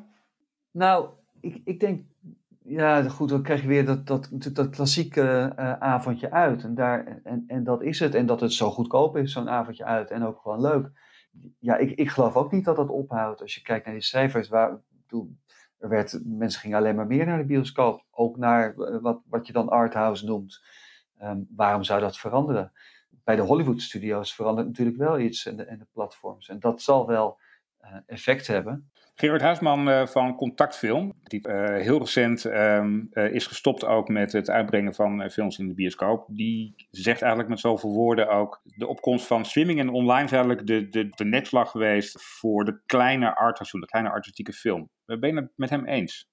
Nou, 0.71 1.09
ik, 1.43 1.61
ik 1.63 1.79
denk, 1.79 2.05
ja, 2.63 3.03
goed, 3.09 3.29
dan 3.29 3.43
krijg 3.43 3.61
je 3.61 3.67
weer 3.67 3.85
dat, 3.85 4.07
dat, 4.07 4.29
dat 4.53 4.69
klassieke 4.69 5.53
uh, 5.59 5.73
avondje 5.73 6.31
uit. 6.31 6.63
En, 6.63 6.75
daar, 6.75 7.21
en, 7.23 7.43
en 7.47 7.63
dat 7.63 7.81
is 7.81 7.99
het. 7.99 8.15
En 8.15 8.25
dat 8.25 8.39
het 8.39 8.53
zo 8.53 8.69
goedkoop 8.69 9.17
is, 9.17 9.31
zo'n 9.31 9.49
avondje 9.49 9.85
uit. 9.85 10.11
En 10.11 10.23
ook 10.23 10.39
gewoon 10.41 10.61
leuk. 10.61 10.91
Ja, 11.59 11.77
ik, 11.77 11.91
ik 11.91 12.09
geloof 12.09 12.35
ook 12.35 12.51
niet 12.51 12.65
dat 12.65 12.75
dat 12.75 12.89
ophoudt. 12.89 13.41
Als 13.41 13.55
je 13.55 13.61
kijkt 13.61 13.85
naar 13.85 13.93
die 13.93 14.03
cijfers, 14.03 14.49
waar, 14.49 14.79
er 15.77 15.89
werd, 15.89 16.19
mensen 16.23 16.61
gingen 16.61 16.77
alleen 16.77 16.95
maar 16.95 17.07
meer 17.07 17.25
naar 17.25 17.37
de 17.37 17.45
bioscoop. 17.45 18.05
Ook 18.11 18.37
naar 18.37 18.75
uh, 18.75 19.01
wat, 19.01 19.21
wat 19.25 19.47
je 19.47 19.53
dan 19.53 19.69
arthouse 19.69 20.25
noemt. 20.25 20.61
Um, 21.21 21.47
waarom 21.55 21.83
zou 21.83 22.01
dat 22.01 22.17
veranderen? 22.17 22.71
Bij 23.23 23.35
de 23.35 23.41
Hollywood 23.41 23.81
studios 23.81 24.35
verandert 24.35 24.67
natuurlijk 24.67 24.97
wel 24.97 25.19
iets 25.19 25.45
en 25.45 25.55
de, 25.55 25.63
en 25.63 25.77
de 25.77 25.87
platforms. 25.91 26.49
En 26.49 26.59
dat 26.59 26.81
zal 26.81 27.07
wel 27.07 27.39
effect 28.05 28.47
hebben. 28.47 28.91
Gerard 29.15 29.41
Huisman 29.41 29.87
uh, 29.87 30.05
van 30.05 30.35
Contactfilm, 30.35 31.13
die 31.23 31.47
uh, 31.47 31.65
heel 31.65 31.99
recent 31.99 32.43
um, 32.43 33.09
uh, 33.11 33.33
is 33.33 33.47
gestopt 33.47 33.85
ook 33.85 34.07
met 34.07 34.31
het 34.31 34.49
uitbrengen 34.49 34.93
van 34.93 35.29
films 35.29 35.57
in 35.57 35.67
de 35.67 35.73
bioscoop, 35.73 36.25
die 36.27 36.73
zegt 36.89 37.21
eigenlijk 37.21 37.49
met 37.49 37.59
zoveel 37.59 37.93
woorden 37.93 38.29
ook, 38.29 38.61
de 38.63 38.87
opkomst 38.87 39.27
van 39.27 39.45
streaming 39.45 39.79
en 39.79 39.89
online 39.89 40.23
is 40.23 40.31
eigenlijk 40.31 40.67
de, 40.67 40.89
de, 40.89 41.09
de 41.09 41.25
netslag 41.25 41.71
geweest 41.71 42.21
voor 42.21 42.65
de 42.65 42.81
kleine 42.85 43.35
artseizoen, 43.35 43.81
de 43.81 43.87
kleine 43.87 44.11
artistieke 44.11 44.53
film. 44.53 44.89
Ben 45.05 45.33
je 45.33 45.35
het 45.35 45.51
met 45.55 45.69
hem 45.69 45.85
eens? 45.85 46.29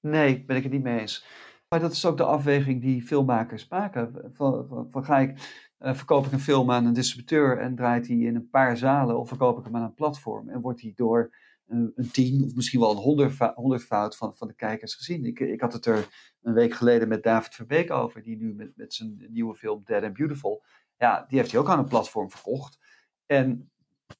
Nee, 0.00 0.44
ben 0.44 0.56
ik 0.56 0.62
het 0.62 0.72
niet 0.72 0.82
mee 0.82 1.00
eens. 1.00 1.26
Maar 1.68 1.80
dat 1.80 1.92
is 1.92 2.06
ook 2.06 2.16
de 2.16 2.24
afweging 2.24 2.80
die 2.80 3.02
filmmakers 3.02 3.68
maken. 3.68 4.30
Van, 4.32 4.66
van, 4.68 4.86
van 4.90 5.04
ga 5.04 5.18
ik, 5.18 5.63
verkoop 5.84 6.26
ik 6.26 6.32
een 6.32 6.40
film 6.40 6.70
aan 6.70 6.86
een 6.86 6.92
distributeur 6.92 7.58
en 7.58 7.76
draait 7.76 8.04
die 8.04 8.26
in 8.26 8.34
een 8.34 8.48
paar 8.48 8.76
zalen, 8.76 9.18
of 9.18 9.28
verkoop 9.28 9.58
ik 9.58 9.64
hem 9.64 9.76
aan 9.76 9.82
een 9.82 9.94
platform 9.94 10.48
en 10.48 10.60
wordt 10.60 10.80
die 10.80 10.92
door 10.96 11.34
een 11.66 12.10
tien 12.12 12.44
of 12.44 12.54
misschien 12.54 12.80
wel 12.80 12.90
een 12.90 12.96
honderd, 12.96 13.38
honderdvoud 13.54 14.16
van, 14.16 14.36
van 14.36 14.48
de 14.48 14.54
kijkers 14.54 14.94
gezien. 14.94 15.24
Ik, 15.24 15.40
ik 15.40 15.60
had 15.60 15.72
het 15.72 15.86
er 15.86 16.08
een 16.42 16.54
week 16.54 16.74
geleden 16.74 17.08
met 17.08 17.22
David 17.22 17.54
Verbeek 17.54 17.90
over, 17.90 18.22
die 18.22 18.36
nu 18.36 18.54
met, 18.54 18.76
met 18.76 18.94
zijn 18.94 19.26
nieuwe 19.28 19.54
film 19.54 19.82
Dead 19.84 20.02
and 20.02 20.12
Beautiful 20.12 20.64
Ja, 20.98 21.24
die 21.28 21.38
heeft 21.38 21.50
hij 21.50 21.60
ook 21.60 21.68
aan 21.68 21.78
een 21.78 21.88
platform 21.88 22.30
verkocht. 22.30 22.78
En 23.26 23.70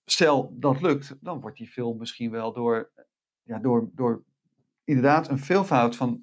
stel 0.04 0.54
dat 0.58 0.80
lukt, 0.80 1.16
dan 1.20 1.40
wordt 1.40 1.58
die 1.58 1.68
film 1.68 1.98
misschien 1.98 2.30
wel 2.30 2.52
door, 2.52 2.90
ja, 3.42 3.58
door, 3.58 3.90
door 3.94 4.24
inderdaad 4.84 5.28
een 5.28 5.38
veelvoud 5.38 5.96
van 5.96 6.22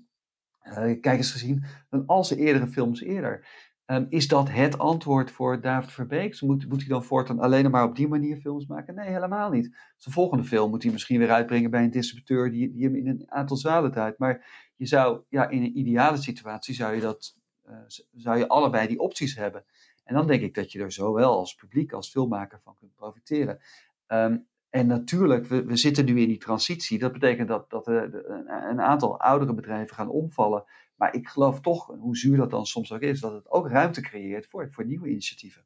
uh, 0.63 0.75
kijkers 1.01 1.31
gezien 1.31 1.63
dan 1.89 2.05
al 2.05 2.23
zijn 2.23 2.39
eerdere 2.39 2.67
films 2.67 3.01
eerder. 3.01 3.47
Um, 3.85 4.05
is 4.09 4.27
dat 4.27 4.49
het 4.49 4.77
antwoord 4.77 5.31
voor 5.31 5.61
David 5.61 5.91
Verbeek? 5.91 6.41
Moet, 6.41 6.69
moet 6.69 6.79
hij 6.79 6.89
dan 6.89 7.03
voortaan 7.03 7.39
alleen 7.39 7.71
maar 7.71 7.83
op 7.83 7.95
die 7.95 8.07
manier 8.07 8.37
films 8.37 8.65
maken? 8.65 8.95
Nee, 8.95 9.09
helemaal 9.09 9.49
niet. 9.49 9.77
Zijn 9.97 10.15
volgende 10.15 10.43
film 10.43 10.69
moet 10.69 10.83
hij 10.83 10.91
misschien 10.91 11.19
weer 11.19 11.31
uitbrengen 11.31 11.71
bij 11.71 11.83
een 11.83 11.91
distributeur 11.91 12.51
die, 12.51 12.71
die 12.71 12.83
hem 12.83 12.95
in 12.95 13.07
een 13.07 13.31
aantal 13.31 13.57
zalen 13.57 13.91
draait. 13.91 14.17
Maar 14.17 14.45
je 14.75 14.85
zou, 14.85 15.21
ja, 15.29 15.49
in 15.49 15.63
een 15.63 15.77
ideale 15.77 16.17
situatie 16.17 16.73
zou 16.75 16.95
je, 16.95 17.01
dat, 17.01 17.37
uh, 17.69 17.75
zou 18.11 18.37
je 18.37 18.47
allebei 18.47 18.87
die 18.87 18.99
opties 18.99 19.35
hebben. 19.35 19.65
En 20.03 20.15
dan 20.15 20.27
denk 20.27 20.41
ik 20.41 20.55
dat 20.55 20.71
je 20.71 20.79
er 20.79 20.91
zowel 20.91 21.37
als 21.37 21.55
publiek 21.55 21.93
als 21.93 22.09
filmmaker 22.09 22.59
van 22.63 22.75
kunt 22.75 22.95
profiteren. 22.95 23.59
Um, 24.07 24.47
en 24.69 24.87
natuurlijk, 24.87 25.45
we, 25.45 25.65
we 25.65 25.75
zitten 25.75 26.05
nu 26.05 26.19
in 26.19 26.27
die 26.27 26.37
transitie. 26.37 26.99
Dat 26.99 27.11
betekent 27.11 27.47
dat, 27.47 27.69
dat 27.69 27.87
er 27.87 28.25
een 28.69 28.81
aantal 28.81 29.19
oudere 29.19 29.53
bedrijven 29.53 29.95
gaan 29.95 30.09
omvallen. 30.09 30.63
Maar 31.01 31.15
ik 31.15 31.27
geloof 31.27 31.61
toch, 31.61 31.85
hoe 31.99 32.17
zuur 32.17 32.37
dat 32.37 32.49
dan 32.49 32.65
soms 32.65 32.91
ook 32.91 33.01
is, 33.01 33.19
dat 33.19 33.33
het 33.33 33.51
ook 33.51 33.69
ruimte 33.69 34.01
creëert 34.01 34.47
voor, 34.47 34.71
voor 34.71 34.85
nieuwe 34.85 35.09
initiatieven. 35.09 35.65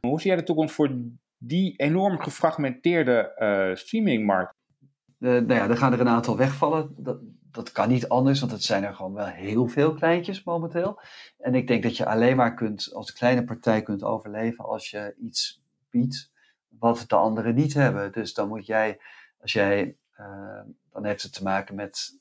Hoe 0.00 0.20
zie 0.20 0.30
jij 0.30 0.38
de 0.38 0.44
toekomst 0.46 0.74
voor 0.74 0.90
die 1.36 1.76
enorm 1.76 2.18
gefragmenteerde 2.18 3.34
uh, 3.38 3.76
streamingmarkt? 3.76 4.54
Uh, 5.18 5.30
nou 5.30 5.54
ja, 5.54 5.68
er 5.68 5.76
gaan 5.76 5.92
er 5.92 6.00
een 6.00 6.08
aantal 6.08 6.36
wegvallen. 6.36 6.94
Dat, 6.96 7.18
dat 7.50 7.72
kan 7.72 7.88
niet 7.88 8.08
anders, 8.08 8.40
want 8.40 8.52
het 8.52 8.62
zijn 8.62 8.84
er 8.84 8.94
gewoon 8.94 9.12
wel 9.12 9.26
heel 9.26 9.68
veel 9.68 9.94
kleintjes 9.94 10.44
momenteel. 10.44 11.00
En 11.38 11.54
ik 11.54 11.66
denk 11.66 11.82
dat 11.82 11.96
je 11.96 12.06
alleen 12.06 12.36
maar 12.36 12.54
kunt, 12.54 12.94
als 12.94 13.12
kleine 13.12 13.44
partij 13.44 13.82
kunt 13.82 14.02
overleven 14.02 14.64
als 14.64 14.90
je 14.90 15.14
iets 15.18 15.62
biedt 15.90 16.32
wat 16.68 17.04
de 17.06 17.16
anderen 17.16 17.54
niet 17.54 17.74
hebben. 17.74 18.12
Dus 18.12 18.34
dan 18.34 18.48
moet 18.48 18.66
jij, 18.66 19.00
als 19.40 19.52
jij, 19.52 19.96
uh, 20.20 20.60
dan 20.92 21.04
heeft 21.04 21.22
het 21.22 21.32
te 21.32 21.42
maken 21.42 21.74
met 21.74 22.18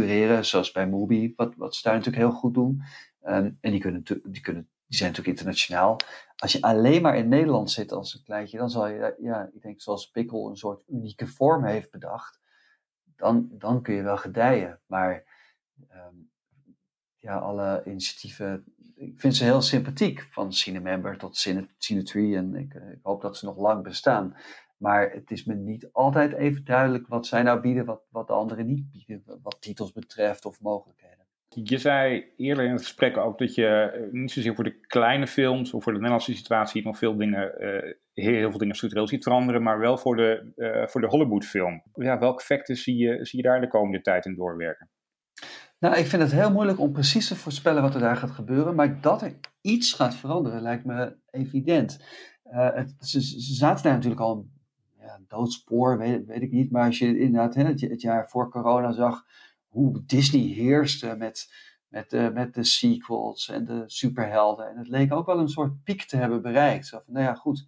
cureren, 0.00 0.44
zoals 0.44 0.72
bij 0.72 0.86
Mubi, 0.86 1.32
wat, 1.36 1.54
wat 1.56 1.74
ze 1.74 1.82
daar 1.82 1.94
natuurlijk 1.94 2.22
heel 2.24 2.32
goed 2.32 2.54
doen. 2.54 2.82
Um, 3.22 3.58
en 3.60 3.70
die, 3.70 3.80
kunnen, 3.80 4.02
die, 4.04 4.40
kunnen, 4.40 4.68
die 4.86 4.98
zijn 4.98 5.10
natuurlijk 5.10 5.38
internationaal. 5.38 5.96
Als 6.36 6.52
je 6.52 6.62
alleen 6.62 7.02
maar 7.02 7.16
in 7.16 7.28
Nederland 7.28 7.70
zit 7.70 7.92
als 7.92 8.14
een 8.14 8.22
kleintje, 8.22 8.58
dan 8.58 8.70
zal 8.70 8.86
je, 8.86 9.16
ja, 9.18 9.50
ik 9.54 9.62
denk 9.62 9.80
zoals 9.80 10.10
Pikkel 10.10 10.48
een 10.48 10.56
soort 10.56 10.82
unieke 10.88 11.26
vorm 11.26 11.64
heeft 11.64 11.90
bedacht, 11.90 12.40
dan, 13.16 13.48
dan 13.52 13.82
kun 13.82 13.94
je 13.94 14.02
wel 14.02 14.16
gedijen. 14.16 14.80
Maar 14.86 15.24
um, 15.90 16.30
ja, 17.16 17.38
alle 17.38 17.82
initiatieven 17.84 18.64
ik 18.96 19.20
vind 19.20 19.36
ze 19.36 19.44
heel 19.44 19.62
sympathiek, 19.62 20.28
van 20.30 20.52
Cinemember 20.52 21.18
tot 21.18 21.36
Cine, 21.36 21.68
Cinetree. 21.78 22.36
En 22.36 22.54
ik, 22.54 22.74
ik, 22.74 22.98
hoop 23.02 23.22
dat 23.22 23.36
ze 23.36 23.44
nog 23.44 23.56
lang 23.56 23.82
bestaan. 23.82 24.36
Maar 24.76 25.10
het 25.10 25.30
is 25.30 25.44
me 25.44 25.54
niet 25.54 25.88
altijd 25.92 26.32
even 26.32 26.64
duidelijk 26.64 27.06
wat 27.06 27.26
zij 27.26 27.42
nou 27.42 27.60
bieden, 27.60 27.84
wat, 27.84 28.02
wat 28.10 28.26
de 28.26 28.32
anderen 28.32 28.66
niet 28.66 28.90
bieden, 28.90 29.38
wat 29.42 29.56
titels 29.60 29.92
betreft 29.92 30.44
of 30.44 30.60
mogelijkheden. 30.60 31.26
Je 31.48 31.78
zei 31.78 32.32
eerder 32.36 32.64
in 32.64 32.70
het 32.70 32.82
gesprek 32.82 33.16
ook 33.16 33.38
dat 33.38 33.54
je 33.54 34.08
niet 34.12 34.30
zozeer 34.30 34.54
voor 34.54 34.64
de 34.64 34.80
kleine 34.80 35.26
films 35.26 35.72
of 35.72 35.82
voor 35.82 35.92
de 35.92 35.98
Nederlandse 35.98 36.34
situatie 36.34 36.84
nog 36.84 36.98
veel 36.98 37.16
dingen, 37.16 37.54
uh, 37.58 37.92
heel, 38.12 38.50
veel 38.50 38.58
dingen 38.58 38.74
structureel 38.74 39.08
ziet 39.08 39.22
veranderen, 39.22 39.62
maar 39.62 39.78
wel 39.78 39.98
voor 39.98 40.16
de, 40.16 40.52
uh, 40.56 40.86
voor 40.86 41.00
de 41.00 41.06
Hollywood-film. 41.06 41.82
Ja, 41.94 42.18
welke 42.18 42.40
effecten 42.40 42.76
zie 42.76 42.96
je, 42.96 43.24
zie 43.24 43.42
je 43.42 43.48
daar 43.48 43.60
de 43.60 43.68
komende 43.68 44.00
tijd 44.00 44.24
in 44.26 44.34
doorwerken? 44.34 44.90
Nou, 45.78 45.96
ik 45.96 46.06
vind 46.06 46.22
het 46.22 46.32
heel 46.32 46.52
moeilijk 46.52 46.80
om 46.80 46.92
precies 46.92 47.28
te 47.28 47.36
voorspellen 47.36 47.82
wat 47.82 47.94
er 47.94 48.00
daar 48.00 48.16
gaat 48.16 48.30
gebeuren. 48.30 48.74
Maar 48.74 49.00
dat 49.00 49.22
er 49.22 49.32
iets 49.60 49.92
gaat 49.92 50.14
veranderen 50.14 50.62
lijkt 50.62 50.84
me 50.84 51.16
evident. 51.30 52.04
Uh, 52.44 52.74
het, 52.74 52.94
ze, 52.98 53.20
ze, 53.22 53.54
zaten 53.54 53.84
daar 53.84 53.92
natuurlijk 53.92 54.20
al 54.20 54.36
een 54.36 54.55
ja, 55.06 55.20
doodspoor, 55.28 55.98
weet, 55.98 56.26
weet, 56.26 56.42
ik 56.42 56.52
niet. 56.52 56.70
Maar 56.70 56.86
als 56.86 56.98
je 56.98 57.18
inderdaad 57.18 57.54
het, 57.54 58.00
jaar 58.00 58.28
voor 58.28 58.50
corona 58.50 58.92
zag 58.92 59.24
hoe 59.68 60.02
Disney 60.06 60.40
heerste 60.40 61.16
met, 61.18 61.52
met, 61.88 62.12
uh, 62.12 62.32
met 62.32 62.54
de 62.54 62.64
sequels 62.64 63.48
en 63.48 63.64
de 63.64 63.82
superhelden. 63.86 64.68
En 64.68 64.76
het 64.78 64.88
leek 64.88 65.12
ook 65.12 65.26
wel 65.26 65.38
een 65.38 65.48
soort 65.48 65.82
piek 65.82 66.02
te 66.02 66.16
hebben 66.16 66.42
bereikt. 66.42 66.86
Zo 66.86 67.00
van, 67.04 67.14
nou 67.14 67.24
ja, 67.24 67.34
goed 67.34 67.66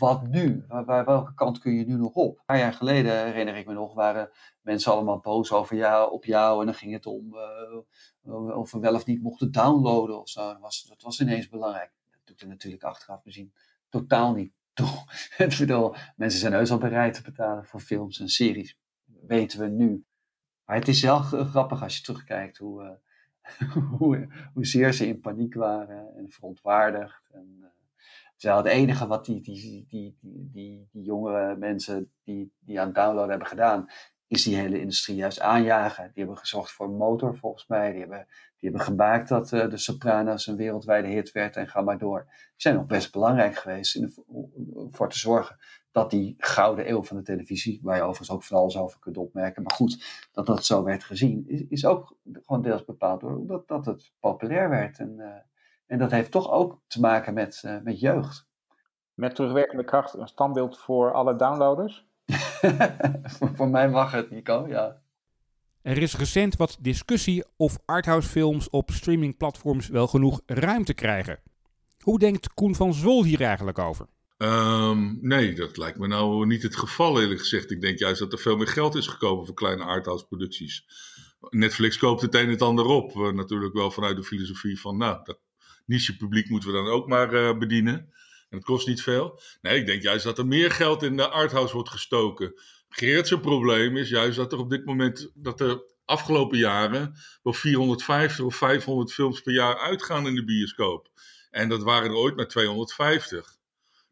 wat 0.00 0.26
nu? 0.26 0.64
Waar, 0.68 1.04
welke 1.04 1.34
kant 1.34 1.58
kun 1.58 1.74
je 1.74 1.84
nu 1.84 1.96
nog 1.96 2.14
op? 2.14 2.36
Een 2.38 2.44
paar 2.44 2.58
jaar 2.58 2.72
geleden, 2.72 3.24
herinner 3.24 3.56
ik 3.56 3.66
me 3.66 3.72
nog, 3.72 3.94
waren 3.94 4.30
mensen 4.60 4.92
allemaal 4.92 5.18
boos 5.18 5.52
over 5.52 5.76
jou, 5.76 6.12
op 6.12 6.24
jou. 6.24 6.60
En 6.60 6.66
dan 6.66 6.74
ging 6.74 6.92
het 6.92 7.06
om 7.06 7.34
uh, 8.24 8.56
of 8.56 8.72
we 8.72 8.78
wel 8.78 8.94
of 8.94 9.06
niet 9.06 9.22
mochten 9.22 9.52
downloaden 9.52 10.20
of 10.20 10.28
zo. 10.28 10.46
Dat 10.52 10.60
was, 10.60 10.84
dat 10.88 11.02
was 11.02 11.20
ineens 11.20 11.48
belangrijk. 11.48 11.92
Dat 12.10 12.20
doet 12.24 12.40
er 12.40 12.48
natuurlijk 12.48 12.82
achteraf 12.82 13.22
bezien 13.22 13.52
totaal 13.88 14.34
niet 14.34 14.52
toe. 14.80 15.04
ik 15.46 15.56
bedoel, 15.58 15.94
mensen 16.16 16.40
zijn 16.40 16.52
heus 16.52 16.70
al 16.70 16.78
bereid 16.78 17.14
te 17.14 17.22
betalen 17.22 17.64
voor 17.64 17.80
films 17.80 18.20
en 18.20 18.28
series. 18.28 18.76
Weten 19.26 19.60
we 19.60 19.66
nu. 19.66 20.04
Maar 20.64 20.76
het 20.76 20.88
is 20.88 21.02
wel 21.02 21.18
grappig 21.20 21.82
als 21.82 21.96
je 21.96 22.02
terugkijkt 22.02 22.58
hoe, 22.58 22.98
uh, 23.60 23.72
hoe, 23.98 24.28
hoezeer 24.52 24.92
ze 24.92 25.06
in 25.06 25.20
paniek 25.20 25.54
waren 25.54 26.14
en 26.16 26.30
verontwaardigd. 26.30 27.30
En, 27.32 27.72
uh, 28.42 28.56
het 28.56 28.66
enige 28.66 29.06
wat 29.06 29.24
die, 29.24 29.40
die, 29.40 29.60
die, 29.60 29.86
die, 29.88 30.48
die, 30.52 30.88
die 30.92 31.02
jongere 31.02 31.56
mensen 31.56 32.12
die, 32.24 32.52
die 32.58 32.80
aan 32.80 32.86
het 32.86 32.94
downloaden 32.94 33.30
hebben 33.30 33.48
gedaan, 33.48 33.86
is 34.30 34.42
die 34.42 34.56
hele 34.56 34.80
industrie 34.80 35.16
juist 35.16 35.40
aanjagen. 35.40 36.04
Die 36.04 36.22
hebben 36.22 36.38
gezorgd 36.38 36.72
voor 36.72 36.86
een 36.86 36.96
motor 36.96 37.36
volgens 37.36 37.66
mij. 37.66 37.90
Die 37.90 38.00
hebben, 38.00 38.26
die 38.28 38.68
hebben 38.68 38.80
gemaakt 38.80 39.28
dat 39.28 39.52
uh, 39.52 39.70
de 39.70 39.76
Sopranos 39.76 40.46
een 40.46 40.56
wereldwijde 40.56 41.08
hit 41.08 41.32
werd 41.32 41.56
en 41.56 41.68
ga 41.68 41.80
maar 41.80 41.98
door. 41.98 42.24
Die 42.24 42.34
zijn 42.56 42.78
ook 42.78 42.86
best 42.86 43.12
belangrijk 43.12 43.56
geweest 43.56 43.96
in 43.96 44.02
de, 44.02 44.88
voor 44.90 45.10
te 45.10 45.18
zorgen 45.18 45.56
dat 45.90 46.10
die 46.10 46.34
gouden 46.38 46.88
eeuw 46.88 47.02
van 47.02 47.16
de 47.16 47.22
televisie, 47.22 47.80
waar 47.82 47.96
je 47.96 48.02
overigens 48.02 48.30
ook 48.30 48.44
van 48.44 48.58
alles 48.58 48.76
over 48.76 48.98
kunt 48.98 49.16
opmerken, 49.16 49.62
maar 49.62 49.74
goed, 49.74 50.28
dat 50.32 50.46
dat 50.46 50.64
zo 50.64 50.82
werd 50.82 51.04
gezien, 51.04 51.44
is, 51.48 51.64
is 51.68 51.86
ook 51.86 52.16
gewoon 52.32 52.62
deels 52.62 52.84
bepaald 52.84 53.20
door 53.20 53.46
dat, 53.46 53.68
dat 53.68 53.86
het 53.86 54.12
populair 54.20 54.68
werd. 54.68 54.98
En, 54.98 55.14
uh, 55.18 55.26
en 55.86 55.98
dat 55.98 56.10
heeft 56.10 56.30
toch 56.30 56.50
ook 56.50 56.80
te 56.86 57.00
maken 57.00 57.34
met, 57.34 57.62
uh, 57.66 57.80
met 57.82 58.00
jeugd. 58.00 58.48
Met 59.14 59.34
terugwerkende 59.34 59.84
kracht 59.84 60.14
een 60.14 60.28
standbeeld 60.28 60.78
voor 60.78 61.12
alle 61.12 61.36
downloaders? 61.36 62.09
voor 63.56 63.68
mij 63.68 63.90
mag 63.90 64.12
het, 64.12 64.30
Nico, 64.30 64.66
ja. 64.68 65.02
Er 65.82 65.98
is 65.98 66.16
recent 66.16 66.56
wat 66.56 66.78
discussie 66.80 67.44
of 67.56 67.78
arthouse-films 67.84 68.70
op 68.70 68.90
streamingplatforms 68.90 69.88
wel 69.88 70.06
genoeg 70.06 70.40
ruimte 70.46 70.94
krijgen. 70.94 71.40
Hoe 72.00 72.18
denkt 72.18 72.54
Koen 72.54 72.74
van 72.74 72.94
Zwol 72.94 73.24
hier 73.24 73.40
eigenlijk 73.40 73.78
over? 73.78 74.06
Um, 74.38 75.18
nee, 75.20 75.54
dat 75.54 75.76
lijkt 75.76 75.98
me 75.98 76.06
nou 76.06 76.46
niet 76.46 76.62
het 76.62 76.76
geval 76.76 77.20
eerlijk 77.20 77.40
gezegd. 77.40 77.70
Ik 77.70 77.80
denk 77.80 77.98
juist 77.98 78.20
dat 78.20 78.32
er 78.32 78.38
veel 78.38 78.56
meer 78.56 78.68
geld 78.68 78.94
is 78.94 79.06
gekomen 79.06 79.46
voor 79.46 79.54
kleine 79.54 79.84
arthouse-producties. 79.84 80.84
Netflix 81.50 81.98
koopt 81.98 82.22
het 82.22 82.34
een 82.34 82.44
en 82.44 82.48
het 82.48 82.62
ander 82.62 82.84
op. 82.84 83.16
Uh, 83.16 83.32
natuurlijk 83.32 83.74
wel 83.74 83.90
vanuit 83.90 84.16
de 84.16 84.24
filosofie 84.24 84.80
van, 84.80 84.96
nou, 84.96 85.20
dat 85.24 85.38
niche 85.86 86.16
publiek 86.16 86.48
moeten 86.48 86.68
we 86.70 86.74
dan 86.74 86.86
ook 86.86 87.08
maar 87.08 87.34
uh, 87.34 87.58
bedienen. 87.58 88.12
En 88.50 88.56
het 88.56 88.64
kost 88.64 88.86
niet 88.86 89.02
veel. 89.02 89.40
Nee, 89.60 89.78
ik 89.78 89.86
denk 89.86 90.02
juist 90.02 90.24
dat 90.24 90.38
er 90.38 90.46
meer 90.46 90.70
geld 90.70 91.02
in 91.02 91.16
de 91.16 91.28
arthouse 91.28 91.74
wordt 91.74 91.90
gestoken. 91.90 92.54
Geert 92.88 93.40
probleem 93.40 93.96
is 93.96 94.08
juist 94.08 94.36
dat 94.36 94.52
er 94.52 94.58
op 94.58 94.70
dit 94.70 94.84
moment, 94.84 95.30
dat 95.34 95.60
er 95.60 95.82
afgelopen 96.04 96.58
jaren 96.58 97.14
wel 97.42 97.52
450 97.52 98.44
of 98.44 98.56
500 98.56 99.12
films 99.12 99.40
per 99.40 99.52
jaar 99.52 99.78
uitgaan 99.78 100.26
in 100.26 100.34
de 100.34 100.44
bioscoop. 100.44 101.10
En 101.50 101.68
dat 101.68 101.82
waren 101.82 102.10
er 102.10 102.16
ooit 102.16 102.36
maar 102.36 102.48
250. 102.48 103.56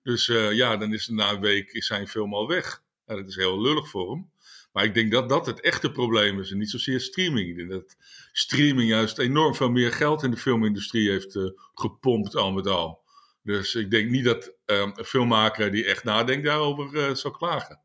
Dus 0.02 0.28
uh, 0.28 0.52
ja, 0.52 0.76
dan 0.76 0.92
is 0.92 1.08
na 1.08 1.30
een 1.30 1.40
week 1.40 1.72
is 1.72 1.86
zijn 1.86 2.08
film 2.08 2.34
al 2.34 2.48
weg. 2.48 2.82
Dat 3.04 3.28
is 3.28 3.36
heel 3.36 3.60
lullig 3.60 3.88
voor 3.88 4.10
hem. 4.10 4.30
Maar 4.72 4.84
ik 4.84 4.94
denk 4.94 5.12
dat 5.12 5.28
dat 5.28 5.46
het 5.46 5.60
echte 5.60 5.90
probleem 5.90 6.40
is 6.40 6.50
en 6.50 6.58
niet 6.58 6.70
zozeer 6.70 7.00
streaming. 7.00 7.48
Ik 7.48 7.56
denk 7.56 7.70
dat 7.70 7.96
streaming 8.32 8.88
juist 8.88 9.18
enorm 9.18 9.54
veel 9.54 9.70
meer 9.70 9.92
geld 9.92 10.22
in 10.22 10.30
de 10.30 10.36
filmindustrie 10.36 11.10
heeft 11.10 11.34
uh, 11.34 11.50
gepompt 11.74 12.36
al 12.36 12.52
met 12.52 12.66
al. 12.66 13.06
Dus 13.48 13.74
ik 13.74 13.90
denk 13.90 14.10
niet 14.10 14.24
dat 14.24 14.54
um, 14.66 14.92
een 14.94 15.04
filmmaker 15.04 15.70
die 15.70 15.86
echt 15.86 16.04
nadenkt 16.04 16.44
daarover 16.44 16.94
uh, 16.94 17.14
zou 17.14 17.34
klagen. 17.36 17.80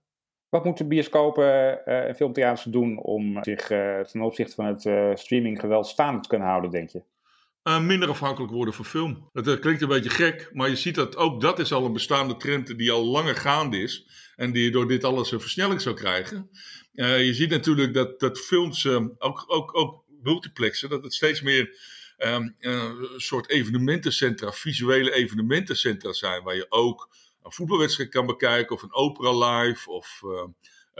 Wat 0.49 0.63
moeten 0.63 0.87
bioscopen 0.87 1.43
uh, 1.45 2.07
en 2.07 2.15
filmtheaters 2.15 2.63
doen 2.63 2.99
om 2.99 3.43
zich 3.43 3.65
ten 4.11 4.21
opzichte 4.21 4.55
van 4.55 4.65
het 4.65 5.19
streaminggeweld 5.19 5.87
staande 5.87 6.21
te 6.21 6.27
kunnen 6.27 6.47
houden, 6.47 6.71
denk 6.71 6.89
je? 6.89 7.03
Uh, 7.63 7.81
minder 7.81 8.09
afhankelijk 8.09 8.51
worden 8.51 8.73
van 8.73 8.85
film. 8.85 9.29
Uh, 9.33 9.59
klinkt 9.59 9.81
een 9.81 9.87
beetje 9.87 10.09
gek, 10.09 10.49
maar 10.53 10.69
je 10.69 10.75
ziet 10.75 10.95
dat 10.95 11.17
ook 11.17 11.41
dat 11.41 11.59
is 11.59 11.73
al 11.73 11.85
een 11.85 11.93
bestaande 11.93 12.35
trend 12.35 12.77
die 12.77 12.91
al 12.91 13.05
langer 13.05 13.35
gaande 13.35 13.77
is. 13.77 14.07
En 14.35 14.51
die 14.51 14.71
door 14.71 14.87
dit 14.87 15.03
alles 15.03 15.31
een 15.31 15.41
versnelling 15.41 15.81
zou 15.81 15.95
krijgen. 15.95 16.49
Uh, 16.93 17.25
je 17.25 17.33
ziet 17.33 17.49
natuurlijk 17.49 17.93
dat, 17.93 18.19
dat 18.19 18.39
films, 18.39 18.87
ook, 19.17 19.43
ook, 19.47 19.77
ook 19.77 20.03
multiplexen, 20.21 20.89
dat 20.89 21.03
het 21.03 21.13
steeds 21.13 21.41
meer 21.41 21.77
um, 22.17 22.55
een 22.59 23.09
soort 23.17 23.49
evenementencentra, 23.49 24.51
visuele 24.51 25.13
evenementencentra 25.13 26.13
zijn. 26.13 26.43
Waar 26.43 26.55
je 26.55 26.65
ook 26.69 27.09
een 27.43 27.51
voetbalwedstrijd 27.51 28.09
kan 28.09 28.25
bekijken, 28.25 28.75
of 28.75 28.81
een 28.81 28.93
opera 28.93 29.61
live, 29.63 29.91
of 29.91 30.21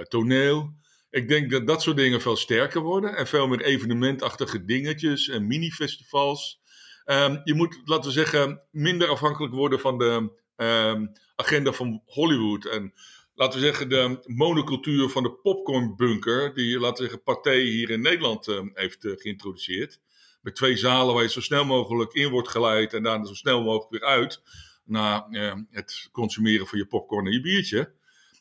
toneel. 0.08 0.74
Ik 1.10 1.28
denk 1.28 1.52
dat 1.52 1.68
dat 1.68 1.82
soort 1.82 1.98
dingen 1.98 2.22
veel 2.22 2.36
sterker 2.36 2.82
worden 2.82 3.16
en 3.16 3.28
veel 3.28 3.48
meer 3.48 3.62
evenementachtige 3.62 4.66
dingetjes 4.66 5.30
en 5.30 5.48
mini-festivals. 5.48 6.62
Ehm, 7.06 7.40
je 7.44 7.54
moet, 7.54 7.82
laten 7.86 8.06
we 8.06 8.12
zeggen, 8.12 8.62
minder 8.72 9.08
afhankelijk 9.08 9.54
worden 9.54 9.80
van 9.80 9.98
de 9.98 10.32
ehm, 10.56 11.06
agenda 11.36 11.72
van 11.72 12.02
Hollywood. 12.06 12.66
En 12.66 12.94
laten 13.34 13.60
we 13.60 13.66
zeggen, 13.66 13.90
de 13.90 14.24
monocultuur 14.24 15.10
van 15.10 15.24
de 15.24 15.32
popcornbunker, 15.32 16.54
die, 16.54 16.80
laten 16.80 17.04
we 17.04 17.10
zeggen, 17.10 17.24
Pathé 17.24 17.56
hier 17.56 17.90
in 17.90 18.02
Nederland 18.02 18.48
ehm, 18.48 18.70
heeft 18.74 19.06
eh, 19.06 19.12
geïntroduceerd. 19.16 20.00
Met 20.44 20.56
twee 20.56 20.78
zalen 20.78 21.14
waar 21.14 21.24
je 21.24 21.30
zo 21.30 21.42
snel 21.42 21.66
mogelijk 21.66 22.14
in 22.14 22.30
wordt 22.30 22.48
geleid 22.50 22.94
en 22.94 23.04
daarna 23.04 23.26
zo 23.26 23.34
snel 23.34 23.64
mogelijk 23.64 23.92
weer 23.92 24.04
uit. 24.10 24.42
Na 24.86 25.28
eh, 25.32 25.54
het 25.72 26.10
consumeren 26.12 26.68
van 26.68 26.78
je 26.78 26.86
popcorn 26.86 27.26
en 27.26 27.32
je 27.32 27.42
biertje. 27.42 27.92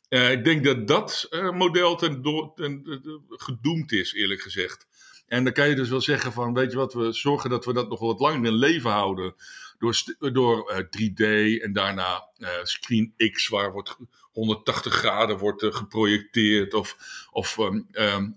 Eh, 0.08 0.30
ik 0.30 0.44
denk 0.44 0.64
dat 0.64 0.88
dat 0.88 1.26
eh, 1.30 1.50
model 1.50 1.96
ten 1.96 2.22
door, 2.22 2.52
ten, 2.54 2.82
ten- 2.82 3.22
gedoemd 3.28 3.92
is, 3.92 4.12
eerlijk 4.12 4.40
gezegd. 4.40 4.86
En 5.26 5.44
dan 5.44 5.52
kan 5.52 5.68
je 5.68 5.74
dus 5.74 5.88
wel 5.88 6.00
zeggen 6.00 6.32
van, 6.32 6.54
weet 6.54 6.70
je 6.70 6.76
wat, 6.76 6.94
we 6.94 7.12
zorgen 7.12 7.50
dat 7.50 7.64
we 7.64 7.72
dat 7.72 7.88
nog 7.88 8.00
wat 8.00 8.20
langer 8.20 8.44
in 8.46 8.52
leven 8.54 8.90
houden. 8.90 9.34
Door, 9.78 10.02
door 10.32 10.70
eh, 10.70 10.78
3D 10.78 11.24
en 11.62 11.72
daarna 11.72 12.28
eh, 12.38 12.48
Screen 12.62 13.14
X, 13.32 13.48
waar 13.48 13.72
wordt 13.72 13.90
ge- 13.90 14.06
180 14.32 14.94
graden 14.94 15.38
wordt 15.38 15.62
eh, 15.62 15.72
geprojecteerd. 15.72 16.74
Of, 16.74 16.96
of 17.30 17.58
ehm, 17.58 17.80
ehm, 17.92 18.30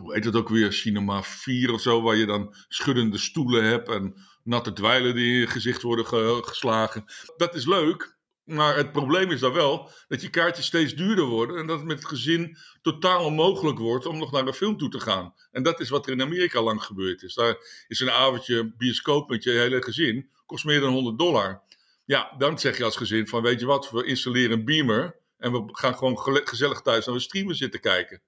hoe 0.00 0.14
heet 0.14 0.24
het 0.24 0.36
ook 0.36 0.48
weer, 0.48 0.72
Cinema 0.72 1.22
4 1.22 1.72
of 1.72 1.80
zo, 1.80 2.02
waar 2.02 2.16
je 2.16 2.26
dan 2.26 2.54
schuddende 2.68 3.18
stoelen 3.18 3.64
hebt 3.64 3.88
en 3.88 4.14
natte 4.42 4.72
dweilen 4.72 5.14
die 5.14 5.32
in 5.32 5.38
je 5.38 5.46
gezicht 5.46 5.82
worden 5.82 6.06
ge- 6.06 6.42
geslagen. 6.44 7.04
Dat 7.36 7.54
is 7.54 7.66
leuk, 7.66 8.16
maar 8.44 8.76
het 8.76 8.92
probleem 8.92 9.30
is 9.30 9.40
dan 9.40 9.52
wel 9.52 9.90
dat 10.08 10.22
je 10.22 10.30
kaartjes 10.30 10.66
steeds 10.66 10.94
duurder 10.94 11.24
worden 11.24 11.56
en 11.56 11.66
dat 11.66 11.78
het 11.78 11.86
met 11.86 11.98
het 11.98 12.06
gezin 12.06 12.56
totaal 12.82 13.24
onmogelijk 13.24 13.78
wordt 13.78 14.06
om 14.06 14.18
nog 14.18 14.32
naar 14.32 14.46
een 14.46 14.52
film 14.54 14.76
toe 14.78 14.88
te 14.88 15.00
gaan. 15.00 15.34
En 15.50 15.62
dat 15.62 15.80
is 15.80 15.88
wat 15.88 16.06
er 16.06 16.12
in 16.12 16.22
Amerika 16.22 16.62
lang 16.62 16.82
gebeurd 16.82 17.22
is. 17.22 17.34
Daar 17.34 17.56
is 17.88 18.00
een 18.00 18.10
avondje 18.10 18.74
bioscoop 18.76 19.28
met 19.28 19.42
je 19.42 19.50
hele 19.50 19.82
gezin, 19.82 20.30
kost 20.46 20.64
meer 20.64 20.80
dan 20.80 20.92
100 20.92 21.18
dollar. 21.18 21.62
Ja, 22.04 22.34
dan 22.38 22.58
zeg 22.58 22.76
je 22.76 22.84
als 22.84 22.96
gezin 22.96 23.28
van 23.28 23.42
weet 23.42 23.60
je 23.60 23.66
wat, 23.66 23.90
we 23.90 24.04
installeren 24.04 24.58
een 24.58 24.64
beamer 24.64 25.16
en 25.38 25.52
we 25.52 25.68
gaan 25.72 25.94
gewoon 25.96 26.18
gezellig 26.44 26.80
thuis 26.80 27.06
naar 27.06 27.14
een 27.14 27.20
streamer 27.20 27.54
zitten 27.54 27.80
kijken. 27.80 28.22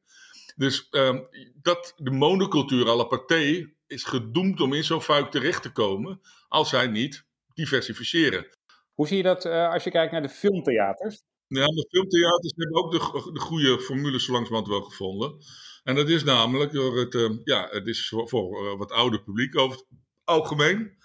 Dus 0.56 0.88
ehm, 0.90 1.22
dat, 1.62 1.92
de 1.96 2.10
monocultuur 2.10 2.88
à 2.88 2.94
la 2.94 3.04
Pathé 3.04 3.74
is 3.86 4.04
gedoemd 4.04 4.60
om 4.60 4.72
in 4.72 4.84
zo'n 4.84 5.02
fuik 5.02 5.30
terecht 5.30 5.62
te 5.62 5.72
komen 5.72 6.20
als 6.48 6.68
zij 6.68 6.86
niet 6.86 7.24
diversificeren. 7.54 8.46
Hoe 8.94 9.06
zie 9.06 9.16
je 9.16 9.22
dat 9.22 9.44
eh, 9.44 9.72
als 9.72 9.84
je 9.84 9.90
kijkt 9.90 10.12
naar 10.12 10.22
de 10.22 10.28
filmtheaters? 10.28 11.22
Ja, 11.48 11.66
de 11.66 11.86
filmtheaters 11.90 12.52
hebben 12.56 12.84
ook 12.84 12.92
de, 12.92 13.32
de 13.32 13.40
goede 13.40 13.80
formules 13.80 14.24
zo 14.24 14.32
langzamerhand 14.32 14.72
wel 14.72 14.82
gevonden. 14.82 15.36
En 15.86 15.94
dat 15.94 16.08
is 16.08 16.24
namelijk 16.24 16.72
door 16.72 16.98
het, 16.98 17.14
eh, 17.14 17.30
ja, 17.44 17.68
het 17.70 17.86
is 17.86 18.08
voor, 18.08 18.28
voor 18.28 18.66
eh, 18.66 18.78
wat 18.78 18.92
ouder 18.92 19.22
publiek 19.22 19.58
over 19.58 19.76
het 19.76 19.86
algemeen. 20.24 20.96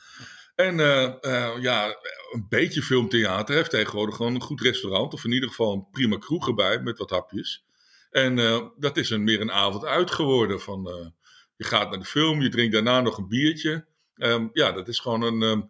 En 0.56 0.80
eh, 0.80 1.58
ja, 1.62 1.88
een 2.32 2.46
beetje 2.50 2.82
filmtheater 2.82 3.56
heeft 3.56 3.70
tegenwoordig 3.70 4.16
gewoon 4.16 4.36
een 4.36 4.42
goed 4.42 4.62
restaurant. 4.62 5.14
Of 5.14 5.26
in 5.26 5.32
ieder 5.32 5.50
geval 5.50 5.74
een 5.74 5.88
prima 5.92 6.18
kroeg 6.18 6.48
erbij 6.48 6.82
met 6.82 6.98
wat 6.98 7.10
hapjes. 7.10 7.66
En 8.12 8.40
eh, 8.40 8.62
dat 8.78 8.98
is 8.98 9.10
een, 9.10 9.24
meer 9.24 9.42
een 9.42 9.52
avond 9.52 9.86
uit 9.86 10.12
geworden. 10.12 10.62
Van, 10.62 10.90
eh, 10.90 11.08
je 11.56 11.64
gaat 11.64 11.90
naar 11.90 12.00
de 12.00 12.06
film, 12.06 12.42
je 12.42 12.50
drinkt 12.50 12.74
daarna 12.74 13.02
nog 13.02 13.18
een 13.18 13.28
biertje. 13.28 13.86
Ehm, 14.16 14.48
ja, 14.54 14.72
dat 14.72 14.88
is 14.88 15.00
gewoon 15.00 15.22
een... 15.22 15.42
ehm, 15.42 15.62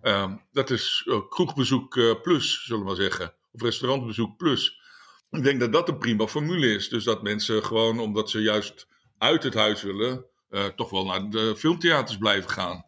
ehm, 0.00 0.36
dat 0.52 0.70
is 0.70 1.06
eh, 1.08 1.20
kroegbezoek 1.28 2.20
plus, 2.22 2.64
zullen 2.64 2.80
we 2.80 2.86
maar 2.86 2.96
zeggen. 2.96 3.34
Of 3.52 3.62
restaurantbezoek 3.62 4.36
plus. 4.36 4.80
Ik 5.30 5.42
denk 5.42 5.60
dat 5.60 5.72
dat 5.72 5.88
een 5.88 5.98
prima 5.98 6.26
formule 6.26 6.74
is. 6.74 6.88
Dus 6.88 7.04
dat 7.04 7.22
mensen 7.22 7.64
gewoon, 7.64 8.00
omdat 8.00 8.30
ze 8.30 8.40
juist 8.40 8.88
uit 9.18 9.42
het 9.42 9.54
huis 9.54 9.82
willen, 9.82 10.24
toch 10.76 10.90
wel 10.90 11.04
naar 11.04 11.30
de 11.30 11.54
filmtheaters 11.56 12.18
blijven 12.18 12.50
gaan. 12.50 12.87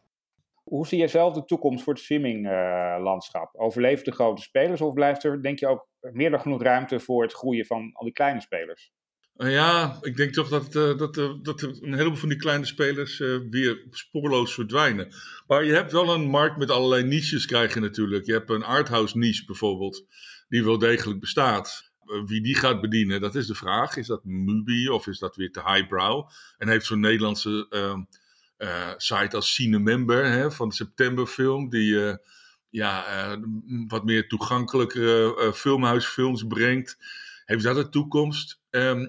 Hoe 0.71 0.87
zie 0.87 0.99
je 0.99 1.09
zelf 1.09 1.35
de 1.35 1.45
toekomst 1.45 1.85
voor 1.85 1.93
het 1.93 2.03
streaminglandschap? 2.03 3.57
Overleven 3.57 4.05
de 4.05 4.12
grote 4.12 4.43
spelers 4.43 4.81
of 4.81 4.93
blijft 4.93 5.25
er, 5.25 5.43
denk 5.43 5.59
je, 5.59 5.66
ook 5.66 5.87
meer 6.01 6.31
dan 6.31 6.41
genoeg 6.41 6.62
ruimte 6.62 7.01
voor 7.01 7.23
het 7.23 7.33
groeien 7.33 7.66
van 7.66 7.91
al 7.93 8.05
die 8.05 8.12
kleine 8.12 8.41
spelers? 8.41 8.93
Eh, 9.37 9.53
ja, 9.53 9.99
ik 10.01 10.16
denk 10.16 10.33
toch 10.33 10.49
dat, 10.49 10.75
eh, 10.75 10.97
dat, 10.99 11.16
eh, 11.16 11.31
dat 11.43 11.62
een 11.62 11.95
heleboel 11.95 12.18
van 12.18 12.29
die 12.29 12.39
kleine 12.39 12.66
spelers 12.66 13.21
eh, 13.21 13.37
weer 13.51 13.87
spoorloos 13.91 14.55
verdwijnen. 14.55 15.12
Maar 15.47 15.64
je 15.64 15.73
hebt 15.73 15.93
wel 15.93 16.14
een 16.14 16.29
markt 16.29 16.57
met 16.57 16.71
allerlei 16.71 17.05
niches 17.05 17.47
krijg 17.47 17.75
je 17.75 17.81
natuurlijk. 17.81 18.27
Je 18.27 18.33
hebt 18.33 18.51
een 18.51 18.64
arthouse 18.64 19.18
niche 19.18 19.45
bijvoorbeeld, 19.45 20.07
die 20.49 20.64
wel 20.64 20.79
degelijk 20.79 21.21
bestaat. 21.21 21.91
Eh, 22.11 22.23
wie 22.27 22.41
die 22.41 22.55
gaat 22.55 22.81
bedienen, 22.81 23.21
dat 23.21 23.35
is 23.35 23.47
de 23.47 23.55
vraag. 23.55 23.97
Is 23.97 24.07
dat 24.07 24.25
Mubi 24.25 24.89
of 24.89 25.07
is 25.07 25.18
dat 25.18 25.37
weer 25.37 25.53
te 25.53 25.62
highbrow? 25.64 26.29
En 26.59 26.68
heeft 26.68 26.87
zo'n 26.87 27.01
Nederlandse 27.01 27.66
ehm, 27.71 27.83
eh, 27.83 28.20
site 28.96 29.36
als 29.36 29.54
Cinemember 29.54 30.24
hè, 30.24 30.50
van 30.50 30.68
de 30.68 30.74
septemberfilm, 30.74 31.68
die 31.68 32.06
eh, 32.06 32.16
ja, 32.68 33.06
eh, 33.06 33.38
wat 33.86 34.04
meer 34.04 34.28
toegankelijkere 34.28 35.36
eh, 35.36 35.52
filmhuisfilms 35.52 36.46
brengt. 36.46 36.98
Heeft 37.44 37.64
dat 37.64 37.76
een 37.76 37.90
toekomst? 37.90 38.61
Ehm, 38.70 39.08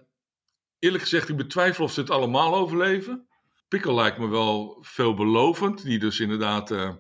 eerlijk 0.79 1.03
gezegd, 1.03 1.29
ik 1.29 1.37
betwijfel 1.37 1.83
of 1.83 1.91
ze 1.91 1.99
het 1.99 2.09
allemaal 2.09 2.55
overleven. 2.55 3.27
Pikkel 3.67 3.95
lijkt 3.95 4.17
me 4.17 4.27
wel 4.27 4.77
veelbelovend, 4.81 5.83
die 5.83 5.99
dus 5.99 6.19
inderdaad 6.19 6.71
eh, 6.71 6.91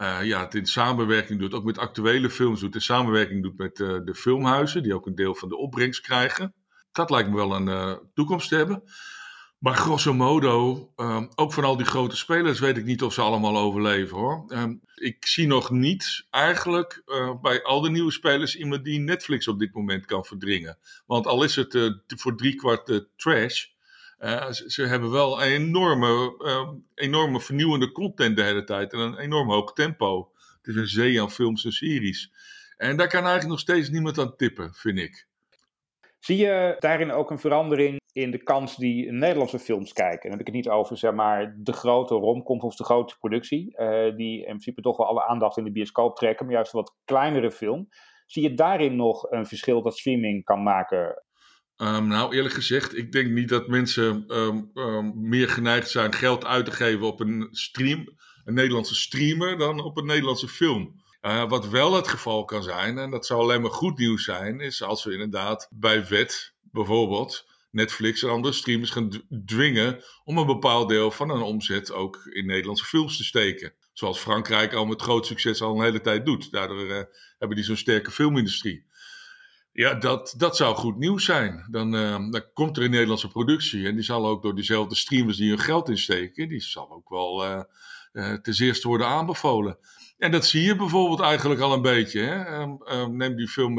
eh, 0.00 0.18
ja, 0.22 0.40
het 0.40 0.54
in 0.54 0.66
samenwerking 0.66 1.40
doet, 1.40 1.54
ook 1.54 1.64
met 1.64 1.78
actuele 1.78 2.30
films 2.30 2.60
doet, 2.60 2.74
in 2.74 2.80
samenwerking 2.80 3.42
doet 3.42 3.56
met 3.56 3.80
eh, 3.80 3.98
de 4.04 4.14
filmhuizen, 4.14 4.82
die 4.82 4.94
ook 4.94 5.06
een 5.06 5.14
deel 5.14 5.34
van 5.34 5.48
de 5.48 5.56
opbrengst 5.56 6.00
krijgen. 6.00 6.54
Dat 6.92 7.10
lijkt 7.10 7.28
me 7.28 7.36
wel 7.36 7.54
een 7.54 7.68
eh, 7.68 7.96
toekomst 8.14 8.48
te 8.48 8.56
hebben. 8.56 8.82
Maar 9.60 9.74
grosso 9.74 10.14
modo, 10.14 10.90
ehm, 10.96 11.26
ook 11.34 11.52
van 11.52 11.64
al 11.64 11.76
die 11.76 11.86
grote 11.86 12.16
spelers 12.16 12.60
weet 12.60 12.76
ik 12.76 12.84
niet 12.84 13.02
of 13.02 13.12
ze 13.12 13.20
allemaal 13.20 13.58
overleven 13.58 14.16
hoor. 14.16 14.44
Ehm, 14.48 14.74
ik 14.94 15.26
zie 15.26 15.46
nog 15.46 15.70
niet 15.70 16.26
eigenlijk 16.30 17.02
eh, 17.06 17.40
bij 17.40 17.62
al 17.62 17.80
de 17.80 17.90
nieuwe 17.90 18.10
spelers 18.10 18.56
iemand 18.56 18.84
die 18.84 18.98
Netflix 18.98 19.48
op 19.48 19.58
dit 19.58 19.74
moment 19.74 20.06
kan 20.06 20.24
verdringen. 20.24 20.78
Want 21.06 21.26
al 21.26 21.42
is 21.42 21.56
het 21.56 21.74
eh, 21.74 21.90
voor 22.06 22.36
driekwart 22.36 22.88
eh, 22.88 22.98
trash, 23.16 23.66
ze, 24.50 24.64
ze 24.66 24.82
hebben 24.82 25.10
wel 25.10 25.42
een 25.42 25.52
enorme, 25.52 26.34
ehm, 26.38 26.74
enorme 26.94 27.40
vernieuwende 27.40 27.92
content 27.92 28.36
de 28.36 28.42
hele 28.42 28.64
tijd 28.64 28.92
en 28.92 28.98
een 28.98 29.18
enorm 29.18 29.50
hoog 29.50 29.72
tempo. 29.72 30.32
Het 30.62 30.66
is 30.66 30.74
een 30.74 30.88
zee 30.88 31.20
aan 31.20 31.30
films 31.30 31.64
en 31.64 31.72
series. 31.72 32.32
En 32.76 32.96
daar 32.96 33.08
kan 33.08 33.20
eigenlijk 33.20 33.50
nog 33.50 33.60
steeds 33.60 33.88
niemand 33.88 34.18
aan 34.18 34.36
tippen, 34.36 34.74
vind 34.74 34.98
ik. 34.98 35.26
Zie 36.18 36.36
je 36.36 36.76
daarin 36.78 37.12
ook 37.12 37.30
een 37.30 37.38
verandering 37.38 37.99
in 38.12 38.30
de 38.30 38.42
kans 38.42 38.76
die 38.76 39.12
Nederlandse 39.12 39.58
films 39.58 39.92
kijken? 39.92 40.20
Dan 40.22 40.30
heb 40.30 40.40
ik 40.40 40.46
het 40.46 40.54
niet 40.54 40.68
over 40.68 40.96
zeg 40.96 41.12
maar, 41.12 41.54
de 41.58 41.72
grote 41.72 42.14
romcoms 42.14 42.62
of 42.62 42.76
de 42.76 42.84
grote 42.84 43.16
productie, 43.18 43.76
eh, 43.76 44.16
die 44.16 44.38
in 44.38 44.44
principe 44.44 44.80
toch 44.80 44.96
wel 44.96 45.06
alle 45.06 45.26
aandacht 45.26 45.56
in 45.56 45.64
de 45.64 45.72
bioscoop 45.72 46.16
trekken, 46.16 46.46
maar 46.46 46.54
juist 46.54 46.72
een 46.72 46.80
wat 46.80 46.96
kleinere 47.04 47.50
film. 47.50 47.88
Zie 48.26 48.42
je 48.42 48.54
daarin 48.54 48.96
nog 48.96 49.30
een 49.30 49.46
verschil 49.46 49.82
dat 49.82 49.98
streaming 49.98 50.44
kan 50.44 50.62
maken? 50.62 51.22
Ehm, 51.76 52.06
nou, 52.06 52.34
eerlijk 52.34 52.54
gezegd, 52.54 52.96
ik 52.96 53.12
denk 53.12 53.30
niet 53.30 53.48
dat 53.48 53.68
mensen 53.68 54.24
ehm, 54.26 54.62
ehm, 54.74 55.10
meer 55.14 55.48
geneigd 55.48 55.90
zijn 55.90 56.12
geld 56.12 56.44
uit 56.44 56.64
te 56.64 56.70
geven 56.70 57.06
op 57.06 57.20
een 57.20 57.48
stream, 57.50 58.04
een 58.44 58.54
Nederlandse 58.54 58.94
streamer, 58.94 59.58
dan 59.58 59.80
op 59.80 59.96
een 59.96 60.06
Nederlandse 60.06 60.48
film. 60.48 60.94
Eh, 61.20 61.48
wat 61.48 61.68
wel 61.68 61.94
het 61.94 62.08
geval 62.08 62.44
kan 62.44 62.62
zijn, 62.62 62.98
en 62.98 63.10
dat 63.10 63.26
zou 63.26 63.40
alleen 63.40 63.60
maar 63.60 63.70
goed 63.70 63.98
nieuws 63.98 64.24
zijn, 64.24 64.60
is 64.60 64.82
als 64.82 65.04
we 65.04 65.12
inderdaad 65.12 65.68
bij 65.70 66.06
wet 66.06 66.54
bijvoorbeeld 66.60 67.49
Netflix 67.70 68.22
en 68.22 68.30
andere 68.30 68.54
streamers 68.54 68.90
gaan 68.90 69.22
dwingen 69.44 70.02
om 70.24 70.38
een 70.38 70.46
bepaald 70.46 70.88
deel 70.88 71.10
van 71.10 71.30
hun 71.30 71.42
omzet 71.42 71.92
ook 71.92 72.26
in 72.26 72.46
Nederlandse 72.46 72.84
films 72.84 73.16
te 73.16 73.24
steken. 73.24 73.72
Zoals 73.92 74.18
Frankrijk 74.18 74.72
al 74.72 74.86
met 74.86 75.02
groot 75.02 75.26
succes 75.26 75.62
al 75.62 75.74
een 75.74 75.84
hele 75.84 76.00
tijd 76.00 76.26
doet. 76.26 76.50
Daardoor 76.50 76.90
eh, 76.90 77.02
hebben 77.38 77.56
die 77.56 77.66
zo'n 77.66 77.76
sterke 77.76 78.10
filmindustrie. 78.10 78.84
Ja, 79.72 79.94
dat, 79.94 80.34
dat 80.36 80.56
zou 80.56 80.74
goed 80.74 80.96
nieuws 80.96 81.24
zijn. 81.24 81.66
Dan, 81.70 81.94
eh, 81.94 82.30
dan 82.30 82.44
komt 82.52 82.76
er 82.76 82.82
een 82.82 82.90
Nederlandse 82.90 83.28
productie 83.28 83.86
en 83.86 83.94
die 83.94 84.04
zal 84.04 84.26
ook 84.26 84.42
door 84.42 84.54
diezelfde 84.54 84.94
streamers 84.94 85.36
die 85.36 85.48
hun 85.48 85.58
geld 85.58 85.88
insteken, 85.88 86.48
die 86.48 86.60
zal 86.60 86.90
ook 86.90 87.08
wel 87.08 87.44
eh 87.44 87.62
eh, 88.12 88.32
ten 88.32 88.54
zeerste 88.54 88.88
worden 88.88 89.06
aanbevolen. 89.06 89.78
En 90.18 90.30
dat 90.30 90.46
zie 90.46 90.62
je 90.62 90.76
bijvoorbeeld 90.76 91.20
eigenlijk 91.20 91.60
al 91.60 91.72
een 91.72 91.82
beetje. 91.82 92.20
Hè? 92.20 92.44
Ehm, 92.44 92.82
ehm, 92.84 93.16
neem 93.16 93.36
die 93.36 93.48
film 93.48 93.76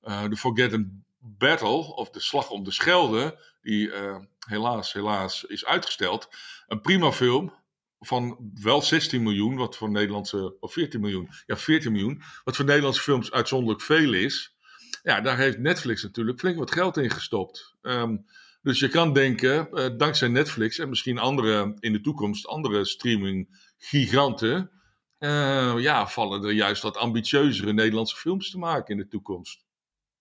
The 0.00 0.36
Forgotten 0.36 1.05
Battle, 1.38 1.94
of 1.94 2.10
De 2.10 2.20
Slag 2.20 2.50
om 2.50 2.64
de 2.64 2.70
Schelde, 2.70 3.38
die 3.62 3.92
eh, 3.92 4.16
helaas, 4.48 4.92
helaas 4.92 5.44
is 5.44 5.64
uitgesteld. 5.64 6.28
Een 6.66 6.80
prima 6.80 7.12
film 7.12 7.52
van 7.98 8.50
wel 8.54 8.82
16 8.82 9.22
miljoen, 9.22 9.56
wat 9.56 9.76
voor 9.76 9.90
Nederlandse, 9.90 10.56
of 10.60 10.72
14 10.72 11.00
miljoen, 11.00 11.28
ja 11.46 11.56
14 11.56 11.92
miljoen, 11.92 12.22
wat 12.44 12.56
voor 12.56 12.64
Nederlandse 12.64 13.02
films 13.02 13.32
uitzonderlijk 13.32 13.82
veel 13.82 14.12
is. 14.12 14.56
Ja, 15.02 15.20
daar 15.20 15.36
heeft 15.36 15.58
Netflix 15.58 16.02
natuurlijk 16.02 16.38
flink 16.38 16.58
wat 16.58 16.72
geld 16.72 16.96
in 16.96 17.10
gestopt. 17.10 17.74
Ehm, 17.82 18.16
dus 18.62 18.78
je 18.78 18.88
kan 18.88 19.12
denken, 19.12 19.70
eh, 19.70 19.96
dankzij 19.96 20.28
Netflix 20.28 20.78
en 20.78 20.88
misschien 20.88 21.18
andere 21.18 21.76
in 21.78 21.92
de 21.92 22.00
toekomst, 22.00 22.46
andere 22.46 22.84
streaming 22.84 23.48
giganten, 23.78 24.70
eh, 25.18 25.74
ja, 25.78 26.06
vallen 26.06 26.44
er 26.44 26.52
juist 26.52 26.82
wat 26.82 26.96
ambitieuzere 26.96 27.72
Nederlandse 27.72 28.16
films 28.16 28.50
te 28.50 28.58
maken 28.58 28.94
in 28.94 29.00
de 29.00 29.08
toekomst. 29.08 29.65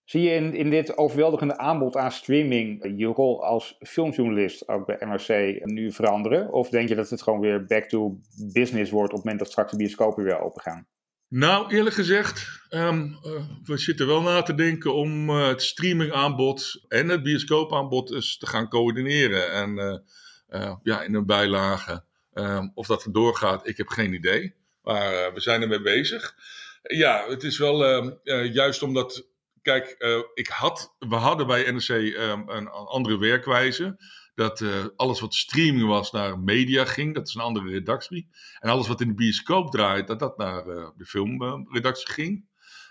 Zie 0.06 0.22
je 0.22 0.30
in, 0.30 0.53
in 0.53 0.70
dit 0.70 0.97
overweldigende 0.97 1.58
aanbod 1.58 1.95
aan 1.95 2.12
streaming 2.12 2.93
je 2.97 3.06
rol 3.06 3.43
als 3.43 3.76
filmjournalist 3.80 4.68
ook 4.68 4.86
bij 4.86 4.97
NRC 4.99 5.60
nu 5.66 5.91
veranderen? 5.91 6.51
Of 6.51 6.70
denk 6.70 6.89
je 6.89 6.95
dat 6.95 7.10
het 7.10 7.22
gewoon 7.22 7.39
weer 7.39 7.66
back 7.66 7.84
to 7.84 8.20
business 8.53 8.91
wordt 8.91 9.12
op 9.12 9.16
het 9.16 9.26
moment 9.26 9.39
dat 9.39 9.51
straks 9.51 9.72
de 9.72 9.78
bioscopen 9.78 10.24
weer 10.24 10.39
open 10.39 10.62
gaan? 10.62 10.88
Nou, 11.28 11.76
eerlijk 11.76 11.95
gezegd, 11.95 12.62
um, 12.70 13.20
uh, 13.24 13.32
we 13.64 13.78
zitten 13.78 14.08
wel 14.08 14.22
na 14.22 14.41
te 14.41 14.56
denken 14.56 14.93
om 14.93 15.30
uh, 15.30 15.47
het 15.47 15.62
streamingaanbod 15.62 16.86
en 16.88 17.10
het 17.10 17.24
bioscoopaanbod 17.24 18.12
eens 18.12 18.38
te 18.38 18.47
gaan 18.47 18.70
coördineren. 18.70 19.51
En 19.51 20.01
uh, 20.49 20.74
ja, 20.84 21.01
in 21.01 21.14
een 21.14 21.26
bijlage. 21.26 22.03
Um, 22.34 22.72
of 22.74 22.88
dat 22.88 23.03
er 23.03 23.12
doorgaat, 23.12 23.68
ik 23.68 23.78
heb 23.78 23.88
geen 23.88 24.14
idee. 24.14 24.56
Maar 24.82 25.34
we 25.34 25.39
zijn 25.39 25.62
ermee 25.62 25.82
bezig. 25.82 26.36
Ja, 26.82 27.26
het 27.28 27.43
is 27.43 27.58
wel 27.58 27.86
ehm, 27.86 28.12
juist 28.51 28.84
omdat 28.84 29.34
Kijk, 29.66 29.95
uh, 29.99 30.20
ik 30.34 30.47
had, 30.47 30.95
we 30.99 31.16
hadden 31.16 31.47
bij 31.47 31.72
NRC 31.72 31.89
um, 31.89 32.20
een, 32.20 32.49
een, 32.49 32.68
andere 32.68 33.18
werkwijze. 33.18 33.97
Dat 34.36 34.59
uh, 34.59 34.86
alles 34.95 35.20
wat 35.20 35.34
streaming 35.34 35.88
was 35.88 36.11
naar 36.11 36.39
media 36.39 36.86
ging. 36.86 37.13
Dat 37.13 37.28
is 37.28 37.34
een 37.34 37.41
andere 37.41 37.70
redactie. 37.70 38.30
En 38.59 38.70
alles 38.70 38.88
wat 38.88 39.01
in 39.01 39.07
de 39.07 39.13
bioscoop 39.13 39.72
draait, 39.72 40.07
dat 40.07 40.20
dat 40.20 40.38
naar 40.38 40.68
uh, 40.68 40.88
de 40.97 41.05
filmredactie 41.05 42.11
ging. 42.11 42.45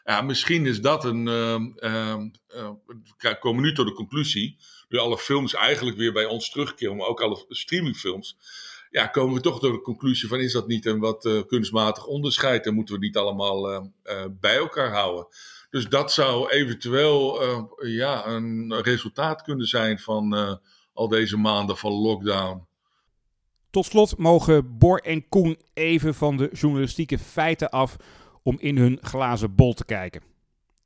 Ja, 0.05 0.21
misschien 0.21 0.67
is 0.67 0.81
dat 0.81 1.05
een. 1.05 1.25
we 1.25 3.37
komen 3.41 3.63
nu 3.63 3.73
tot 3.73 3.87
de 3.87 3.93
conclusie. 3.93 4.57
Nu 4.89 4.99
alle 4.99 5.19
films 5.19 5.55
eigenlijk 5.55 5.97
weer 5.97 6.13
bij 6.13 6.27
ons 6.27 6.51
terugkeren, 6.51 6.97
maar 6.97 7.07
ook 7.07 7.21
alle 7.21 7.45
streamingfilms. 7.49 8.37
Ja, 8.91 9.07
komen 9.07 9.35
we 9.35 9.41
toch 9.41 9.61
tot 9.61 9.73
de 9.73 9.81
conclusie 9.81 10.29
van: 10.29 10.41
is 10.41 10.53
dat 10.53 10.67
niet 10.67 10.87
een 10.87 10.99
wat 10.99 11.45
kunstmatig 11.47 12.07
onderscheid? 12.07 12.67
En 12.67 12.75
moeten 12.75 12.95
we 12.95 13.01
niet 13.01 13.17
allemaal 13.17 13.93
bij 14.41 14.57
elkaar 14.57 14.93
houden? 14.93 15.27
Dus 15.75 15.89
dat 15.89 16.13
zou 16.13 16.49
eventueel 16.49 17.43
uh, 17.43 17.63
ja, 17.97 18.27
een 18.27 18.75
resultaat 18.83 19.43
kunnen 19.43 19.67
zijn 19.67 19.99
van 19.99 20.35
uh, 20.35 20.55
al 20.93 21.09
deze 21.09 21.37
maanden 21.37 21.77
van 21.77 21.93
lockdown. 21.93 22.67
Tot 23.71 23.85
slot 23.85 24.19
mogen 24.19 24.79
Bor 24.79 24.99
en 24.99 25.29
Koen 25.29 25.59
even 25.73 26.15
van 26.15 26.37
de 26.37 26.51
journalistieke 26.53 27.19
feiten 27.19 27.71
af 27.71 27.97
om 28.43 28.57
in 28.59 28.77
hun 28.77 28.99
glazen 29.01 29.55
bol 29.55 29.73
te 29.73 29.85
kijken. 29.85 30.23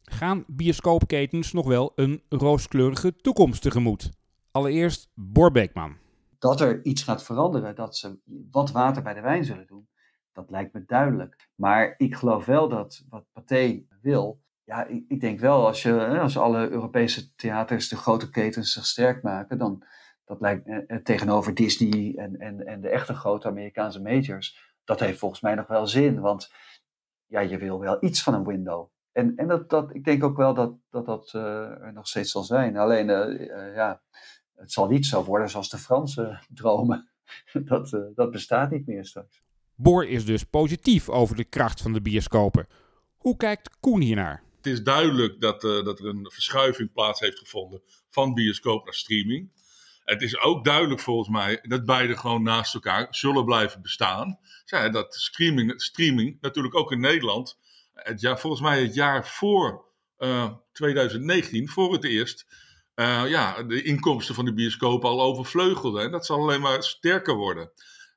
Gaan 0.03 0.45
bioscoopketens 0.47 1.53
nog 1.53 1.67
wel 1.67 1.93
een 1.95 2.23
rooskleurige 2.29 3.17
toekomst 3.17 3.63
tegemoet? 3.63 4.11
Allereerst 4.51 5.09
Bor 5.15 5.51
Beekman. 5.51 5.97
Dat 6.39 6.61
er 6.61 6.85
iets 6.85 7.03
gaat 7.03 7.25
veranderen, 7.25 7.75
dat 7.75 7.97
ze 7.97 8.19
wat 8.51 8.71
water 8.71 9.03
bij 9.03 9.15
de 9.15 9.21
wijn 9.21 9.45
zullen 9.45 9.67
doen, 9.67 9.89
dat 10.33 10.51
lijkt 10.51 10.73
me 10.73 10.85
duidelijk. 10.87 11.49
Maar 11.55 11.95
ik 11.97 12.15
geloof 12.15 12.45
wel 12.45 12.69
dat 12.69 13.05
wat 13.09 13.25
Pathé 13.33 13.83
wil, 14.01 14.41
ja, 14.69 14.85
ik, 14.85 15.05
ik, 15.09 15.21
denk 15.21 15.41
wel, 15.41 15.67
als, 15.67 15.83
je, 15.83 16.19
als 16.19 16.39
alle 16.39 16.69
Europese 16.69 17.35
theaters 17.35 17.89
de 17.89 17.97
grote 17.97 18.31
ketens 18.31 18.73
zich 18.73 18.87
sterk 18.87 19.23
maken, 19.23 19.59
dan 19.59 19.85
dat 20.25 20.41
lijkt 20.41 20.67
eh, 20.67 20.77
eh, 20.87 21.03
tegenover 21.03 21.55
Disney 21.55 22.15
en, 22.17 22.39
en, 22.39 22.67
en 22.67 22.81
de 22.81 22.89
echte 22.89 23.15
grote 23.15 23.49
Amerikaanse 23.49 24.03
majors, 24.03 24.75
dat 24.85 25.01
heeft 25.01 25.19
volgens 25.19 25.41
mij 25.41 25.55
nog 25.55 25.67
wel 25.67 25.87
zin, 25.87 26.21
want 26.21 26.53
ja, 27.27 27.41
je 27.41 27.59
wil 27.59 27.81
wel 27.81 28.05
iets 28.05 28.23
van 28.23 28.35
een 28.35 28.45
window. 28.45 28.89
En, 29.13 29.37
en 29.37 29.49
dat, 29.49 29.71
dat, 29.71 29.95
ik 29.95 30.05
denk 30.05 30.25
ook 30.25 30.37
wel 30.37 30.55
dat 30.55 30.75
dat, 30.91 31.07
dat 31.07 31.33
uh, 31.37 31.43
er 31.83 31.93
nog 31.93 32.09
steeds 32.09 32.31
zal 32.31 32.43
zijn. 32.43 32.77
Alleen, 32.77 33.07
ja, 33.75 34.01
het 34.55 34.73
zal 34.73 34.89
niet 34.89 35.07
zo 35.07 35.25
worden 35.25 35.51
zoals 35.51 35.69
de 35.69 35.79
Franse 35.79 36.39
dromen. 36.55 37.09
dat, 37.53 37.91
dat 38.15 38.31
bestaat 38.31 38.71
niet 38.71 38.87
meer 38.87 39.05
straks. 39.05 39.43
Boor 39.75 40.07
is 40.07 40.25
dus 40.25 40.45
positief 40.45 41.09
over 41.09 41.37
de 41.37 41.45
kracht 41.45 41.83
van 41.83 41.93
de 41.93 42.01
bioscopen. 42.01 42.67
Hoe 43.19 43.37
kijkt 43.37 43.79
Koen 43.81 44.01
hiernaar? 44.01 44.47
Het 44.59 44.67
is 44.67 44.83
duidelijk 44.83 45.41
dat, 45.41 45.65
uh, 45.65 45.85
dat 45.85 45.99
er 45.99 46.07
een 46.07 46.31
verschuiving 46.31 46.93
plaats 46.93 47.21
heeft 47.21 47.39
gevonden 47.39 47.83
van 48.11 48.35
bioscoop 48.35 48.85
naar 48.85 48.95
streaming. 48.95 49.51
Het 50.05 50.23
is 50.23 50.41
ook 50.41 50.65
duidelijk 50.65 51.01
volgens 51.01 51.29
mij 51.29 51.59
dat 51.63 51.85
beide 51.85 52.17
gewoon 52.17 52.43
naast 52.43 52.75
elkaar 52.75 53.07
zullen 53.11 53.45
blijven 53.45 53.83
bestaan. 53.83 54.39
Dat 54.91 55.15
streaming, 55.15 55.83
streaming 55.83 56.39
natuurlijk 56.41 56.75
ook 56.75 56.93
in 56.93 57.01
Nederland, 57.01 57.59
het 57.95 58.21
jaar, 58.21 58.41
volgens 58.41 58.63
mij 58.63 58.83
het 58.83 58.95
jaar 58.95 59.27
voor 59.27 59.85
uh, 60.19 60.51
2019, 60.73 61.69
voor 61.69 61.93
het 61.93 62.05
eerst, 62.05 62.47
uh, 62.95 63.23
ja, 63.29 63.63
de 63.63 63.83
inkomsten 63.83 64.35
van 64.35 64.45
de 64.45 64.53
bioscoop 64.53 65.05
al 65.05 65.23
overvleugelden. 65.23 66.03
En 66.03 66.11
dat 66.11 66.27
zal 66.27 66.41
alleen 66.41 66.61
maar 66.61 66.83
sterker 66.83 67.35
worden. 67.35 67.71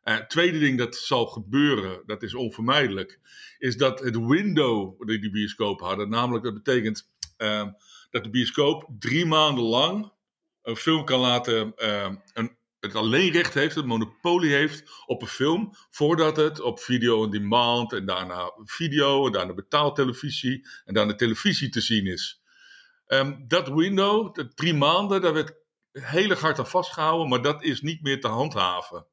Uh, 0.04 0.16
tweede 0.16 0.60
ding 0.60 0.78
dat 0.78 0.96
zal 0.96 1.26
gebeuren, 1.26 2.04
dat 2.06 2.24
is 2.24 2.34
onvermijdelijk, 2.34 3.20
is 3.58 3.78
dat 3.78 4.00
het 4.00 4.18
window 4.18 5.00
dat 5.00 5.22
die 5.22 5.30
bioscoop 5.30 5.80
hadden, 5.80 6.10
namelijk 6.10 6.44
dat 6.44 6.54
betekent 6.54 7.10
uh, 7.38 7.68
dat 8.10 8.24
de 8.24 8.30
bioscoop 8.30 8.90
drie 9.00 9.26
maanden 9.26 9.64
lang 9.64 10.12
een 10.62 10.76
film 10.76 11.06
kan 11.06 11.20
laten, 11.20 11.74
uh, 11.78 12.10
een, 12.34 12.56
het 12.80 12.96
alleen 12.96 13.32
recht 13.32 13.54
heeft, 13.54 13.76
het 13.76 13.86
monopolie 13.86 14.54
heeft 14.54 14.92
op 15.06 15.22
een 15.22 15.28
film, 15.28 15.74
voordat 15.90 16.38
het 16.38 16.62
op 16.62 16.80
video 16.80 17.24
on 17.24 17.32
demand 17.32 17.94
en 17.94 18.06
daarna 18.06 18.52
video 18.64 19.26
en 19.26 19.32
daarna 19.32 19.54
betaaltelevisie 19.54 20.68
en 20.86 20.94
daarna 20.94 21.16
televisie 21.16 21.70
te 21.70 21.82
zien 21.82 22.06
is. 22.06 22.42
Um, 23.08 23.46
dat 23.48 23.68
window, 23.68 24.34
de 24.34 24.54
drie 24.54 24.74
maanden, 24.74 25.22
daar 25.22 25.34
werd 25.34 25.56
heel 25.92 26.30
erg 26.30 26.42
hard 26.42 26.60
aan 26.60 26.68
vastgehouden, 26.68 27.30
maar 27.30 27.42
dat 27.42 27.64
is 27.64 27.82
niet 27.82 28.02
meer 28.02 28.22
te 28.22 28.28
handhaven. 28.28 29.06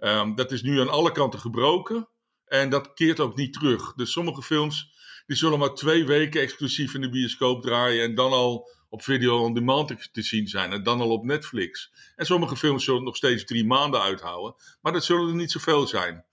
Um, 0.00 0.34
dat 0.34 0.52
is 0.52 0.62
nu 0.62 0.80
aan 0.80 0.88
alle 0.88 1.12
kanten 1.12 1.40
gebroken. 1.40 2.08
En 2.46 2.70
dat 2.70 2.94
keert 2.94 3.20
ook 3.20 3.36
niet 3.36 3.52
terug. 3.52 3.94
Dus 3.94 4.12
sommige 4.12 4.42
films 4.42 4.98
die 5.26 5.36
zullen 5.36 5.58
maar 5.58 5.74
twee 5.74 6.06
weken 6.06 6.40
exclusief 6.40 6.94
in 6.94 7.00
de 7.00 7.10
bioscoop 7.10 7.62
draaien. 7.62 8.04
En 8.04 8.14
dan 8.14 8.32
al 8.32 8.70
op 8.88 9.02
video 9.02 9.38
on 9.38 9.54
demand 9.54 10.12
te 10.12 10.22
zien 10.22 10.46
zijn. 10.46 10.72
En 10.72 10.82
dan 10.82 11.00
al 11.00 11.10
op 11.10 11.24
Netflix. 11.24 11.92
En 12.16 12.26
sommige 12.26 12.56
films 12.56 12.84
zullen 12.84 13.04
nog 13.04 13.16
steeds 13.16 13.44
drie 13.44 13.66
maanden 13.66 14.02
uithouden. 14.02 14.54
Maar 14.80 14.92
dat 14.92 15.04
zullen 15.04 15.28
er 15.28 15.34
niet 15.34 15.50
zoveel 15.50 15.86
zijn. 15.86 16.24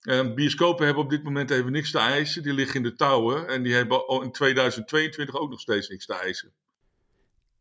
Um, 0.00 0.34
bioscopen 0.34 0.84
hebben 0.84 1.04
op 1.04 1.10
dit 1.10 1.22
moment 1.22 1.50
even 1.50 1.72
niks 1.72 1.90
te 1.90 1.98
eisen. 1.98 2.42
Die 2.42 2.52
liggen 2.52 2.76
in 2.76 2.82
de 2.82 2.94
touwen. 2.94 3.48
En 3.48 3.62
die 3.62 3.74
hebben 3.74 4.22
in 4.22 4.32
2022 4.32 5.36
ook 5.36 5.50
nog 5.50 5.60
steeds 5.60 5.88
niks 5.88 6.06
te 6.06 6.14
eisen. 6.14 6.52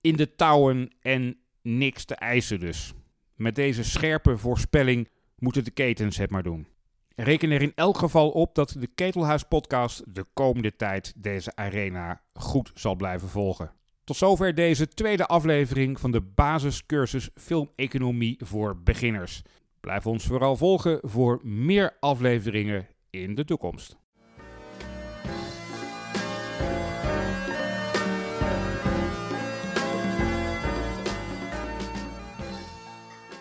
In 0.02 0.16
de 0.16 0.36
touwen 0.36 0.96
en 1.00 1.40
niks 1.62 2.06
te 2.06 2.16
eisen 2.16 2.60
dus. 2.60 2.94
Met 3.36 3.56
deze 3.56 3.84
scherpe 3.84 4.38
voorspelling 4.38 5.10
moeten 5.40 5.64
de 5.64 5.72
ketens 5.72 6.18
het 6.18 6.32
maar 6.32 6.44
doen. 6.44 6.68
Reken 7.16 7.52
er 7.52 7.62
in 7.62 7.72
elk 7.76 7.98
geval 7.98 8.30
op 8.30 8.56
dat 8.56 8.76
de 8.80 8.88
Ketelhuis 8.88 9.44
podcast 9.44 10.16
de 10.16 10.26
komende 10.34 10.76
tijd 10.76 11.14
deze 11.16 11.56
arena 11.56 12.22
goed 12.34 12.72
zal 12.74 12.96
blijven 12.96 13.28
volgen. 13.28 13.72
Tot 14.04 14.16
zover 14.16 14.56
deze 14.56 14.88
tweede 14.88 15.26
aflevering 15.26 16.00
van 16.00 16.12
de 16.12 16.22
basiscursus 16.22 17.30
Filmeconomie 17.36 18.40
voor 18.44 18.82
beginners. 18.84 19.42
Blijf 19.80 20.08
ons 20.08 20.26
vooral 20.26 20.56
volgen 20.56 21.00
voor 21.02 21.40
meer 21.44 21.98
afleveringen 22.00 22.88
in 23.10 23.36
de 23.36 23.46
toekomst. 23.46 23.98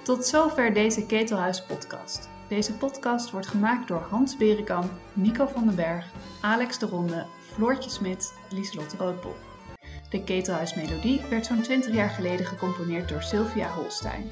Tot 0.06 0.26
zover 0.26 0.72
deze 0.72 1.06
Ketelhuis 1.06 1.62
podcast. 1.62 2.28
Deze 2.48 2.72
podcast 2.72 3.30
wordt 3.30 3.46
gemaakt 3.46 3.88
door 3.88 4.06
Hans 4.10 4.36
Berenkamp, 4.36 4.90
Nico 5.12 5.46
van 5.46 5.66
den 5.66 5.74
Berg, 5.74 6.06
Alex 6.40 6.78
de 6.78 6.86
Ronde, 6.86 7.26
Floortje 7.52 7.90
Smit, 7.90 8.34
Lieselotte 8.50 8.96
Roodbol. 8.96 9.34
De 10.10 10.24
Ketelhuis-melodie 10.24 11.20
werd 11.30 11.46
zo'n 11.46 11.60
20 11.60 11.94
jaar 11.94 12.08
geleden 12.08 12.46
gecomponeerd 12.46 13.08
door 13.08 13.22
Sylvia 13.22 13.68
Holstein. 13.68 14.30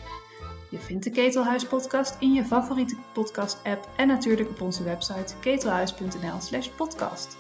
Je 0.71 0.79
vindt 0.79 1.05
de 1.05 1.11
Ketelhuis 1.11 1.67
podcast 1.67 2.17
in 2.21 2.33
je 2.33 2.45
favoriete 2.45 2.97
podcast 3.13 3.61
app 3.65 3.89
en 3.97 4.09
natuurlijk 4.09 4.51
op 4.51 4.61
onze 4.61 4.83
website 4.83 5.35
ketelhuis.nl 5.41 6.41
slash 6.41 6.69
podcast. 6.69 7.37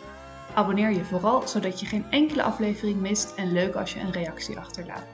Abonneer 0.55 0.91
je 0.91 1.05
vooral 1.05 1.49
zodat 1.49 1.80
je 1.80 1.87
geen 1.87 2.11
enkele 2.11 2.43
aflevering 2.43 3.01
mist 3.01 3.35
en 3.35 3.53
leuk 3.53 3.74
als 3.74 3.95
je 3.95 4.01
een 4.01 4.12
reactie 4.12 4.59
achterlaat. 4.59 5.14